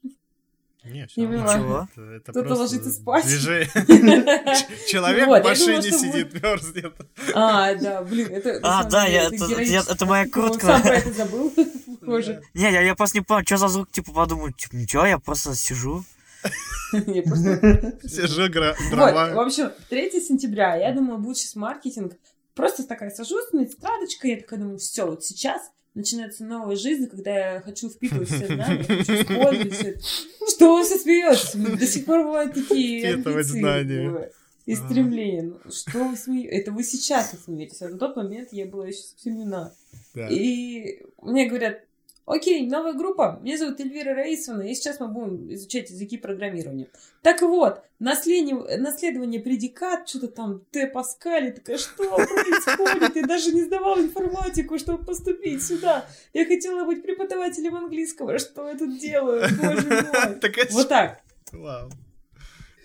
Нет, 0.84 1.10
Не. 1.18 1.26
Ничего. 1.26 1.88
Это, 1.96 2.02
это 2.12 2.32
Кто-то 2.32 2.54
ложится 2.54 2.92
спать. 2.92 3.26
движение. 3.26 3.68
Человек 4.88 5.26
Вот, 5.28 5.42
в 5.42 5.46
машине 5.46 5.82
думала, 5.82 6.00
сидит, 6.00 6.44
мерзнет. 6.44 6.94
А, 7.34 7.74
да, 7.74 8.04
блин, 8.04 8.28
это... 8.32 8.60
А, 8.62 8.84
да, 8.84 9.06
деле, 9.08 9.16
я- 9.16 9.24
это 9.26 9.36
это- 9.36 9.48
героично. 9.48 9.74
я- 9.74 9.84
это 9.90 10.06
моя 10.06 10.26
Ну, 10.26 10.32
куртка. 10.32 10.66
Сам 10.68 10.82
про 10.84 10.96
это 10.98 11.12
забыл, 11.12 11.52
похоже. 12.02 12.42
Не, 12.54 12.72
я, 12.72 12.82
я 12.82 12.94
просто 12.94 13.18
не 13.18 13.24
понял, 13.24 13.44
что 13.46 13.58
за 13.58 13.68
звук, 13.70 13.90
типа, 13.90 14.12
подумал, 14.12 14.52
типа, 14.52 14.76
ничего, 14.76 15.06
я 15.08 15.18
просто 15.18 15.56
сижу. 15.56 16.04
Просто 17.26 18.00
Сижу, 18.08 18.42
Вот, 18.44 18.52
в 18.52 18.92
дрова. 18.92 19.46
общем, 19.46 19.72
3 19.90 20.22
сентября, 20.22 20.76
я 20.76 20.94
думала, 20.94 21.18
будет 21.18 21.38
сейчас 21.38 21.56
маркетинг. 21.56 22.14
Просто 22.54 22.88
такая 22.88 23.10
сажусь 23.10 23.52
на 23.52 23.66
тетрадочкой, 23.66 24.32
я 24.32 24.38
такая 24.38 24.60
думаю, 24.60 24.78
все, 24.78 25.06
вот 25.06 25.26
сейчас 25.26 25.62
начинается 25.94 26.46
новая 26.46 26.76
жизнь, 26.76 27.08
когда 27.08 27.54
я 27.56 27.62
хочу 27.62 27.90
впитывать 27.90 28.30
все 28.30 28.48
знания, 28.48 28.84
хочу 28.84 29.14
использовать. 29.14 30.06
Что 30.48 30.76
вы 30.78 30.84
все 30.84 30.98
смеетесь? 30.98 31.80
До 31.80 31.88
сих 31.88 32.06
пор 32.06 32.24
бывают 32.24 32.54
такие 32.54 33.16
амбиции, 33.16 34.32
И 34.66 34.76
стремления. 34.76 35.42
Ну, 35.44 35.72
что 35.72 36.04
вы 36.06 36.16
смеетесь? 36.16 36.52
Это 36.52 36.72
вы 36.72 36.84
сейчас 36.84 37.32
смеетесь, 37.44 37.82
а 37.82 37.90
на 37.90 37.98
тот 37.98 38.16
момент 38.16 38.50
я 38.52 38.66
была 38.66 38.88
еще 38.88 39.00
совсем 39.00 39.40
юна. 39.40 39.74
Да. 40.14 40.28
И 40.30 41.02
мне 41.22 41.48
говорят, 41.48 41.82
окей, 42.26 42.68
новая 42.68 42.94
группа, 42.94 43.40
меня 43.42 43.58
зовут 43.58 43.80
Эльвира 43.80 44.14
Раисовна, 44.14 44.64
и 44.64 44.74
сейчас 44.74 45.00
мы 45.00 45.08
будем 45.08 45.54
изучать 45.54 45.90
языки 45.90 46.18
программирования. 46.18 46.88
Так 47.22 47.42
вот, 47.42 47.82
наследие, 48.00 48.56
наследование 48.78 49.40
предикат, 49.40 50.08
что-то 50.08 50.28
там, 50.28 50.62
Т. 50.72 50.88
Паскаль, 50.88 51.46
я 51.46 51.52
такая, 51.52 51.78
что 51.78 52.16
происходит? 52.16 53.16
Я 53.16 53.26
даже 53.26 53.52
не 53.52 53.64
сдавала 53.64 54.00
информатику, 54.00 54.78
чтобы 54.78 55.04
поступить 55.04 55.64
сюда. 55.64 56.06
Я 56.34 56.46
хотела 56.46 56.86
быть 56.86 57.02
преподавателем 57.02 57.76
английского, 57.76 58.38
что 58.40 58.68
я 58.68 58.78
тут 58.78 59.00
делаю, 59.00 59.48
боже 59.62 59.88
мой. 59.88 59.98
Это 60.42 60.52
Вот 60.72 60.90
так. 60.90 61.22
Вау. 61.52 61.90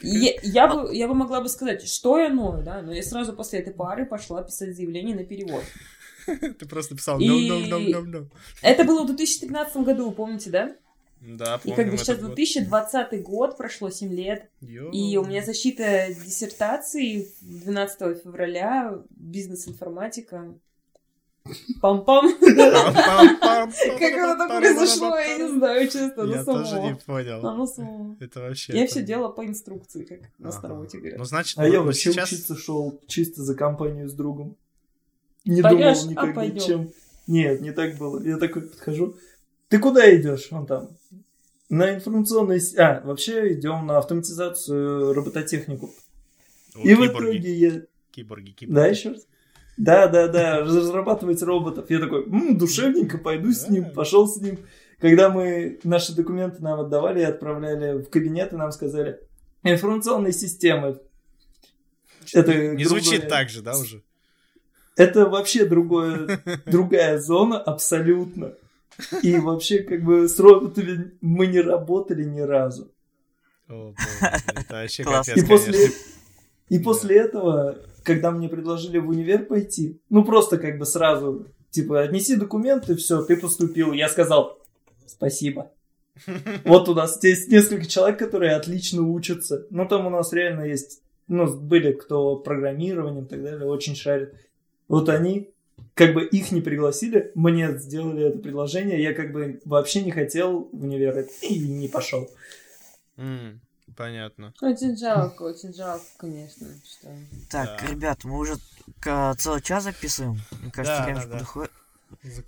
Я, 0.03 0.32
я 0.43 0.66
бы, 0.66 0.95
я 0.95 1.09
бы 1.09 1.14
могла 1.14 1.41
бы 1.41 1.49
сказать, 1.49 1.86
что 1.86 2.18
я 2.18 2.30
ною, 2.30 2.62
да, 2.62 2.80
но 2.80 2.93
я 2.93 3.03
сразу 3.03 3.34
после 3.34 3.59
этой 3.59 3.74
пары 3.74 4.07
пошла 4.07 4.43
писать 4.43 4.74
заявление 4.74 5.14
на 5.14 5.24
перевод. 5.24 5.62
Ты 6.59 6.66
просто 6.66 6.95
писал 6.97 7.18
И- 7.18 7.26
no, 7.28 7.39
no, 7.49 7.68
no, 7.68 7.89
no, 7.91 8.05
no. 8.05 8.26
Это 8.62 8.85
было 8.85 9.03
в 9.05 9.07
2013 9.07 9.76
году, 9.78 10.09
вы 10.09 10.12
помните, 10.12 10.51
да? 10.51 10.76
Да, 11.20 11.57
И 11.64 11.68
помним 11.68 11.76
как 11.76 11.91
бы 11.91 11.99
сейчас 11.99 12.18
год. 12.18 12.35
2020 12.35 13.22
год, 13.22 13.57
прошло 13.59 13.91
7 13.91 14.11
лет, 14.12 14.49
Йоу. 14.62 14.91
и 14.91 15.16
у 15.18 15.24
меня 15.24 15.43
защита 15.45 16.07
диссертации 16.14 17.28
12 17.43 18.22
февраля, 18.22 18.99
бизнес-информатика. 19.11 20.55
Пам-пам. 21.83 22.31
Как 22.41 24.12
оно 24.14 24.37
так 24.37 24.59
произошло, 24.59 25.16
я 25.18 25.39
не 25.39 25.49
знаю, 25.49 25.85
честно, 25.89 26.22
Я 26.22 26.45
тоже 26.45 26.81
не 26.81 26.95
понял. 26.95 28.16
Это 28.20 28.41
вообще... 28.41 28.78
Я 28.78 28.87
все 28.87 29.03
делала 29.03 29.31
по 29.31 29.45
инструкции, 29.45 30.05
как 30.05 30.20
на 30.39 30.51
Ага. 30.51 30.59
староте 30.59 30.99
говорят. 30.99 31.18
Ну, 31.18 31.24
значит, 31.24 31.59
А 31.59 31.66
я 31.66 31.81
ну, 31.81 31.87
вообще 31.87 32.11
учиться 32.11 32.57
шел 32.57 33.01
чисто 33.07 33.43
за 33.43 33.55
компанию 33.55 34.09
с 34.09 34.12
другом. 34.12 34.57
Не 35.45 35.62
Пойдёшь? 35.62 35.99
думал 35.99 36.07
А, 36.07 36.11
никогда, 36.11 36.32
пойдём. 36.34 36.66
чем... 36.66 36.93
Нет, 37.26 37.61
не 37.61 37.72
так 37.72 37.97
было. 37.97 38.22
Я 38.22 38.36
такой 38.38 38.62
подхожу. 38.62 39.16
Ты 39.68 39.78
куда 39.78 40.14
идешь? 40.16 40.49
Он 40.51 40.66
там. 40.66 40.88
На 41.68 41.95
информационной... 41.95 42.61
А, 42.76 43.01
вообще 43.05 43.55
идем 43.55 43.86
на 43.86 43.99
автоматизацию, 43.99 45.12
робототехнику. 45.14 45.91
О, 46.74 46.80
И 46.80 46.95
в 46.95 47.01
киборги, 47.03 47.36
итоге 47.36 47.55
я... 47.55 47.82
Киборги, 48.11 48.51
киборги. 48.51 48.74
Да, 48.74 48.86
еще 48.86 49.11
раз? 49.11 49.26
Да, 49.76 50.09
да, 50.09 50.28
да, 50.28 50.59
разрабатывать 50.61 51.43
роботов. 51.43 51.86
Я 51.88 52.01
такой, 52.01 52.24
«М, 52.24 52.59
душевненько, 52.59 53.18
пойду 53.18 53.53
с 53.53 53.68
ним, 53.68 53.91
пошел 53.93 54.28
с 54.28 54.36
ним. 54.41 54.59
когда 54.99 55.30
мы 55.30 55.78
наши 55.84 56.14
документы 56.14 56.62
нам 56.62 56.80
отдавали 56.80 57.20
и 57.20 57.24
отправляли 57.24 58.03
в 58.03 58.11
кабинет, 58.11 58.53
и 58.53 58.57
нам 58.57 58.70
сказали, 58.72 59.20
информационные 59.62 60.32
системы. 60.32 61.01
Это 62.34 62.53
не 62.53 62.84
другое... 62.84 63.01
звучит 63.01 63.28
так 63.28 63.49
же, 63.49 63.62
да, 63.62 63.78
уже? 63.78 64.03
Это 65.01 65.26
вообще 65.26 65.64
другое, 65.64 66.42
другая 66.66 67.18
зона 67.18 67.59
абсолютно. 67.59 68.53
И 69.22 69.38
вообще, 69.38 69.78
как 69.78 70.05
бы, 70.05 70.28
с 70.28 70.38
роботами 70.38 71.12
мы 71.22 71.46
не 71.46 71.62
работали 71.62 72.22
ни 72.22 72.40
разу. 72.40 72.92
О, 73.70 73.94
это 74.20 74.74
вообще 74.74 75.05
капец, 75.05 75.36
и 75.38 75.46
после, 75.46 75.88
и 76.68 76.78
после 76.80 77.16
этого, 77.16 77.78
когда 78.03 78.30
мне 78.30 78.51
предложили 78.51 78.98
в 78.98 79.09
универ 79.09 79.46
пойти, 79.46 79.98
ну 80.11 80.22
просто 80.22 80.59
как 80.59 80.76
бы 80.76 80.84
сразу, 80.84 81.46
типа, 81.70 82.03
отнеси 82.03 82.36
документы, 82.36 82.94
все, 82.94 83.22
ты 83.22 83.38
поступил. 83.38 83.92
Я 83.92 84.11
сказал, 84.11 84.59
спасибо. 85.07 85.70
Вот 86.64 86.90
у 86.90 86.94
нас 86.94 87.22
есть 87.24 87.48
несколько 87.48 87.86
человек, 87.86 88.18
которые 88.18 88.55
отлично 88.55 89.01
учатся. 89.01 89.66
Ну, 89.70 89.88
там 89.88 90.07
у 90.07 90.11
нас 90.11 90.30
реально 90.34 90.64
есть, 90.64 91.01
ну, 91.26 91.46
были 91.46 91.92
кто 91.92 92.36
программированием 92.36 93.24
и 93.24 93.28
так 93.28 93.42
далее, 93.42 93.66
очень 93.66 93.96
шарит. 93.96 94.34
Вот 94.91 95.09
они, 95.09 95.49
как 95.95 96.14
бы 96.14 96.26
их 96.26 96.51
не 96.51 96.61
пригласили, 96.61 97.30
мне 97.36 97.78
сделали 97.78 98.24
это 98.24 98.41
предложение, 98.41 99.01
я 99.01 99.14
как 99.14 99.30
бы 99.30 99.61
вообще 99.64 100.03
не 100.03 100.11
хотел 100.11 100.68
в 100.72 100.82
универ 100.82 101.28
и 101.43 101.59
не 101.61 101.86
пошел. 101.86 102.28
Mm, 103.16 103.61
понятно. 103.97 104.53
Очень 104.61 104.97
жалко, 104.97 105.45
очень 105.45 105.72
жалко, 105.72 106.05
конечно. 106.18 106.66
Что... 106.84 107.09
Так, 107.49 107.80
да. 107.80 107.86
ребят, 107.86 108.24
мы 108.24 108.36
уже 108.36 108.57
целый 109.38 109.62
час 109.62 109.84
записываем. 109.84 110.41
Мне 110.61 110.72
кажется, 110.72 110.99
да, 110.99 111.05
время 111.05 111.20
да, 111.20 111.26
да. 111.26 111.38
подходит. 111.38 111.72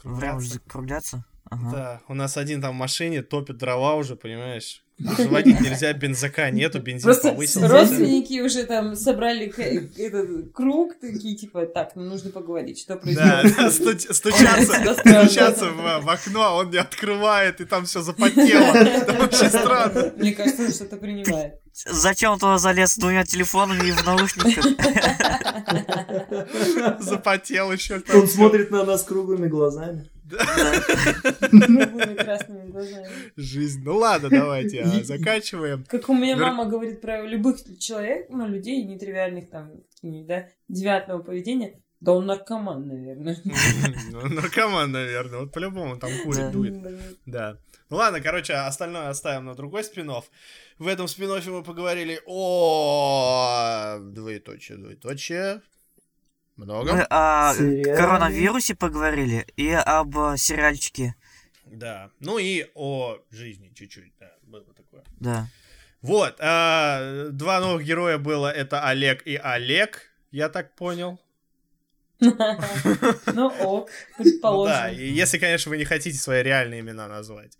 Время 0.02 0.34
уже 0.34 0.48
закругляться. 0.54 1.24
Ага. 1.44 1.70
Да, 1.70 2.00
у 2.08 2.14
нас 2.14 2.36
один 2.36 2.60
там 2.60 2.74
в 2.74 2.78
машине 2.78 3.22
топит 3.22 3.58
дрова 3.58 3.94
уже, 3.94 4.16
понимаешь? 4.16 4.82
Заводить 5.16 5.60
нельзя, 5.60 5.92
бензака 5.92 6.50
нету, 6.50 6.80
бензин 6.80 7.04
Просто 7.04 7.30
повысился. 7.30 7.68
родственники 7.68 8.40
уже 8.40 8.64
там 8.64 8.94
собрали 8.94 9.52
этот 9.98 10.52
круг, 10.52 10.94
такие 11.00 11.36
типа, 11.36 11.66
так, 11.66 11.96
ну 11.96 12.02
нужно 12.04 12.30
поговорить, 12.30 12.78
что 12.80 12.96
происходит. 12.96 13.56
Да, 13.56 13.70
стучаться, 13.70 14.14
стучаться 14.14 15.66
в, 15.70 16.08
окно, 16.08 16.42
а 16.42 16.54
он 16.54 16.70
не 16.70 16.78
открывает, 16.78 17.60
и 17.60 17.64
там 17.64 17.84
все 17.84 18.02
запотело. 18.02 18.64
Это 18.74 19.12
очень 19.12 19.48
странно. 19.48 20.12
Мне 20.16 20.32
кажется, 20.32 20.62
он 20.62 20.72
что-то 20.72 20.96
принимает. 20.96 21.54
Зачем 21.74 22.32
он 22.32 22.38
туда 22.38 22.58
залез 22.58 22.92
с 22.92 22.98
двумя 22.98 23.24
телефонами 23.24 23.88
и 23.88 23.92
в 23.92 24.04
наушниках? 24.04 24.64
Запотел 27.00 27.72
еще. 27.72 28.02
Он 28.12 28.28
смотрит 28.28 28.70
на 28.70 28.84
нас 28.84 29.02
круглыми 29.02 29.48
глазами. 29.48 30.08
Красными 32.16 32.70
глазами. 32.70 33.08
Жизнь. 33.36 33.82
Ну 33.84 33.96
ладно, 33.96 34.28
давайте, 34.30 34.82
а, 34.82 35.04
заканчиваем. 35.04 35.84
Как 35.84 36.08
у 36.08 36.14
меня 36.14 36.36
мама 36.36 36.66
говорит 36.66 37.00
про 37.00 37.26
любых 37.26 37.58
человек, 37.78 38.26
ну, 38.30 38.46
людей 38.46 38.84
нетривиальных 38.84 39.50
там, 39.50 39.72
да, 40.02 40.48
девятного 40.68 41.22
поведения, 41.22 41.80
да 42.02 42.12
он 42.12 42.26
наркоман, 42.26 42.86
наверное. 42.86 43.38
Ну, 44.10 44.28
наркоман, 44.28 44.90
наверное. 44.90 45.40
Вот 45.40 45.52
по-любому 45.52 45.96
там 45.96 46.10
курит 46.24 46.50
дует. 46.50 46.74
Да. 47.26 47.58
Ну 47.90 47.98
ладно, 47.98 48.20
короче, 48.20 48.54
остальное 48.54 49.08
оставим 49.08 49.44
на 49.44 49.54
другой 49.54 49.84
спин 49.84 50.10
-офф. 50.10 50.24
В 50.78 50.86
этом 50.88 51.06
спин 51.06 51.28
мы 51.28 51.62
поговорили 51.62 52.20
о 52.26 53.98
двоеточие, 54.00 54.78
двоеточие, 54.78 55.60
много. 56.56 56.92
Мы 56.92 57.02
о 57.10 57.54
коронавирусе 57.96 58.74
поговорили 58.74 59.46
и 59.56 59.70
об 59.70 60.14
сериальчике. 60.36 61.14
Да. 61.66 62.10
Ну 62.20 62.38
и 62.38 62.66
о 62.74 63.18
жизни 63.30 63.72
чуть-чуть, 63.74 64.12
да, 64.20 64.32
было 64.42 64.64
такое. 64.74 65.04
Да. 65.20 65.48
Вот, 66.02 66.36
а, 66.40 67.28
два 67.30 67.60
новых 67.60 67.84
героя 67.84 68.18
было, 68.18 68.50
это 68.50 68.84
Олег 68.84 69.24
и 69.24 69.36
Олег, 69.36 70.10
я 70.32 70.48
так 70.48 70.74
понял. 70.74 71.20
Ну 72.20 73.46
ок, 73.60 73.88
предположим. 74.16 74.74
Да, 74.74 74.90
и 74.90 75.08
если, 75.08 75.38
конечно, 75.38 75.70
вы 75.70 75.78
не 75.78 75.84
хотите 75.84 76.18
свои 76.18 76.42
реальные 76.42 76.80
имена 76.80 77.08
назвать. 77.08 77.56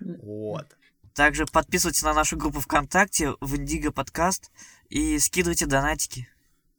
Вот. 0.00 0.66
Также 1.14 1.44
подписывайтесь 1.46 2.02
на 2.02 2.14
нашу 2.14 2.36
группу 2.36 2.60
ВКонтакте, 2.60 3.34
в 3.40 3.56
Индиго 3.56 3.92
подкаст, 3.92 4.50
и 4.88 5.18
скидывайте 5.18 5.66
донатики. 5.66 6.28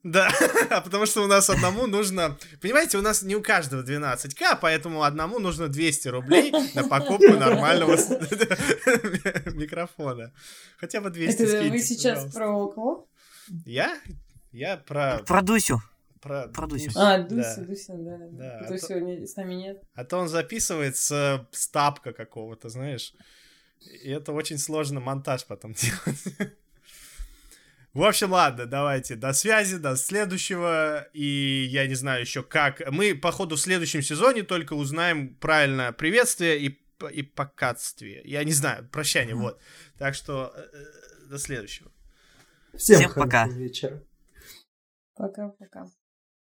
Да, 0.04 0.30
а 0.70 0.82
потому 0.82 1.06
что 1.06 1.24
у 1.24 1.26
нас 1.26 1.48
одному 1.48 1.86
нужно... 1.86 2.36
Понимаете, 2.60 2.98
у 2.98 3.02
нас 3.02 3.22
не 3.22 3.34
у 3.34 3.42
каждого 3.42 3.82
12к, 3.82 4.58
поэтому 4.60 5.02
одному 5.02 5.38
нужно 5.38 5.68
200 5.68 6.08
рублей 6.08 6.52
на 6.74 6.84
покупку 6.86 7.32
нормального 7.32 7.92
микрофона. 9.54 10.32
Хотя 10.76 11.00
бы 11.00 11.08
200 11.08 11.42
Это 11.42 11.70
вы 11.70 11.78
сейчас 11.80 12.32
про 12.34 12.68
кого? 12.68 13.08
Я? 13.64 13.98
Я 14.52 14.76
про... 14.76 15.22
Про 15.26 15.40
Дусю. 15.40 15.80
Про, 16.20 16.48
про 16.48 16.66
Дусю. 16.66 16.90
А, 16.96 17.18
Дуся, 17.18 17.56
да. 17.58 17.64
Дуся, 17.64 17.94
да. 17.96 18.18
да. 18.30 18.58
А 18.60 18.68
то 18.68 18.78
сегодня 18.78 19.26
с 19.26 19.36
нами 19.36 19.54
нет. 19.54 19.82
А 19.94 20.04
то 20.04 20.18
он 20.18 20.28
записывает 20.28 20.98
с, 20.98 21.46
с 21.50 21.68
тапка 21.68 22.12
какого-то, 22.12 22.68
знаешь. 22.68 23.14
И 24.02 24.10
это 24.10 24.32
очень 24.32 24.58
сложно 24.58 25.00
монтаж 25.00 25.46
потом 25.46 25.72
делать. 25.74 26.54
В 27.94 28.02
общем, 28.02 28.32
ладно, 28.32 28.66
давайте 28.66 29.14
до 29.14 29.32
связи, 29.32 29.76
до 29.76 29.94
следующего. 29.94 31.08
И 31.12 31.68
я 31.70 31.86
не 31.86 31.94
знаю 31.94 32.22
еще 32.22 32.42
как. 32.42 32.82
Мы, 32.90 33.14
походу, 33.14 33.54
в 33.54 33.60
следующем 33.60 34.02
сезоне 34.02 34.42
только 34.42 34.72
узнаем 34.74 35.36
правильное 35.36 35.92
приветствие 35.92 36.58
и, 36.58 36.80
и 37.12 37.22
покатствие. 37.22 38.20
Я 38.24 38.42
не 38.42 38.52
знаю, 38.52 38.88
прощание, 38.88 39.36
mm-hmm. 39.36 39.38
вот. 39.38 39.60
Так 39.96 40.16
что 40.16 40.52
э, 40.56 40.60
э, 40.60 41.28
до 41.28 41.38
следующего. 41.38 41.92
Всем, 42.76 42.98
Всем 42.98 43.14
пока. 43.14 43.46
вечера. 43.46 44.02
Пока-пока. 45.14 45.86